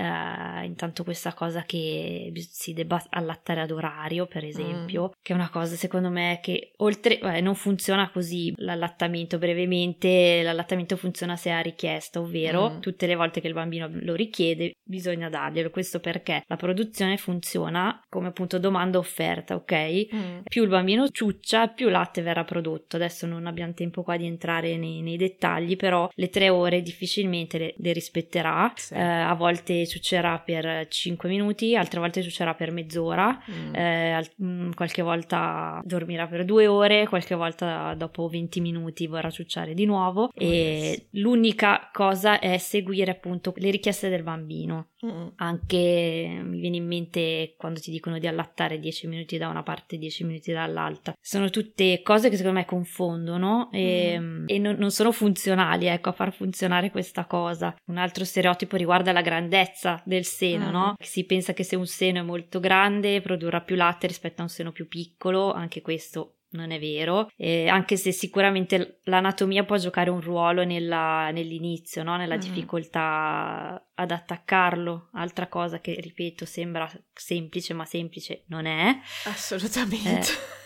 eh, 0.62 0.66
intanto 0.66 1.06
questa 1.06 1.34
cosa 1.34 1.64
che 1.64 2.32
si 2.36 2.74
debba 2.74 3.02
allattare 3.10 3.62
ad 3.62 3.72
orario, 3.72 4.28
per 4.28 4.44
esempio, 4.44 5.08
mm. 5.08 5.20
che 5.22 5.32
è 5.32 5.36
una 5.36 5.50
cosa 5.50 5.76
secondo 5.76 6.10
me 6.10 6.40
che 6.44 6.74
oltre, 6.78 7.20
eh, 7.20 7.40
non 7.40 7.56
funziona 7.56 8.12
così 8.12 8.54
l'allattamento 8.58 9.38
brevemente, 9.38 10.42
l'allattamento 10.44 10.98
funziona 10.98 11.38
se 11.38 11.52
ha 11.52 11.62
richiesta, 11.62 12.20
ovvero 12.20 12.72
mm. 12.72 12.80
tutte 12.82 13.08
le 13.08 13.16
volte 13.16 13.40
che 13.40 13.48
il 13.48 13.54
bambino 13.54 13.90
lo 13.90 14.14
richiede 14.14 14.76
bisogna 14.84 15.30
darglielo. 15.30 15.70
Questo 15.70 16.02
perché 16.02 16.44
la 16.48 16.58
produzione 16.58 17.16
funziona 17.16 18.00
come 18.10 18.28
appunto 18.28 18.41
domanda 18.46 18.98
offerta, 18.98 19.56
ok? 19.56 20.08
Mm. 20.14 20.40
Più 20.44 20.64
il 20.64 20.70
bambino 20.70 21.10
ciuccia, 21.10 21.68
più 21.68 21.90
latte 21.90 22.22
verrà 22.22 22.44
prodotto. 22.44 22.96
Adesso 22.96 23.26
non 23.26 23.48
abbiamo 23.48 23.74
tempo 23.74 24.04
qua 24.04 24.18
di 24.18 24.26
entrare 24.26 24.78
nei, 24.78 25.02
nei 25.02 25.18
dettagli, 25.18 25.76
però 25.76 26.10
le 26.14 26.30
tre 26.30 26.50
ore 26.50 26.82
difficilmente 26.82 27.58
le, 27.58 27.74
le 27.78 27.94
rispetterà. 27.94 28.72
Sì. 28.76 28.94
Eh, 28.94 29.02
a 29.02 29.34
volte 29.34 29.86
ciuccerà 29.88 30.40
per 30.40 30.88
5 30.88 31.30
minuti, 31.30 31.76
altre 31.76 32.00
volte 32.00 32.22
ciuccerà 32.22 32.54
per 32.54 32.72
mezz'ora, 32.72 33.42
mm. 33.50 33.76
eh, 33.76 34.32
mm, 34.44 34.72
qualche 34.72 35.02
volta 35.02 35.82
dormirà 35.84 36.28
per 36.28 36.46
due 36.46 36.68
ore, 36.68 37.08
qualche 37.08 37.36
volta 37.36 37.94
dopo 37.96 38.28
20 38.28 38.62
minuti 38.62 39.08
vorrà 39.08 39.30
ciucciare 39.30 39.74
di 39.74 39.86
nuovo. 39.86 40.24
Oh, 40.24 40.32
e 40.36 40.46
yes. 40.46 41.08
l'unica 41.12 41.90
cosa 41.92 42.40
è 42.40 42.58
seguire 42.58 43.12
appunto 43.12 43.54
le 43.58 43.72
richieste 43.72 44.10
del 44.10 44.24
bambino. 44.24 44.91
Anche 45.36 46.42
mi 46.44 46.60
viene 46.60 46.78
in 46.78 46.86
mente 46.86 47.56
quando 47.58 47.80
ti 47.80 47.92
dicono 47.92 48.20
di 48.20 48.28
allattare 48.28 48.80
10 48.80 49.08
minuti 49.08 49.38
da 49.38 49.48
una 49.48 49.64
parte 49.64 49.96
e 49.96 49.98
10 50.00 50.24
minuti 50.26 50.52
dall'altra. 50.52 51.14
Sono 51.20 51.50
tutte 51.50 52.02
cose 52.02 52.30
che 52.30 52.38
secondo 52.38 52.60
me 52.60 52.66
confondono 52.66 53.70
e, 53.72 54.20
mm. 54.20 54.46
e 54.48 54.58
non, 54.60 54.76
non, 54.76 54.92
sono 54.92 55.12
funzionali, 55.12 55.88
ecco, 55.88 56.10
a 56.10 56.14
far 56.14 56.34
funzionare 56.34 56.92
questa 56.92 57.26
cosa. 57.26 57.76
Un 57.88 57.98
altro 57.98 58.26
stereotipo 58.26 58.76
riguarda 58.76 59.12
la 59.12 59.22
grandezza 59.22 60.02
del 60.06 60.26
seno, 60.26 60.68
mm. 60.68 60.72
no? 60.72 60.94
Si 61.00 61.26
pensa 61.26 61.54
che 61.54 61.64
se 61.64 61.76
un 61.76 61.88
seno 61.88 62.20
è 62.20 62.24
molto 62.24 62.60
grande 62.60 63.22
produrrà 63.22 63.62
più 63.62 63.76
latte 63.76 64.08
rispetto 64.08 64.42
a 64.42 64.44
un 64.44 64.50
seno 64.50 64.72
più 64.72 64.88
piccolo, 64.88 65.52
anche 65.52 65.82
questo 65.82 66.36
non 66.52 66.72
è 66.72 66.80
vero, 66.80 67.30
eh, 67.36 67.68
anche 67.68 67.98
se 67.98 68.12
sicuramente 68.12 69.00
l'anatomia 69.04 69.64
può 69.64 69.78
giocare 69.78 70.10
un 70.10 70.22
ruolo 70.22 70.64
nella, 70.64 71.32
nell'inizio, 71.32 72.04
no? 72.04 72.18
nella 72.18 72.36
mm. 72.36 72.40
difficoltà 72.40 73.86
ad 73.94 74.12
attaccarlo, 74.12 75.10
altra 75.14 75.48
cosa 75.48 75.80
che 75.80 75.98
ripeto 76.00 76.46
sembra 76.46 76.90
semplice 77.14 77.74
ma 77.74 77.86
semplice 77.86 78.44
non 78.48 78.66
è. 78.66 79.00
Assolutamente. 79.26 80.20
Eh, 80.20 80.61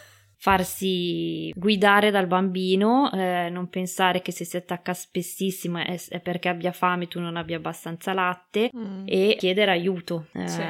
farsi 0.46 1.52
guidare 1.56 2.12
dal 2.12 2.28
bambino, 2.28 3.12
eh, 3.12 3.50
non 3.50 3.68
pensare 3.68 4.22
che 4.22 4.32
se 4.32 4.46
si 4.46 4.56
attacca 4.56 4.94
spessissimo 4.94 5.80
è, 5.80 6.00
è, 6.10 6.20
perché 6.20 6.50
abbia 6.50 6.72
fame, 6.72 7.08
tu 7.08 7.20
non 7.20 7.36
abbia 7.36 7.58
abbastanza 7.58 8.14
latte 8.14 8.70
mm. 8.78 9.06
e 9.08 9.38
chiedere 9.40 9.72
aiuto. 9.72 10.28
Eh, 10.34 10.48
sì, 10.48 10.62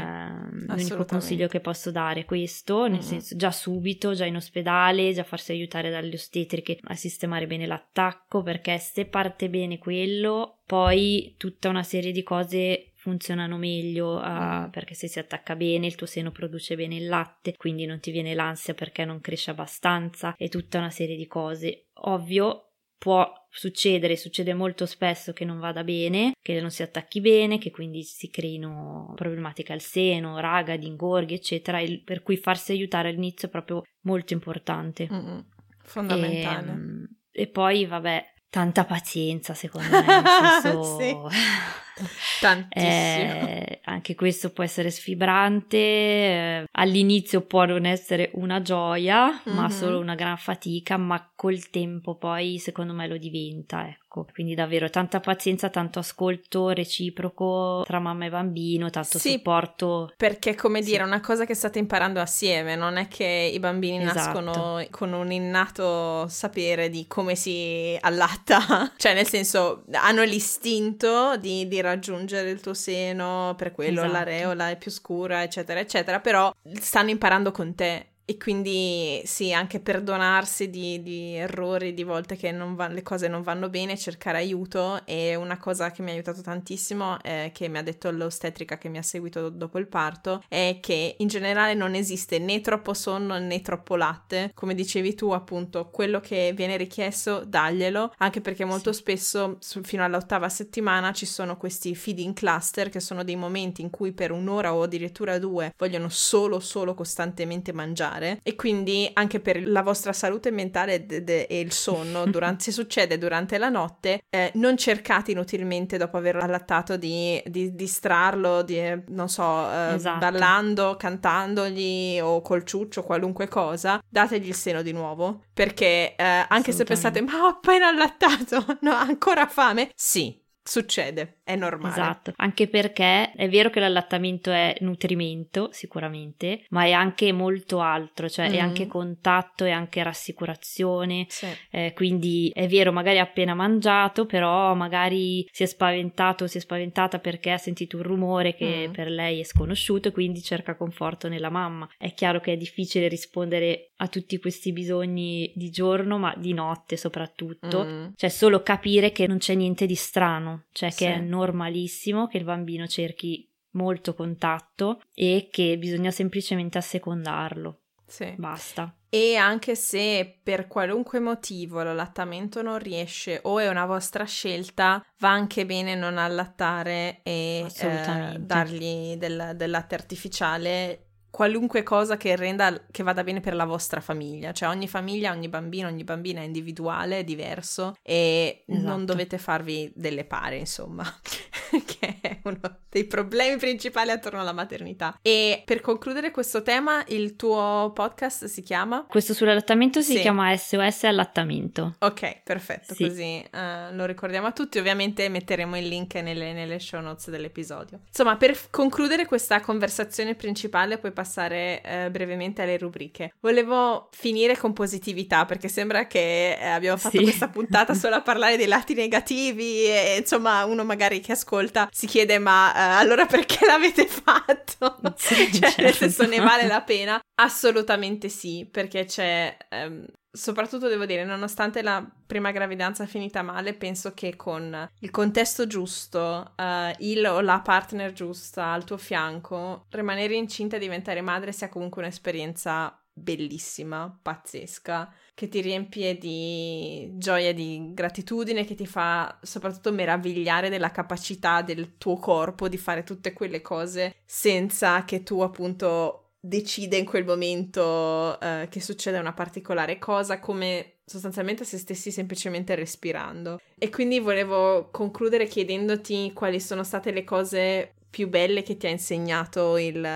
l'unico 0.68 1.04
consiglio 1.04 1.50
che 1.50 1.60
posso 1.60 1.92
dare 1.92 2.22
è 2.22 2.26
questo, 2.26 2.88
nel 2.88 3.00
mm. 3.00 3.02
senso 3.02 3.36
già 3.36 3.52
subito, 3.52 4.14
già 4.14 4.24
in 4.24 4.38
ospedale, 4.38 5.12
già 5.12 5.26
farsi 5.26 5.52
aiutare 5.52 5.90
dalle 5.90 6.14
ostetriche 6.14 6.80
a 6.82 6.96
sistemare 6.96 7.46
bene 7.46 7.66
l'attacco 7.66 8.44
perché 8.44 8.78
se 8.78 9.04
parte 9.04 9.50
bene 9.50 9.78
quello, 9.78 10.60
poi 10.66 11.36
tutta 11.38 11.68
una 11.68 11.84
serie 11.84 12.14
di 12.14 12.24
cose 12.24 12.92
funzionano 13.06 13.58
meglio 13.58 14.18
uh, 14.18 14.68
perché 14.72 14.96
se 14.96 15.08
si 15.08 15.20
attacca 15.20 15.56
bene 15.56 15.86
il 15.86 15.94
tuo 15.94 16.08
seno 16.08 16.32
produce 16.32 16.76
bene 16.76 16.96
il 16.96 17.06
latte, 17.06 17.54
quindi 17.56 17.86
non 17.86 18.00
ti 18.00 18.10
viene 18.10 18.34
l'ansia 18.34 18.74
perché 18.74 19.06
non 19.06 19.22
cresce 19.22 19.52
abbastanza 19.52 20.34
e 20.36 20.50
tutta 20.50 20.80
una 20.80 20.90
serie 20.90 21.16
di 21.16 21.28
cose. 21.28 21.90
Ovvio, 22.06 22.72
può 22.98 23.32
succedere, 23.48 24.18
succede 24.18 24.56
molto 24.56 24.88
spesso 24.88 25.34
che 25.34 25.46
non 25.46 25.60
vada 25.60 25.84
bene, 25.84 26.32
che 26.42 26.60
non 26.60 26.72
si 26.72 26.82
attacchi 26.82 27.22
bene, 27.22 27.60
che 27.60 27.70
quindi 27.70 28.02
si 28.02 28.32
creino 28.32 29.14
problematiche 29.16 29.72
al 29.72 29.82
seno, 29.82 30.40
ragadi, 30.40 30.88
ingorghi, 30.88 31.36
eccetera, 31.36 31.80
per 32.04 32.24
cui 32.24 32.38
farsi 32.38 32.72
aiutare 32.72 33.10
all'inizio 33.10 33.50
è 33.50 33.52
proprio 33.52 33.84
molto 34.02 34.34
importante. 34.34 35.08
Mm-hmm. 35.12 35.40
Fondamentale. 35.84 36.68
E, 36.68 36.72
ehm, 36.72 37.08
e, 37.32 37.48
poi, 37.50 37.86
vabbè, 37.86 38.34
tanta 38.50 38.84
pazienza 38.84 39.54
secondo 39.54 39.92
me, 39.92 40.24
senso... 40.64 41.00
sì. 41.00 41.16
Tantissimo. 42.42 43.48
Eh, 43.48 43.80
anche 43.86 44.16
questo 44.16 44.52
può 44.52 44.64
essere 44.64 44.90
sfibrante, 44.92 45.78
eh, 45.78 46.66
all'inizio 46.72 47.42
può 47.42 47.66
non 47.66 47.86
essere 47.86 48.32
una 48.34 48.62
gioia, 48.62 49.28
mm-hmm. 49.28 49.58
ma 49.58 49.70
solo 49.70 50.00
una 50.00 50.16
gran 50.16 50.38
fatica, 50.38 50.98
ma 50.98 51.32
col 51.36 51.70
tempo 51.70 52.16
poi 52.16 52.60
secondo 52.60 52.94
me 52.94 53.08
lo 53.08 53.18
diventa, 53.18 53.88
ecco. 53.88 54.05
Quindi 54.24 54.56
davvero 54.56 54.90
tanta 54.90 55.20
pazienza, 55.20 55.70
tanto 55.70 56.00
ascolto 56.00 56.70
reciproco 56.70 57.84
tra 57.86 58.00
mamma 58.00 58.26
e 58.26 58.30
bambino, 58.30 58.90
tanto 58.90 59.18
sì, 59.20 59.32
supporto. 59.32 60.14
Perché 60.16 60.56
come 60.56 60.82
dire, 60.82 61.02
è 61.02 61.06
una 61.06 61.20
cosa 61.20 61.46
che 61.46 61.54
state 61.54 61.80
imparando 61.80 62.22
assieme, 62.22 62.76
non 62.76 62.98
è 62.98 63.08
che 63.08 63.52
i 63.54 63.60
bambini 63.60 64.04
esatto. 64.04 64.40
nascono 64.40 64.86
con 64.92 65.14
un 65.14 65.32
innato 65.32 66.28
sapere 66.28 66.90
di 66.90 67.06
come 67.08 67.36
si 67.36 67.98
allatta, 68.00 68.92
cioè 68.98 69.14
nel 69.14 69.28
senso 69.28 69.84
hanno 69.92 70.24
l'istinto 70.24 71.36
di, 71.38 71.68
di 71.68 71.82
raggiungere 71.82 72.50
il 72.50 72.62
tuo 72.62 72.74
seno, 72.74 73.54
per 73.58 73.72
quello 73.72 74.02
esatto. 74.02 74.14
l'areola 74.14 74.70
è 74.70 74.78
più 74.78 74.92
scura, 74.92 75.44
eccetera, 75.44 75.80
eccetera, 75.80 76.20
però 76.20 76.54
stanno 76.80 77.10
imparando 77.10 77.52
con 77.52 77.76
te 77.76 78.08
e 78.26 78.38
quindi 78.38 79.22
sì, 79.26 79.54
anche 79.54 79.80
perdonarsi 79.80 80.72
di, 80.72 81.04
di 81.04 81.36
errori, 81.36 81.94
di 81.94 82.04
volte 82.04 82.36
che 82.36 82.52
va, 82.52 82.88
le 82.88 83.04
cose 83.04 83.28
non 83.28 83.44
vanno 83.44 83.70
bene, 83.70 83.98
cercare 83.98 84.40
aiuto. 84.40 85.06
E 85.06 85.36
una 85.36 85.58
cosa 85.58 85.92
che 85.92 86.02
mi 86.02 86.10
ha 86.10 86.14
aiutato 86.14 86.42
tantissimo, 86.42 87.22
eh, 87.22 87.52
che 87.54 87.68
mi 87.68 87.78
ha 87.78 87.84
detto 87.84 88.10
l'ostetrica 88.10 88.80
che 88.80 88.90
mi 88.90 88.98
ha 88.98 89.04
seguito 89.04 89.50
dopo 89.50 89.78
il 89.78 89.88
parto, 89.88 90.44
è 90.48 90.80
che 90.82 91.16
in 91.20 91.28
generale 91.28 91.76
non 91.76 91.94
esiste 91.94 92.40
né 92.40 92.62
troppo 92.62 92.96
sonno 92.96 93.38
né 93.38 93.62
troppo 93.62 93.96
latte, 93.96 94.52
come 94.56 94.74
dicevi 94.74 95.14
tu 95.14 95.30
appunto, 95.30 95.90
quello 95.92 96.20
che 96.20 96.52
viene 96.56 96.78
richiesto 96.78 97.44
daglielo, 97.46 98.14
anche 98.18 98.42
perché 98.42 98.66
molto 98.66 98.92
sì. 98.92 99.00
spesso 99.02 99.58
su, 99.60 99.82
fino 99.84 100.04
all'ottava 100.04 100.50
settimana 100.50 101.14
ci 101.14 101.28
sono 101.28 101.58
questi 101.58 101.94
feeding 101.94 102.34
cluster 102.34 102.90
che 102.90 103.00
sono 103.00 103.24
dei 103.24 103.36
momenti 103.36 103.84
in 103.84 103.92
cui 103.92 104.14
per 104.14 104.32
un'ora 104.32 104.74
o 104.74 104.82
addirittura 104.82 105.38
due 105.38 105.74
vogliono 105.78 106.10
solo 106.10 106.60
solo 106.60 106.96
costantemente 106.96 107.72
mangiare 107.72 108.15
mangiare 108.16 108.40
e 108.44 108.56
quindi 108.56 109.10
anche 109.14 109.40
per 109.40 109.68
la 109.68 109.82
vostra 109.82 110.14
salute 110.14 110.52
mentale 110.52 111.06
d- 111.06 111.20
d- 111.20 111.46
e 111.48 111.60
il 111.60 111.72
sonno, 111.72 112.26
durante, 112.30 112.64
se 112.64 112.72
succede 112.72 113.18
durante 113.18 113.58
la 113.58 113.70
notte, 113.70 114.22
eh, 114.30 114.52
non 114.56 114.78
cercate 114.78 115.32
inutilmente 115.32 115.98
dopo 115.98 116.18
aver 116.18 116.38
allattato 116.38 116.98
di, 116.98 117.42
di 117.46 117.76
distrarlo, 117.76 118.62
di, 118.62 118.82
non 119.08 119.30
so, 119.30 119.70
eh, 119.72 119.94
esatto. 119.96 120.20
ballando, 120.20 120.96
cantandogli 120.98 122.20
o 122.22 122.42
col 122.42 122.64
ciuccio, 122.64 123.04
qualunque 123.04 123.48
cosa, 123.48 124.02
dategli 124.08 124.48
il 124.48 124.56
seno 124.56 124.82
di 124.82 124.92
nuovo. 124.92 125.44
Perché 125.54 126.16
eh, 126.16 126.46
anche 126.48 126.72
se 126.72 126.84
pensate 126.84 127.22
ma 127.22 127.44
ho 127.44 127.48
appena 127.48 127.88
allattato, 127.88 128.64
no, 128.82 128.92
ancora 128.92 129.48
fame, 129.48 129.90
sì, 129.96 130.44
Succede, 130.68 131.42
è 131.46 131.56
normale. 131.56 131.94
Esatto, 131.94 132.34
anche 132.38 132.68
perché 132.68 133.32
è 133.32 133.48
vero 133.48 133.70
che 133.70 133.80
l'allattamento 133.80 134.50
è 134.52 134.76
nutrimento, 134.80 135.70
sicuramente, 135.72 136.66
ma 136.70 136.86
è 136.86 136.92
anche 136.92 137.32
molto 137.32 137.82
altro, 137.82 138.28
cioè 138.28 138.50
mm. 138.50 138.54
è 138.54 138.58
anche 138.58 138.88
contatto, 138.88 139.64
è 139.64 139.70
anche 139.70 140.02
rassicurazione. 140.02 141.28
Sì. 141.30 141.46
Eh, 141.70 141.94
quindi 141.94 142.52
è 142.54 142.68
vero, 142.68 142.92
magari 142.92 143.20
ha 143.20 143.24
appena 143.24 143.54
mangiato, 143.54 144.26
però 144.26 144.74
magari 144.74 145.48
si 145.52 145.62
è 145.62 145.68
spaventato 145.68 146.46
o 146.46 146.48
si 146.48 146.58
è 146.58 146.62
spaventata 146.62 147.20
perché 147.20 147.52
ha 147.52 147.58
sentito 147.58 147.98
un 147.98 148.04
rumore 148.04 148.56
che 148.56 148.88
mm. 148.88 148.92
per 148.92 149.10
lei 149.10 149.40
è 149.40 149.44
sconosciuto 149.44 150.08
e 150.08 150.12
quindi 150.12 150.42
cerca 150.42 150.76
conforto 150.76 151.30
nella 151.30 151.52
mamma. 151.52 151.88
È 151.96 152.12
chiaro 152.16 152.40
che 152.40 152.54
è 152.54 152.58
difficile 152.58 153.08
rispondere 153.08 153.92
a 153.98 154.08
tutti 154.08 154.40
questi 154.40 154.74
bisogni 154.74 155.52
di 155.56 155.70
giorno, 155.70 156.18
ma 156.18 156.34
di 156.36 156.54
notte 156.54 156.98
soprattutto. 156.98 157.86
Mm. 157.86 158.06
Cioè 158.16 158.30
solo 158.32 158.64
capire 158.64 159.12
che 159.12 159.28
non 159.28 159.38
c'è 159.38 159.54
niente 159.54 159.86
di 159.86 159.96
strano 159.96 160.66
cioè 160.72 160.90
che 160.90 160.96
sì. 160.96 161.06
è 161.06 161.20
normalissimo 161.36 162.28
che 162.28 162.38
il 162.38 162.44
bambino 162.44 162.88
cerchi 162.88 163.50
molto 163.72 164.14
contatto 164.14 165.02
e 165.14 165.50
che 165.52 165.78
bisogna 165.78 166.12
semplicemente 166.12 166.78
assecondarlo. 166.78 167.82
Sì. 168.08 168.34
Basta. 168.38 168.96
E 169.10 169.36
anche 169.36 169.76
se 169.76 170.40
per 170.44 170.68
qualunque 170.68 171.20
motivo 171.20 171.82
l'allattamento 171.82 172.62
non 172.62 172.78
riesce 172.78 173.40
o 173.44 173.60
è 173.60 173.68
una 173.68 173.86
vostra 173.86 174.26
scelta, 174.26 175.04
va 175.20 175.30
anche 175.30 175.66
bene 175.66 175.96
non 175.96 176.18
allattare 176.18 177.22
e 177.24 177.66
eh, 177.66 178.38
dargli 178.40 179.16
del, 179.16 179.54
del 179.56 179.70
latte 179.70 179.96
artificiale 179.96 181.06
qualunque 181.36 181.84
cosa 181.84 182.16
che 182.16 182.34
renda 182.38 182.86
che 182.90 183.04
vada 183.04 183.22
bene 183.22 183.42
per 183.42 183.56
la 183.56 183.66
vostra 183.66 184.00
famiglia, 184.00 184.54
cioè 184.54 184.70
ogni 184.70 184.88
famiglia, 184.88 185.34
ogni 185.34 185.50
bambino, 185.50 185.90
ogni 185.90 186.06
bambina 186.06 186.40
è 186.40 186.46
individuale, 186.46 187.20
è 187.20 187.24
diverso 187.26 187.98
e 188.04 188.64
esatto. 188.66 188.88
non 188.88 189.04
dovete 189.04 189.38
farvi 189.38 189.92
delle 189.94 190.24
pare, 190.24 190.56
insomma, 190.56 191.04
che 191.86 192.15
uno 192.50 192.80
dei 192.90 193.06
problemi 193.06 193.58
principali 193.58 194.12
attorno 194.12 194.40
alla 194.40 194.54
maternità. 194.54 195.18
E 195.22 195.64
per 195.66 195.82
concludere 195.82 196.32
questo 196.32 196.62
tema, 196.62 197.04
il 197.08 197.36
tuo 197.36 197.92
podcast 197.94 198.46
si 198.46 198.62
chiama? 198.62 199.06
Questo 199.10 199.34
sull'allattamento 199.34 200.02
si 200.02 200.14
sì. 200.14 200.22
chiama 200.22 200.56
SOS 200.56 201.04
allattamento. 201.04 201.96
Ok, 202.00 202.44
perfetto, 202.44 202.94
sì. 202.94 203.08
così 203.08 203.44
uh, 203.52 203.96
lo 203.96 204.06
ricordiamo 204.06 204.48
a 204.48 204.52
tutti, 204.52 204.78
ovviamente 204.78 205.28
metteremo 205.28 205.78
il 205.78 205.88
link 205.88 206.14
nelle, 206.16 206.54
nelle 206.54 206.80
show 206.80 207.02
notes 207.02 207.30
dell'episodio. 207.30 208.02
Insomma, 208.08 208.38
per 208.38 208.70
concludere 208.70 209.26
questa 209.26 209.60
conversazione 209.60 210.36
principale, 210.36 210.98
passiamo 210.98 211.12
passare 211.12 211.82
eh, 211.82 212.12
brevemente 212.12 212.62
alle 212.62 212.78
rubriche. 212.78 213.34
Volevo 213.40 214.10
finire 214.12 214.56
con 214.56 214.74
positività 214.74 215.46
perché 215.46 215.68
sembra 215.68 216.06
che 216.06 216.54
eh, 216.54 216.68
abbiamo 216.68 216.98
fatto 216.98 217.18
sì. 217.18 217.24
questa 217.24 217.48
puntata 217.48 217.94
solo 217.96 218.16
a 218.16 218.22
parlare 218.24 218.58
dei 218.58 218.68
lati 218.68 218.94
negativi 218.94 219.86
e 219.86 220.18
insomma 220.20 220.64
uno 220.66 220.84
magari 220.84 221.20
che 221.20 221.32
ascolta 221.32 221.90
si 221.92 222.06
chiede 222.06 222.35
ma 222.40 222.74
eh, 222.74 222.80
allora 223.02 223.26
perché 223.26 223.66
l'avete 223.66 224.08
fatto? 224.08 225.00
Sì, 225.16 225.52
cioè 225.52 225.70
certo. 225.70 225.82
nel 225.82 225.94
senso 225.94 226.26
ne 226.26 226.40
vale 226.40 226.68
la 226.68 226.82
pena? 226.84 227.20
Assolutamente 227.36 228.30
sì 228.30 228.68
perché 228.70 229.06
c'è... 229.06 229.58
Um, 229.72 230.06
soprattutto 230.32 230.90
devo 230.90 231.06
dire, 231.06 231.24
nonostante 231.24 231.82
la 231.82 232.06
prima 232.28 232.52
gravidanza 232.52 233.06
finita 233.06 233.42
male, 233.42 233.74
penso 233.74 234.14
che 234.14 234.36
con 234.36 234.90
il 235.00 235.10
contesto 235.10 235.66
giusto, 235.66 236.54
uh, 236.58 236.94
il 236.98 237.26
o 237.26 237.40
la 237.40 237.62
partner 237.62 238.12
giusta 238.12 238.74
al 238.74 238.84
tuo 238.84 238.98
fianco, 238.98 239.86
rimanere 239.92 240.36
incinta 240.36 240.76
e 240.76 240.80
diventare 240.80 241.22
madre 241.22 241.54
sia 241.54 241.70
comunque 241.70 242.02
un'esperienza 242.02 243.00
bellissima, 243.18 244.20
pazzesca, 244.22 245.12
che 245.36 245.50
ti 245.50 245.60
riempie 245.60 246.18
di 246.18 247.12
gioia 247.18 247.54
di 247.54 247.92
gratitudine, 247.94 248.66
che 248.66 248.74
ti 248.74 248.88
fa 248.88 249.38
soprattutto 249.42 249.92
meravigliare 249.92 250.70
della 250.70 250.92
capacità 250.92 251.62
del 251.62 251.98
tuo 251.98 252.16
corpo 252.16 252.70
di 252.70 252.78
fare 252.78 253.04
tutte 253.04 253.34
quelle 253.34 253.62
cose 253.62 254.16
senza 254.26 255.04
che 255.04 255.24
tu 255.24 255.42
appunto 255.42 256.22
decide 256.40 256.98
in 256.98 257.06
quel 257.06 257.26
momento 257.26 258.38
uh, 258.40 258.68
che 258.70 258.80
succede 258.80 259.18
una 259.18 259.34
particolare 259.34 259.98
cosa, 259.98 260.40
come 260.40 261.00
sostanzialmente 261.04 261.66
se 261.66 261.78
stessi 261.78 262.12
semplicemente 262.12 262.74
respirando. 262.76 263.60
E 263.78 263.90
quindi 263.90 264.20
volevo 264.20 264.90
concludere 264.90 265.48
chiedendoti 265.48 266.32
quali 266.34 266.60
sono 266.62 266.84
state 266.84 267.12
le 267.12 267.24
cose 267.24 267.95
più 268.16 268.30
belle 268.30 268.64
che 268.64 268.78
ti 268.78 268.88
ha 268.88 268.90
insegnato 268.90 269.78
il 269.78 270.08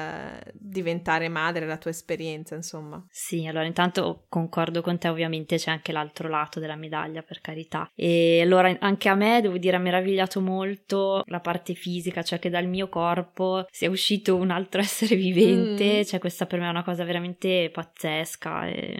diventare 0.53 1.27
madre, 1.27 1.65
la 1.65 1.77
tua 1.77 1.91
esperienza, 1.91 2.55
insomma. 2.55 3.05
Sì, 3.09 3.45
allora 3.45 3.65
intanto 3.65 4.23
concordo 4.29 4.81
con 4.81 4.97
te, 4.97 5.09
ovviamente 5.09 5.57
c'è 5.57 5.69
anche 5.69 5.91
l'altro 5.91 6.29
lato 6.29 6.61
della 6.61 6.77
medaglia, 6.77 7.23
per 7.23 7.41
carità. 7.41 7.91
E 7.93 8.39
allora 8.41 8.73
anche 8.79 9.09
a 9.09 9.15
me, 9.15 9.41
devo 9.41 9.57
dire, 9.57 9.75
ha 9.75 9.79
meravigliato 9.79 10.39
molto 10.39 11.23
la 11.25 11.41
parte 11.41 11.73
fisica, 11.73 12.23
cioè 12.23 12.39
che 12.39 12.49
dal 12.49 12.67
mio 12.67 12.87
corpo 12.87 13.65
sia 13.69 13.89
uscito 13.89 14.37
un 14.37 14.51
altro 14.51 14.79
essere 14.79 15.17
vivente, 15.17 15.99
mm. 15.99 16.03
cioè 16.03 16.21
questa 16.21 16.45
per 16.45 16.59
me 16.61 16.67
è 16.67 16.69
una 16.69 16.85
cosa 16.85 17.03
veramente 17.03 17.69
pazzesca, 17.69 18.65
è, 18.65 18.93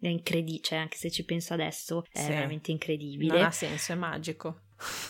è 0.00 0.06
incredibile, 0.06 0.62
cioè 0.62 0.78
anche 0.78 0.96
se 0.96 1.10
ci 1.10 1.24
penso 1.24 1.54
adesso 1.54 2.04
è 2.12 2.20
sì. 2.20 2.28
veramente 2.28 2.70
incredibile. 2.70 3.32
Non 3.32 3.46
ha 3.46 3.50
senso, 3.50 3.90
è 3.90 3.96
magico. 3.96 4.60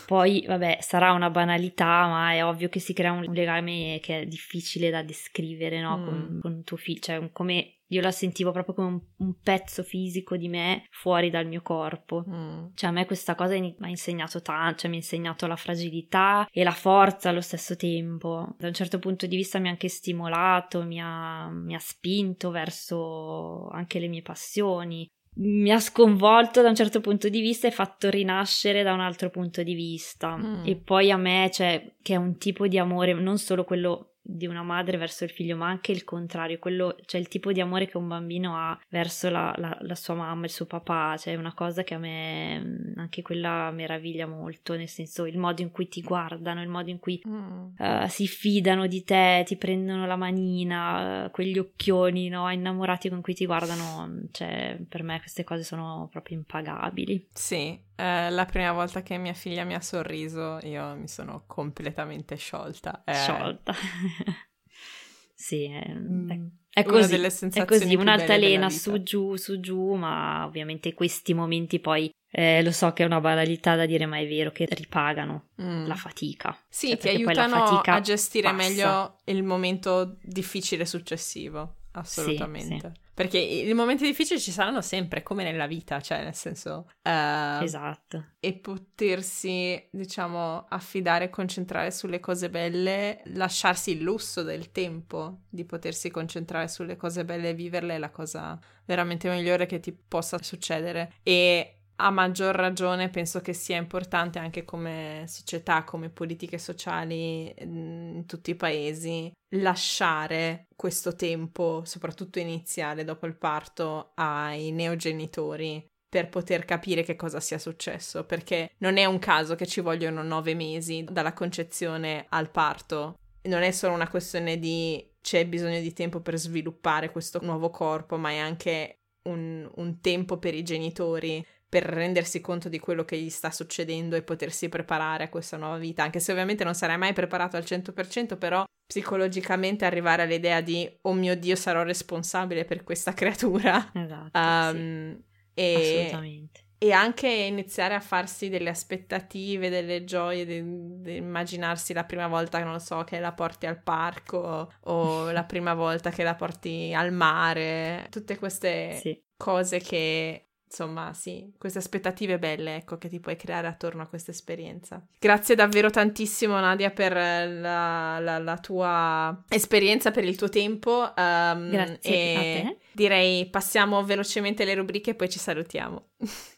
Poi, 0.05 0.45
vabbè, 0.47 0.79
sarà 0.81 1.11
una 1.11 1.29
banalità, 1.29 2.07
ma 2.07 2.33
è 2.33 2.43
ovvio 2.43 2.69
che 2.69 2.79
si 2.79 2.93
crea 2.93 3.11
un 3.11 3.23
legame 3.33 3.99
che 4.01 4.21
è 4.21 4.25
difficile 4.25 4.89
da 4.89 5.01
descrivere, 5.01 5.81
no? 5.81 5.97
Mm. 5.97 6.05
Con, 6.05 6.39
con 6.41 6.63
tuo 6.63 6.77
figlio, 6.77 6.99
cioè 7.01 7.31
come 7.31 7.75
io 7.89 8.01
la 8.01 8.11
sentivo 8.11 8.51
proprio 8.51 8.73
come 8.73 8.87
un, 8.87 9.01
un, 9.17 9.39
pezzo 9.41 9.83
fisico 9.83 10.37
di 10.37 10.47
me 10.47 10.87
fuori 10.89 11.29
dal 11.29 11.45
mio 11.45 11.61
corpo. 11.61 12.23
Mm. 12.27 12.67
Cioè, 12.73 12.89
a 12.89 12.93
me 12.93 13.05
questa 13.05 13.35
cosa 13.35 13.57
mi 13.59 13.75
ha 13.79 13.87
insegnato 13.87 14.41
tanto, 14.41 14.79
cioè 14.79 14.89
mi 14.89 14.95
ha 14.95 14.99
insegnato 14.99 15.45
la 15.45 15.55
fragilità 15.55 16.47
e 16.51 16.63
la 16.63 16.71
forza 16.71 17.29
allo 17.29 17.41
stesso 17.41 17.75
tempo. 17.75 18.55
Da 18.57 18.67
un 18.67 18.73
certo 18.73 18.97
punto 18.97 19.27
di 19.27 19.35
vista 19.35 19.59
mi 19.59 19.67
ha 19.67 19.71
anche 19.71 19.87
stimolato, 19.87 20.83
mi 20.83 20.99
ha, 20.99 21.47
mi 21.49 21.75
ha 21.75 21.79
spinto 21.79 22.49
verso 22.49 23.67
anche 23.69 23.99
le 23.99 24.07
mie 24.07 24.21
passioni 24.21 25.07
mi 25.37 25.71
ha 25.71 25.79
sconvolto 25.79 26.61
da 26.61 26.69
un 26.69 26.75
certo 26.75 27.01
punto 27.01 27.27
di 27.29 27.41
vista 27.41 27.67
e 27.67 27.71
fatto 27.71 28.09
rinascere 28.09 28.83
da 28.83 28.93
un 28.93 29.01
altro 29.01 29.29
punto 29.29 29.63
di 29.63 29.73
vista. 29.73 30.37
Mm. 30.37 30.65
E 30.65 30.75
poi 30.75 31.11
a 31.11 31.17
me, 31.17 31.49
cioè, 31.51 31.93
che 32.01 32.13
è 32.13 32.17
un 32.17 32.37
tipo 32.37 32.67
di 32.67 32.77
amore, 32.77 33.13
non 33.13 33.37
solo 33.37 33.63
quello 33.63 34.14
di 34.27 34.47
una 34.47 34.63
madre 34.63 34.97
verso 34.97 35.23
il 35.23 35.29
figlio, 35.29 35.55
ma 35.55 35.67
anche 35.67 35.91
il 35.91 36.03
contrario, 36.03 36.57
quello, 36.57 36.95
cioè 37.05 37.21
il 37.21 37.27
tipo 37.27 37.51
di 37.51 37.61
amore 37.61 37.87
che 37.87 37.97
un 37.97 38.07
bambino 38.07 38.57
ha 38.57 38.77
verso 38.89 39.29
la, 39.29 39.53
la, 39.57 39.77
la 39.81 39.95
sua 39.95 40.15
mamma, 40.15 40.45
il 40.45 40.51
suo 40.51 40.65
papà, 40.65 41.15
cioè 41.17 41.33
è 41.33 41.37
una 41.37 41.53
cosa 41.53 41.83
che 41.83 41.93
a 41.93 41.99
me 41.99 42.59
mm, 42.59 42.97
anche 42.97 43.21
quella 43.21 43.69
meraviglia 43.69 44.25
molto, 44.25 44.75
nel 44.75 44.89
senso 44.89 45.25
il 45.25 45.37
modo 45.37 45.61
in 45.61 45.69
cui 45.69 45.87
ti 45.87 46.01
guardano, 46.01 46.61
il 46.63 46.69
modo 46.69 46.89
in 46.89 46.97
cui 46.97 47.21
mm. 47.27 47.65
uh, 47.77 48.07
si 48.07 48.25
fidano 48.27 48.87
di 48.87 49.03
te, 49.03 49.43
ti 49.45 49.57
prendono 49.57 50.07
la 50.07 50.15
manina, 50.15 51.25
uh, 51.25 51.31
quegli 51.31 51.59
occhioni 51.59 52.27
no, 52.27 52.49
innamorati 52.49 53.09
con 53.09 53.21
cui 53.21 53.35
ti 53.35 53.45
guardano, 53.45 54.23
cioè 54.31 54.79
per 54.89 55.03
me 55.03 55.19
queste 55.19 55.43
cose 55.43 55.63
sono 55.63 56.09
proprio 56.11 56.37
impagabili. 56.37 57.27
Sì, 57.31 57.79
eh, 57.97 58.29
la 58.29 58.45
prima 58.45 58.73
volta 58.73 59.01
che 59.01 59.17
mia 59.17 59.33
figlia 59.33 59.63
mi 59.63 59.73
ha 59.73 59.79
sorriso, 59.79 60.59
io 60.63 60.95
mi 60.95 61.07
sono 61.07 61.43
completamente 61.47 62.35
sciolta. 62.35 63.03
Eh... 63.05 63.13
Sciolta. 63.13 63.73
sì, 65.33 65.65
è, 65.65 65.91
mm. 65.91 66.29
è, 66.69 66.83
così. 66.83 67.15
È 67.15 67.65
così, 67.65 67.95
un'altalena 67.95 68.69
su 68.69 69.03
giù, 69.03 69.35
su 69.35 69.59
giù, 69.59 69.93
ma 69.93 70.45
ovviamente 70.45 70.93
questi 70.93 71.33
momenti 71.33 71.79
poi 71.79 72.09
eh, 72.31 72.61
lo 72.63 72.71
so 72.71 72.91
che 72.93 73.03
è 73.03 73.05
una 73.05 73.21
banalità 73.21 73.75
da 73.75 73.85
dire, 73.85 74.05
ma 74.05 74.17
è 74.17 74.27
vero 74.27 74.51
che 74.51 74.65
ripagano 74.69 75.49
mm. 75.61 75.85
la 75.85 75.95
fatica. 75.95 76.57
Sì, 76.67 76.89
cioè, 76.89 76.97
ti 76.97 77.07
aiutano 77.09 77.79
a 77.79 78.01
gestire 78.01 78.51
passa. 78.51 78.67
meglio 78.67 79.17
il 79.25 79.43
momento 79.43 80.17
difficile 80.21 80.85
successivo. 80.85 81.75
Assolutamente. 81.91 82.91
Sì, 82.93 82.93
sì. 82.93 83.04
Perché 83.15 83.37
i 83.37 83.73
momenti 83.73 84.03
difficili 84.03 84.41
ci 84.41 84.51
saranno 84.51 84.81
sempre, 84.81 85.23
come 85.23 85.43
nella 85.45 85.67
vita, 85.67 86.01
cioè 86.01 86.21
nel 86.21 86.35
senso... 86.35 86.89
Uh, 87.01 87.63
esatto. 87.63 88.25
E 88.41 88.55
potersi, 88.55 89.87
diciamo, 89.89 90.65
affidare 90.67 91.25
e 91.25 91.29
concentrare 91.29 91.91
sulle 91.91 92.19
cose 92.19 92.49
belle, 92.49 93.21
lasciarsi 93.27 93.91
il 93.91 94.01
lusso 94.01 94.43
del 94.43 94.73
tempo 94.73 95.43
di 95.49 95.63
potersi 95.63 96.11
concentrare 96.11 96.67
sulle 96.67 96.97
cose 96.97 97.23
belle 97.23 97.49
e 97.49 97.53
viverle 97.53 97.95
è 97.95 97.99
la 97.99 98.09
cosa 98.11 98.59
veramente 98.83 99.29
migliore 99.29 99.65
che 99.65 99.79
ti 99.79 99.93
possa 99.93 100.37
succedere. 100.43 101.13
E 101.23 101.74
a 101.97 102.09
maggior 102.09 102.55
ragione 102.55 103.09
penso 103.09 103.39
che 103.41 103.53
sia 103.53 103.77
importante 103.77 104.39
anche 104.39 104.65
come 104.65 105.25
società, 105.27 105.83
come 105.83 106.09
politiche 106.09 106.57
sociali 106.57 107.53
mm, 107.63 108.15
in 108.15 108.25
tutti 108.25 108.51
i 108.51 108.55
paesi, 108.55 109.31
lasciare 109.57 110.67
questo 110.75 111.15
tempo, 111.15 111.83
soprattutto 111.85 112.39
iniziale 112.39 113.03
dopo 113.03 113.25
il 113.25 113.37
parto, 113.37 114.11
ai 114.15 114.71
neogenitori 114.71 115.85
per 116.07 116.29
poter 116.29 116.65
capire 116.65 117.03
che 117.03 117.15
cosa 117.15 117.39
sia 117.39 117.57
successo, 117.57 118.25
perché 118.25 118.71
non 118.79 118.97
è 118.97 119.05
un 119.05 119.19
caso 119.19 119.55
che 119.55 119.65
ci 119.65 119.81
vogliono 119.81 120.23
nove 120.23 120.53
mesi 120.53 121.05
dalla 121.09 121.33
concezione 121.33 122.25
al 122.29 122.49
parto, 122.51 123.17
non 123.43 123.63
è 123.63 123.71
solo 123.71 123.93
una 123.93 124.09
questione 124.09 124.57
di 124.57 125.11
c'è 125.21 125.45
bisogno 125.47 125.79
di 125.79 125.91
tempo 125.91 126.21
per 126.21 126.37
sviluppare 126.37 127.11
questo 127.11 127.39
nuovo 127.41 127.69
corpo, 127.69 128.17
ma 128.17 128.29
è 128.29 128.37
anche 128.37 128.99
un, 129.23 129.69
un 129.75 129.99
tempo 129.99 130.37
per 130.37 130.53
i 130.53 130.63
genitori 130.63 131.43
per 131.75 131.83
rendersi 131.83 132.39
conto 132.39 132.69
di 132.69 132.79
quello 132.79 133.03
che 133.03 133.17
gli 133.17 133.29
sta 133.29 133.51
succedendo 133.51 134.15
e 134.15 134.21
potersi 134.21 134.69
preparare 134.69 135.25
a 135.25 135.29
questa 135.29 135.57
nuova 135.57 135.77
vita, 135.77 136.03
anche 136.03 136.21
se 136.21 136.31
ovviamente 136.31 136.63
non 136.63 136.73
sarai 136.73 136.97
mai 136.97 137.11
preparato 137.11 137.57
al 137.57 137.63
100%, 137.63 138.37
però 138.37 138.63
psicologicamente 138.87 139.83
arrivare 139.83 140.21
all'idea 140.21 140.61
di 140.61 140.89
oh 141.01 141.11
mio 141.11 141.35
Dio 141.35 141.57
sarò 141.57 141.83
responsabile 141.83 142.63
per 142.63 142.85
questa 142.85 143.13
creatura. 143.13 143.91
Esatto. 143.93 144.39
Um, 144.39 145.17
sì. 145.17 145.23
e, 145.53 145.75
Assolutamente. 145.75 146.63
E 146.77 146.91
anche 146.93 147.27
iniziare 147.27 147.93
a 147.93 147.99
farsi 147.99 148.47
delle 148.47 148.69
aspettative, 148.69 149.67
delle 149.67 150.05
gioie, 150.05 150.45
di, 150.45 150.63
di 151.01 151.17
immaginarsi 151.17 151.91
la 151.91 152.05
prima 152.05 152.27
volta, 152.27 152.63
non 152.63 152.71
lo 152.71 152.79
so, 152.79 153.03
che 153.03 153.19
la 153.19 153.33
porti 153.33 153.65
al 153.65 153.83
parco 153.83 154.71
o 154.79 155.29
la 155.33 155.43
prima 155.43 155.73
volta 155.73 156.09
che 156.09 156.23
la 156.23 156.35
porti 156.35 156.93
al 156.95 157.11
mare, 157.11 158.07
tutte 158.09 158.37
queste 158.37 158.93
sì. 158.93 159.21
cose 159.35 159.79
che 159.79 160.45
insomma, 160.75 161.13
sì, 161.13 161.53
queste 161.57 161.79
aspettative 161.79 162.37
belle, 162.37 162.75
ecco, 162.75 162.97
che 162.97 163.07
ti 163.07 163.21
puoi 163.21 163.37
creare 163.37 163.67
attorno 163.67 164.01
a 164.01 164.07
questa 164.07 164.31
esperienza. 164.31 165.01
Grazie 165.17 165.55
davvero 165.55 165.89
tantissimo, 165.89 166.59
Nadia, 166.59 166.91
per 166.91 167.13
la, 167.13 168.19
la, 168.19 168.37
la 168.37 168.57
tua 168.57 169.43
esperienza, 169.47 170.11
per 170.11 170.25
il 170.25 170.35
tuo 170.35 170.49
tempo. 170.49 171.13
Um, 171.15 171.69
Grazie 171.69 172.35
a 172.35 172.39
te. 172.39 172.77
Direi 172.91 173.49
passiamo 173.49 174.03
velocemente 174.03 174.65
le 174.65 174.75
rubriche 174.75 175.11
e 175.11 175.15
poi 175.15 175.29
ci 175.29 175.39
salutiamo. 175.39 176.07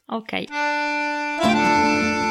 Ok. 0.07 0.43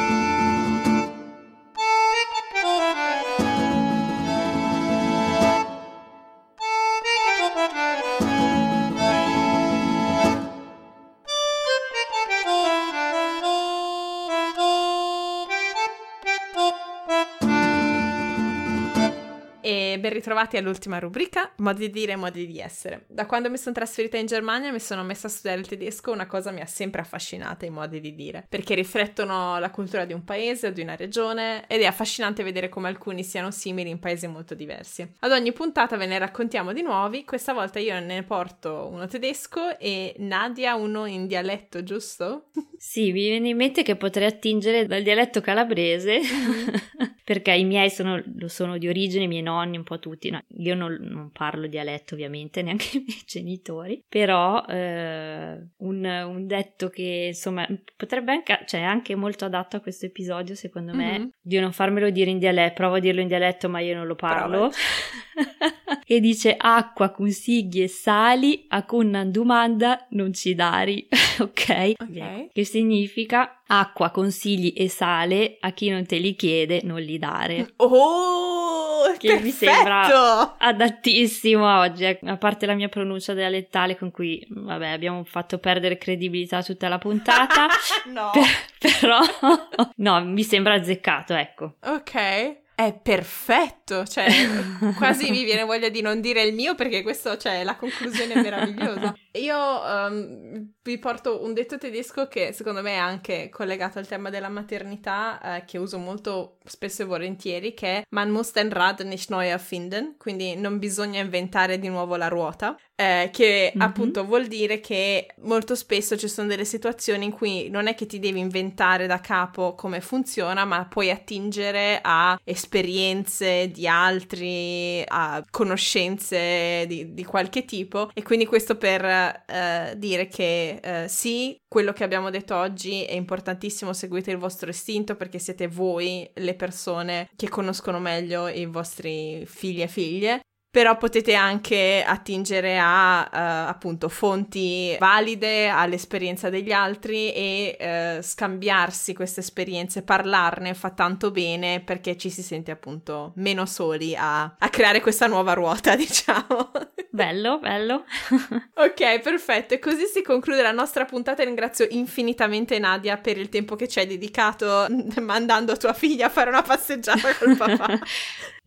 ritrovati 20.27 20.57
all'ultima 20.57 20.99
rubrica, 20.99 21.53
modi 21.57 21.85
di 21.87 21.89
dire 21.89 22.11
e 22.11 22.15
modi 22.17 22.45
di 22.45 22.59
essere. 22.59 23.05
Da 23.07 23.25
quando 23.25 23.49
mi 23.49 23.57
sono 23.57 23.73
trasferita 23.73 24.17
in 24.17 24.25
Germania 24.25 24.67
e 24.67 24.71
mi 24.73 24.79
sono 24.79 25.03
messa 25.03 25.27
a 25.27 25.29
studiare 25.29 25.61
il 25.61 25.67
tedesco, 25.67 26.11
una 26.11 26.27
cosa 26.27 26.51
mi 26.51 26.59
ha 26.59 26.65
sempre 26.65 26.99
affascinata 26.99 27.65
i 27.65 27.69
modi 27.69 28.01
di 28.01 28.13
dire, 28.13 28.45
perché 28.49 28.75
riflettono 28.75 29.57
la 29.57 29.69
cultura 29.69 30.03
di 30.03 30.11
un 30.11 30.25
paese 30.25 30.67
o 30.67 30.71
di 30.71 30.81
una 30.81 30.97
regione 30.97 31.65
ed 31.67 31.79
è 31.79 31.85
affascinante 31.85 32.43
vedere 32.43 32.67
come 32.67 32.89
alcuni 32.89 33.23
siano 33.23 33.51
simili 33.51 33.89
in 33.89 33.99
paesi 33.99 34.27
molto 34.27 34.53
diversi. 34.53 35.09
Ad 35.19 35.31
ogni 35.31 35.53
puntata 35.53 35.95
ve 35.95 36.07
ne 36.07 36.19
raccontiamo 36.19 36.73
di 36.73 36.81
nuovi, 36.81 37.23
questa 37.23 37.53
volta 37.53 37.79
io 37.79 37.97
ne 38.01 38.23
porto 38.23 38.89
uno 38.91 39.07
tedesco 39.07 39.79
e 39.79 40.13
Nadia 40.17 40.75
uno 40.75 41.05
in 41.05 41.25
dialetto, 41.25 41.83
giusto? 41.83 42.49
Sì, 42.77 43.11
mi 43.11 43.21
viene 43.21 43.49
in 43.49 43.57
mente 43.57 43.81
che 43.81 43.95
potrei 43.95 44.27
attingere 44.27 44.85
dal 44.85 45.01
dialetto 45.01 45.41
calabrese, 45.41 46.19
perché 47.23 47.51
i 47.53 47.65
miei 47.65 47.89
sono, 47.89 48.21
sono 48.45 48.77
di 48.77 48.87
origine, 48.87 49.23
i 49.23 49.27
miei 49.27 49.41
nonni 49.41 49.77
un 49.77 49.83
po' 49.83 49.99
tutti, 49.99 50.16
no, 50.29 50.43
io 50.57 50.75
non, 50.75 50.97
non, 50.99 51.31
parlo 51.31 51.67
dialetto 51.67 52.13
ovviamente, 52.13 52.61
neanche 52.63 52.97
i 52.97 53.03
miei 53.05 53.21
genitori, 53.25 54.03
però 54.07 54.63
eh, 54.65 55.67
un, 55.77 56.05
un, 56.05 56.47
detto 56.47 56.89
che 56.89 57.25
insomma 57.27 57.67
potrebbe 57.95 58.31
anche, 58.31 58.63
cioè 58.65 58.81
anche 58.81 59.15
molto 59.15 59.45
adatto 59.45 59.77
a 59.77 59.79
questo 59.79 60.05
episodio 60.05 60.55
secondo 60.55 60.93
me, 60.93 61.19
mm-hmm. 61.19 61.27
di 61.41 61.59
non 61.59 61.71
farmelo 61.71 62.09
dire 62.09 62.29
in 62.29 62.39
dialetto, 62.39 62.75
provo 62.75 62.95
a 62.95 62.99
dirlo 62.99 63.21
in 63.21 63.27
dialetto 63.27 63.69
ma 63.69 63.79
io 63.79 63.95
non 63.95 64.07
lo 64.07 64.15
parlo, 64.15 64.71
e 66.05 66.19
dice 66.19 66.55
acqua, 66.57 67.11
consigli 67.11 67.81
e 67.81 67.87
sali, 67.87 68.65
a 68.69 68.83
cunna 68.83 69.25
domanda 69.25 70.05
non 70.11 70.33
ci 70.33 70.55
dari, 70.55 71.07
ok? 71.39 71.93
Ok. 71.99 72.51
Che 72.53 72.63
significa 72.63 73.56
acqua, 73.67 74.11
consigli 74.11 74.73
e 74.75 74.89
sale, 74.89 75.57
a 75.59 75.71
chi 75.71 75.89
non 75.89 76.05
te 76.05 76.17
li 76.17 76.35
chiede 76.35 76.81
non 76.83 76.99
li 76.99 77.17
dare. 77.17 77.73
Oh! 77.77 79.13
Che 79.17 79.27
perfetto! 79.27 79.43
mi 79.43 79.51
sembra 79.51 80.57
adattissimo 80.57 81.79
oggi, 81.79 82.03
eh, 82.03 82.19
a 82.25 82.37
parte 82.37 82.65
la 82.65 82.73
mia 82.73 82.89
pronuncia 82.89 83.33
dialettale 83.33 83.97
con 83.97 84.11
cui, 84.11 84.45
vabbè, 84.49 84.87
abbiamo 84.87 85.23
fatto 85.23 85.57
perdere 85.57 85.97
credibilità 85.97 86.61
tutta 86.61 86.87
la 86.87 86.97
puntata. 86.97 87.67
no! 88.11 88.31
Per, 88.33 88.99
però, 88.99 89.19
no, 89.97 90.23
mi 90.23 90.43
sembra 90.43 90.75
azzeccato, 90.75 91.33
ecco. 91.33 91.75
Ok 91.83 92.65
è 92.77 92.93
perfetto, 92.93 94.05
cioè 94.05 94.27
quasi 94.97 95.31
mi 95.31 95.43
viene 95.43 95.63
voglia 95.63 95.89
di 95.89 96.01
non 96.01 96.21
dire 96.21 96.43
il 96.43 96.53
mio 96.53 96.75
perché 96.75 97.01
questo, 97.01 97.35
cioè, 97.35 97.63
la 97.63 97.75
conclusione 97.75 98.35
è 98.35 98.41
meravigliosa. 98.43 99.15
Io 99.33 99.57
um, 99.57 100.73
vi 100.83 100.99
porto 100.99 101.43
un 101.43 101.55
detto 101.55 101.79
tedesco 101.79 102.27
che 102.27 102.53
secondo 102.53 102.83
me 102.83 102.91
è 102.91 102.97
anche 102.97 103.49
collegato 103.49 103.97
al 103.97 104.05
tema 104.05 104.29
della 104.29 104.49
maternità, 104.49 105.57
eh, 105.57 105.65
che 105.65 105.79
uso 105.79 105.97
molto 105.97 106.56
spesso 106.69 107.03
e 107.03 107.05
volentieri, 107.05 107.73
che 107.73 108.05
Man 108.09 108.29
muss 108.29 108.51
den 108.51 108.71
Rad 108.71 109.01
nicht 109.01 109.29
neu 109.29 109.41
erfinden, 109.41 110.15
quindi 110.17 110.55
non 110.55 110.79
bisogna 110.79 111.21
inventare 111.21 111.79
di 111.79 111.87
nuovo 111.87 112.15
la 112.15 112.27
ruota, 112.27 112.77
eh, 112.95 113.29
che 113.31 113.71
mm-hmm. 113.75 113.87
appunto 113.87 114.25
vuol 114.25 114.47
dire 114.47 114.79
che 114.79 115.27
molto 115.41 115.75
spesso 115.75 116.17
ci 116.17 116.27
sono 116.27 116.47
delle 116.47 116.65
situazioni 116.65 117.25
in 117.25 117.31
cui 117.31 117.69
non 117.69 117.87
è 117.87 117.95
che 117.95 118.05
ti 118.05 118.19
devi 118.19 118.39
inventare 118.39 119.05
da 119.07 119.19
capo 119.19 119.75
come 119.75 120.01
funziona, 120.01 120.65
ma 120.65 120.85
puoi 120.85 121.11
attingere 121.11 121.99
a 122.01 122.39
esperienze 122.43 123.69
di 123.71 123.87
altri, 123.87 125.03
a 125.05 125.43
conoscenze 125.49 126.85
di, 126.87 127.13
di 127.13 127.23
qualche 127.23 127.65
tipo 127.65 128.09
e 128.13 128.23
quindi 128.23 128.45
questo 128.45 128.77
per 128.77 129.05
eh, 129.05 129.93
dire 129.97 130.27
che 130.27 130.79
eh, 130.81 131.07
sì, 131.07 131.59
quello 131.67 131.91
che 131.91 132.03
abbiamo 132.03 132.29
detto 132.29 132.55
oggi 132.55 133.03
è 133.03 133.13
importantissimo, 133.13 133.93
seguite 133.93 134.31
il 134.31 134.37
vostro 134.37 134.69
istinto 134.69 135.15
perché 135.15 135.37
siete 135.39 135.67
voi 135.67 136.29
le 136.35 136.55
persone 136.55 137.29
che 137.35 137.49
conoscono 137.49 137.99
meglio 137.99 138.47
i 138.47 138.65
vostri 138.65 139.45
figli 139.45 139.81
e 139.81 139.87
figlie 139.87 140.41
però 140.77 140.95
potete 140.95 141.33
anche 141.33 142.03
attingere 142.05 142.77
a 142.77 143.21
uh, 143.23 143.67
appunto 143.67 144.09
fonti 144.09 144.95
valide 144.99 145.69
all'esperienza 145.69 146.51
degli 146.51 146.71
altri 146.71 147.33
e 147.33 148.17
uh, 148.19 148.21
scambiarsi 148.21 149.15
queste 149.15 149.39
esperienze, 149.39 150.03
parlarne 150.03 150.75
fa 150.75 150.91
tanto 150.91 151.31
bene 151.31 151.79
perché 151.79 152.15
ci 152.15 152.29
si 152.29 152.43
sente 152.43 152.69
appunto 152.69 153.31
meno 153.37 153.65
soli 153.65 154.15
a, 154.15 154.43
a 154.55 154.69
creare 154.69 155.01
questa 155.01 155.25
nuova 155.25 155.53
ruota, 155.53 155.95
diciamo. 155.97 156.69
Bello, 157.09 157.57
bello. 157.57 158.03
ok, 158.77 159.19
perfetto. 159.21 159.73
E 159.73 159.79
così 159.79 160.05
si 160.05 160.21
conclude 160.21 160.61
la 160.61 160.71
nostra 160.71 161.05
puntata. 161.05 161.43
Ringrazio 161.43 161.87
infinitamente 161.89 162.77
Nadia 162.77 163.17
per 163.17 163.39
il 163.39 163.49
tempo 163.49 163.75
che 163.75 163.87
ci 163.87 163.97
hai 163.97 164.05
dedicato 164.05 164.85
mandando 165.21 165.75
tua 165.75 165.93
figlia 165.93 166.27
a 166.27 166.29
fare 166.29 166.49
una 166.51 166.61
passeggiata 166.61 167.33
col 167.33 167.57
papà. 167.57 167.99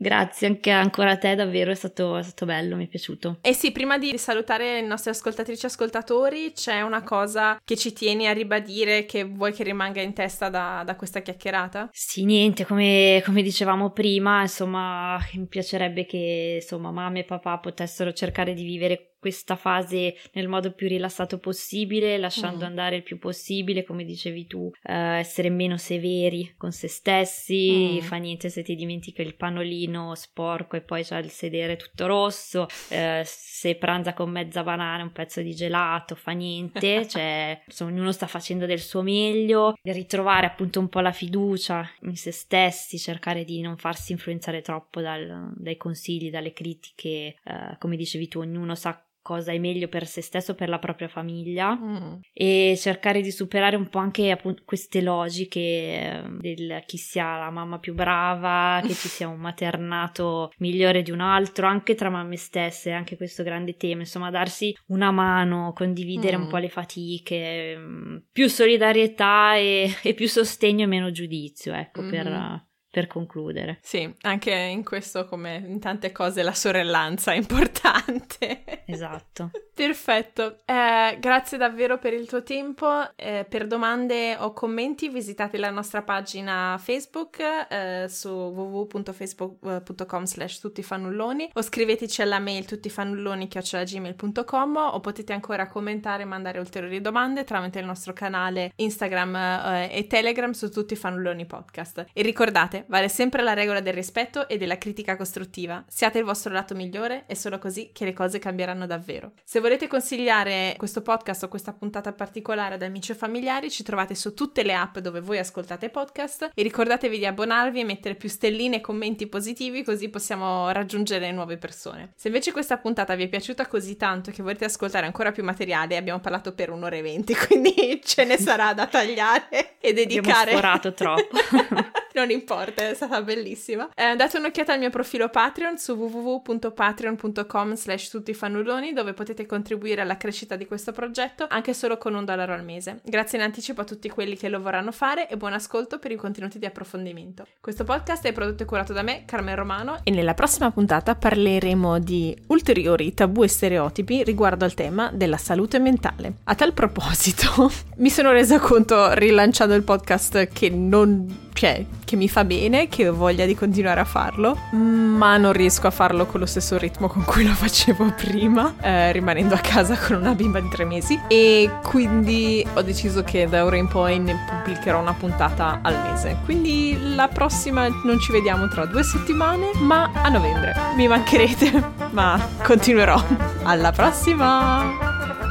Grazie 0.02 0.46
anche 0.46 0.70
ancora 0.70 1.10
a 1.10 1.18
te, 1.18 1.34
davvero 1.34 1.70
è 1.70 1.74
stato, 1.74 2.16
è 2.16 2.22
stato 2.22 2.46
bello, 2.46 2.74
mi 2.74 2.86
è 2.86 2.88
piaciuto. 2.88 3.36
E 3.42 3.52
sì, 3.52 3.70
prima 3.70 3.98
di 3.98 4.16
salutare 4.16 4.78
i 4.78 4.86
nostri 4.86 5.10
ascoltatrici 5.10 5.66
e 5.66 5.68
ascoltatori, 5.68 6.52
c'è 6.54 6.80
una 6.80 7.02
cosa 7.02 7.60
che 7.62 7.76
ci 7.76 7.92
tieni 7.92 8.26
a 8.26 8.32
ribadire 8.32 9.04
che 9.04 9.24
vuoi 9.24 9.52
che 9.52 9.62
rimanga 9.62 10.00
in 10.00 10.14
testa 10.14 10.48
da, 10.48 10.82
da 10.86 10.96
questa 10.96 11.20
chiacchierata? 11.20 11.90
Sì, 11.92 12.24
niente, 12.24 12.64
come, 12.64 13.20
come, 13.26 13.42
dicevamo 13.42 13.90
prima, 13.90 14.40
insomma, 14.40 15.18
mi 15.34 15.46
piacerebbe 15.46 16.06
che 16.06 16.60
insomma 16.62 16.90
mamma 16.90 17.18
e 17.18 17.24
papà 17.24 17.58
potessero 17.58 18.14
cercare 18.14 18.54
di 18.54 18.62
vivere 18.62 19.09
questa 19.20 19.54
fase 19.54 20.16
nel 20.32 20.48
modo 20.48 20.72
più 20.72 20.88
rilassato 20.88 21.38
possibile, 21.38 22.18
lasciando 22.18 22.64
mm. 22.64 22.68
andare 22.68 22.96
il 22.96 23.02
più 23.02 23.18
possibile, 23.18 23.84
come 23.84 24.04
dicevi 24.04 24.46
tu, 24.46 24.70
eh, 24.82 25.18
essere 25.18 25.50
meno 25.50 25.76
severi 25.76 26.54
con 26.56 26.72
se 26.72 26.88
stessi, 26.88 27.98
mm. 28.00 28.04
fa 28.04 28.16
niente 28.16 28.48
se 28.48 28.62
ti 28.62 28.74
dimentichi 28.74 29.20
il 29.20 29.36
panolino 29.36 30.14
sporco 30.14 30.76
e 30.76 30.80
poi 30.80 31.04
c'è 31.04 31.18
il 31.18 31.30
sedere 31.30 31.76
tutto 31.76 32.06
rosso, 32.06 32.66
eh, 32.88 33.22
se 33.24 33.76
pranza 33.76 34.14
con 34.14 34.30
mezza 34.30 34.62
banana, 34.62 35.02
un 35.02 35.12
pezzo 35.12 35.42
di 35.42 35.54
gelato, 35.54 36.14
fa 36.14 36.32
niente, 36.32 37.06
cioè 37.08 37.60
insomma, 37.66 37.90
ognuno 37.90 38.12
sta 38.12 38.26
facendo 38.26 38.64
del 38.64 38.80
suo 38.80 39.02
meglio, 39.02 39.74
ritrovare 39.82 40.46
appunto 40.46 40.80
un 40.80 40.88
po' 40.88 41.00
la 41.00 41.12
fiducia 41.12 41.88
in 42.02 42.16
se 42.16 42.32
stessi, 42.32 42.98
cercare 42.98 43.44
di 43.44 43.60
non 43.60 43.76
farsi 43.76 44.12
influenzare 44.12 44.62
troppo 44.62 45.02
dal, 45.02 45.52
dai 45.56 45.76
consigli, 45.76 46.30
dalle 46.30 46.52
critiche, 46.54 47.36
eh, 47.44 47.76
come 47.78 47.96
dicevi 47.96 48.28
tu, 48.28 48.38
ognuno 48.38 48.74
sa 48.74 49.04
cosa 49.30 49.52
è 49.52 49.58
meglio 49.60 49.86
per 49.86 50.08
se 50.08 50.22
stesso, 50.22 50.56
per 50.56 50.68
la 50.68 50.80
propria 50.80 51.06
famiglia 51.06 51.76
mm. 51.76 52.14
e 52.32 52.74
cercare 52.76 53.20
di 53.20 53.30
superare 53.30 53.76
un 53.76 53.88
po' 53.88 54.00
anche 54.00 54.32
appunto, 54.32 54.64
queste 54.64 55.00
logiche 55.00 55.60
eh, 55.60 56.22
del 56.40 56.82
chi 56.84 56.96
sia 56.96 57.38
la 57.38 57.50
mamma 57.50 57.78
più 57.78 57.94
brava, 57.94 58.80
che 58.84 58.92
ci 58.92 59.06
sia 59.06 59.28
un 59.28 59.38
maternato 59.38 60.50
migliore 60.58 61.02
di 61.02 61.12
un 61.12 61.20
altro, 61.20 61.68
anche 61.68 61.94
tra 61.94 62.10
mamme 62.10 62.34
stesse, 62.34 62.90
anche 62.90 63.16
questo 63.16 63.44
grande 63.44 63.76
tema, 63.76 64.00
insomma 64.00 64.30
darsi 64.30 64.76
una 64.88 65.12
mano, 65.12 65.72
condividere 65.76 66.36
mm. 66.36 66.42
un 66.42 66.48
po' 66.48 66.56
le 66.56 66.68
fatiche, 66.68 67.76
mm, 67.78 68.16
più 68.32 68.48
solidarietà 68.48 69.54
e, 69.54 69.94
e, 70.02 70.12
più 70.12 70.26
sostegno 70.26 70.82
e 70.82 70.88
meno 70.88 71.12
giudizio, 71.12 71.72
ecco, 71.72 72.00
mm-hmm. 72.02 72.10
per 72.10 72.68
per 72.90 73.06
concludere. 73.06 73.78
Sì, 73.82 74.12
anche 74.22 74.52
in 74.52 74.84
questo 74.84 75.26
come 75.26 75.62
in 75.64 75.78
tante 75.78 76.10
cose 76.10 76.42
la 76.42 76.52
sorellanza 76.52 77.32
è 77.32 77.36
importante. 77.36 78.82
Esatto. 78.84 79.50
Perfetto, 79.80 80.58
eh, 80.66 81.16
grazie 81.18 81.56
davvero 81.56 81.96
per 81.98 82.12
il 82.12 82.26
tuo 82.26 82.42
tempo. 82.42 83.16
Eh, 83.16 83.46
per 83.48 83.66
domande 83.66 84.36
o 84.38 84.52
commenti 84.52 85.08
visitate 85.08 85.56
la 85.56 85.70
nostra 85.70 86.02
pagina 86.02 86.76
Facebook 86.78 87.38
eh, 87.38 88.04
su 88.08 88.28
www.facebook.com 88.28 90.24
slash 90.24 90.58
tuttifannulloni 90.58 91.52
o 91.54 91.62
scriveteci 91.62 92.20
alla 92.20 92.40
mail 92.40 92.66
tuttifannulloni.gmail.com 92.66 94.76
o 94.76 95.00
potete 95.00 95.32
ancora 95.32 95.66
commentare 95.66 96.24
e 96.24 96.26
mandare 96.26 96.58
ulteriori 96.58 97.00
domande 97.00 97.44
tramite 97.44 97.78
il 97.78 97.86
nostro 97.86 98.12
canale 98.12 98.72
Instagram 98.76 99.34
eh, 99.36 99.88
e 99.92 100.06
Telegram 100.06 100.50
su 100.50 100.70
Tutti 100.70 100.94
Fannulloni 100.94 101.46
Podcast. 101.46 102.04
E 102.12 102.22
ricordate, 102.22 102.79
vale 102.88 103.08
sempre 103.08 103.42
la 103.42 103.52
regola 103.52 103.80
del 103.80 103.92
rispetto 103.92 104.48
e 104.48 104.56
della 104.56 104.78
critica 104.78 105.16
costruttiva. 105.16 105.84
Siate 105.88 106.18
il 106.18 106.24
vostro 106.24 106.52
lato 106.52 106.74
migliore, 106.74 107.24
è 107.26 107.34
solo 107.34 107.58
così 107.58 107.90
che 107.92 108.04
le 108.04 108.12
cose 108.12 108.38
cambieranno 108.38 108.86
davvero. 108.86 109.32
Se 109.44 109.60
volete 109.60 109.88
consigliare 109.88 110.74
questo 110.76 111.02
podcast 111.02 111.44
o 111.44 111.48
questa 111.48 111.72
puntata 111.72 112.12
particolare 112.12 112.74
ad 112.74 112.82
amici 112.82 113.12
o 113.12 113.14
familiari, 113.14 113.70
ci 113.70 113.82
trovate 113.82 114.14
su 114.14 114.34
tutte 114.34 114.62
le 114.62 114.74
app 114.74 114.98
dove 114.98 115.20
voi 115.20 115.38
ascoltate 115.38 115.90
podcast 115.90 116.50
e 116.54 116.62
ricordatevi 116.62 117.18
di 117.18 117.26
abbonarvi 117.26 117.80
e 117.80 117.84
mettere 117.84 118.14
più 118.14 118.28
stelline 118.28 118.76
e 118.76 118.80
commenti 118.80 119.26
positivi 119.26 119.82
così 119.82 120.08
possiamo 120.08 120.70
raggiungere 120.70 121.30
nuove 121.32 121.56
persone. 121.56 122.12
Se 122.16 122.28
invece 122.28 122.52
questa 122.52 122.78
puntata 122.78 123.14
vi 123.14 123.24
è 123.24 123.28
piaciuta 123.28 123.66
così 123.66 123.96
tanto 123.96 124.30
che 124.30 124.42
volete 124.42 124.64
ascoltare 124.64 125.06
ancora 125.06 125.32
più 125.32 125.44
materiale, 125.44 125.96
abbiamo 125.96 126.20
parlato 126.20 126.52
per 126.52 126.70
un'ora 126.70 126.96
e 126.96 127.02
venti, 127.02 127.34
quindi 127.46 128.00
ce 128.04 128.24
ne 128.24 128.38
sarà 128.38 128.72
da 128.74 128.86
tagliare 128.86 129.76
e 129.80 129.92
dedicare. 129.92 130.52
Abbiamo 130.52 130.94
troppo. 130.94 131.38
non 132.14 132.30
importa, 132.30 132.69
è 132.74 132.94
stata 132.94 133.22
bellissima. 133.22 133.88
Eh, 133.94 134.16
date 134.16 134.38
un'occhiata 134.38 134.72
al 134.72 134.78
mio 134.78 134.90
profilo 134.90 135.28
Patreon 135.28 135.78
su 135.78 135.92
www.patreon.com 135.92 137.74
slash 137.74 138.08
tuttifannulloni 138.10 138.92
dove 138.92 139.12
potete 139.12 139.46
contribuire 139.46 140.00
alla 140.00 140.16
crescita 140.16 140.56
di 140.56 140.66
questo 140.66 140.92
progetto 140.92 141.46
anche 141.48 141.74
solo 141.74 141.98
con 141.98 142.14
un 142.14 142.24
dollaro 142.24 142.52
al 142.52 142.64
mese. 142.64 143.00
Grazie 143.04 143.38
in 143.38 143.44
anticipo 143.44 143.80
a 143.80 143.84
tutti 143.84 144.08
quelli 144.08 144.36
che 144.36 144.48
lo 144.48 144.60
vorranno 144.60 144.92
fare 144.92 145.28
e 145.28 145.36
buon 145.36 145.52
ascolto 145.52 145.98
per 145.98 146.10
i 146.10 146.16
contenuti 146.16 146.58
di 146.58 146.66
approfondimento. 146.66 147.46
Questo 147.60 147.84
podcast 147.84 148.26
è 148.26 148.32
prodotto 148.32 148.62
e 148.62 148.66
curato 148.66 148.92
da 148.92 149.02
me, 149.02 149.24
Carmen 149.24 149.56
Romano, 149.56 150.00
e 150.02 150.10
nella 150.10 150.34
prossima 150.34 150.70
puntata 150.70 151.14
parleremo 151.14 151.98
di 151.98 152.36
ulteriori 152.48 153.14
tabù 153.14 153.42
e 153.42 153.48
stereotipi 153.48 154.24
riguardo 154.24 154.64
al 154.64 154.74
tema 154.74 155.10
della 155.12 155.36
salute 155.36 155.78
mentale. 155.78 156.34
A 156.44 156.54
tal 156.54 156.72
proposito, 156.72 157.70
mi 157.98 158.10
sono 158.10 158.32
resa 158.32 158.58
conto 158.58 159.12
rilanciando 159.14 159.74
il 159.74 159.82
podcast 159.82 160.48
che 160.48 160.70
non 160.70 161.48
cioè, 161.52 161.84
che 162.04 162.16
mi 162.16 162.28
fa 162.28 162.44
bene, 162.44 162.88
che 162.88 163.08
ho 163.08 163.14
voglia 163.14 163.44
di 163.44 163.54
continuare 163.54 164.00
a 164.00 164.04
farlo, 164.04 164.56
ma 164.72 165.36
non 165.36 165.52
riesco 165.52 165.86
a 165.86 165.90
farlo 165.90 166.26
con 166.26 166.40
lo 166.40 166.46
stesso 166.46 166.78
ritmo 166.78 167.06
con 167.08 167.24
cui 167.24 167.44
lo 167.44 167.52
facevo 167.52 168.14
prima, 168.16 168.74
eh, 168.80 169.12
rimanendo 169.12 169.54
a 169.54 169.58
casa 169.58 169.96
con 169.96 170.16
una 170.16 170.34
bimba 170.34 170.60
di 170.60 170.68
tre 170.68 170.84
mesi. 170.84 171.20
E 171.28 171.70
quindi 171.82 172.66
ho 172.74 172.82
deciso 172.82 173.22
che 173.22 173.46
da 173.48 173.64
ora 173.64 173.76
in 173.76 173.88
poi 173.88 174.18
ne 174.18 174.36
pubblicherò 174.48 175.00
una 175.00 175.14
puntata 175.14 175.80
al 175.82 176.00
mese. 176.10 176.38
Quindi 176.44 177.14
la 177.14 177.28
prossima 177.28 177.86
non 178.04 178.18
ci 178.20 178.32
vediamo 178.32 178.68
tra 178.68 178.86
due 178.86 179.02
settimane, 179.02 179.70
ma 179.80 180.10
a 180.14 180.28
novembre. 180.28 180.74
Mi 180.96 181.06
mancherete, 181.08 181.92
ma 182.10 182.40
continuerò. 182.62 183.22
Alla 183.62 183.92
prossima! 183.92 185.49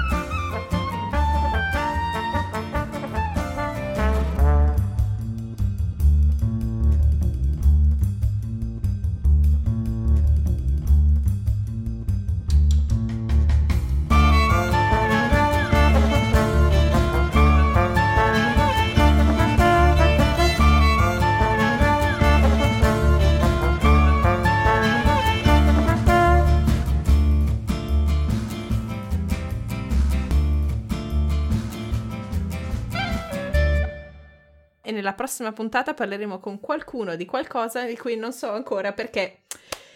Nella 35.10 35.14
prossima 35.14 35.52
puntata 35.52 35.94
parleremo 35.94 36.40
con 36.40 36.60
qualcuno 36.60 37.16
di 37.16 37.26
qualcosa 37.26 37.84
di 37.86 37.98
cui 37.98 38.16
non 38.16 38.32
so 38.32 38.52
ancora 38.52 38.94
perché 38.94 39.40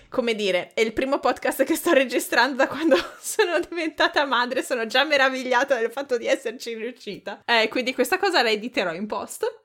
come 0.10 0.36
dire, 0.36 0.74
è 0.76 0.82
il 0.82 0.94
primo 0.94 1.18
podcast 1.18 1.64
che 1.64 1.74
sto 1.74 1.92
registrando 1.92 2.56
da 2.56 2.68
quando 2.68 2.96
sono 3.20 3.60
diventata 3.60 4.26
madre, 4.26 4.62
sono 4.62 4.86
già 4.86 5.04
meravigliata 5.04 5.80
del 5.80 5.90
fatto 5.90 6.20
di 6.20 6.28
esserci 6.28 6.76
riuscita. 6.76 7.42
Eh, 7.46 7.68
quindi 7.68 7.96
questa 7.96 8.20
cosa 8.20 8.44
la 8.44 8.52
editerò 8.52 8.94
in 8.94 9.08
post 9.08 9.62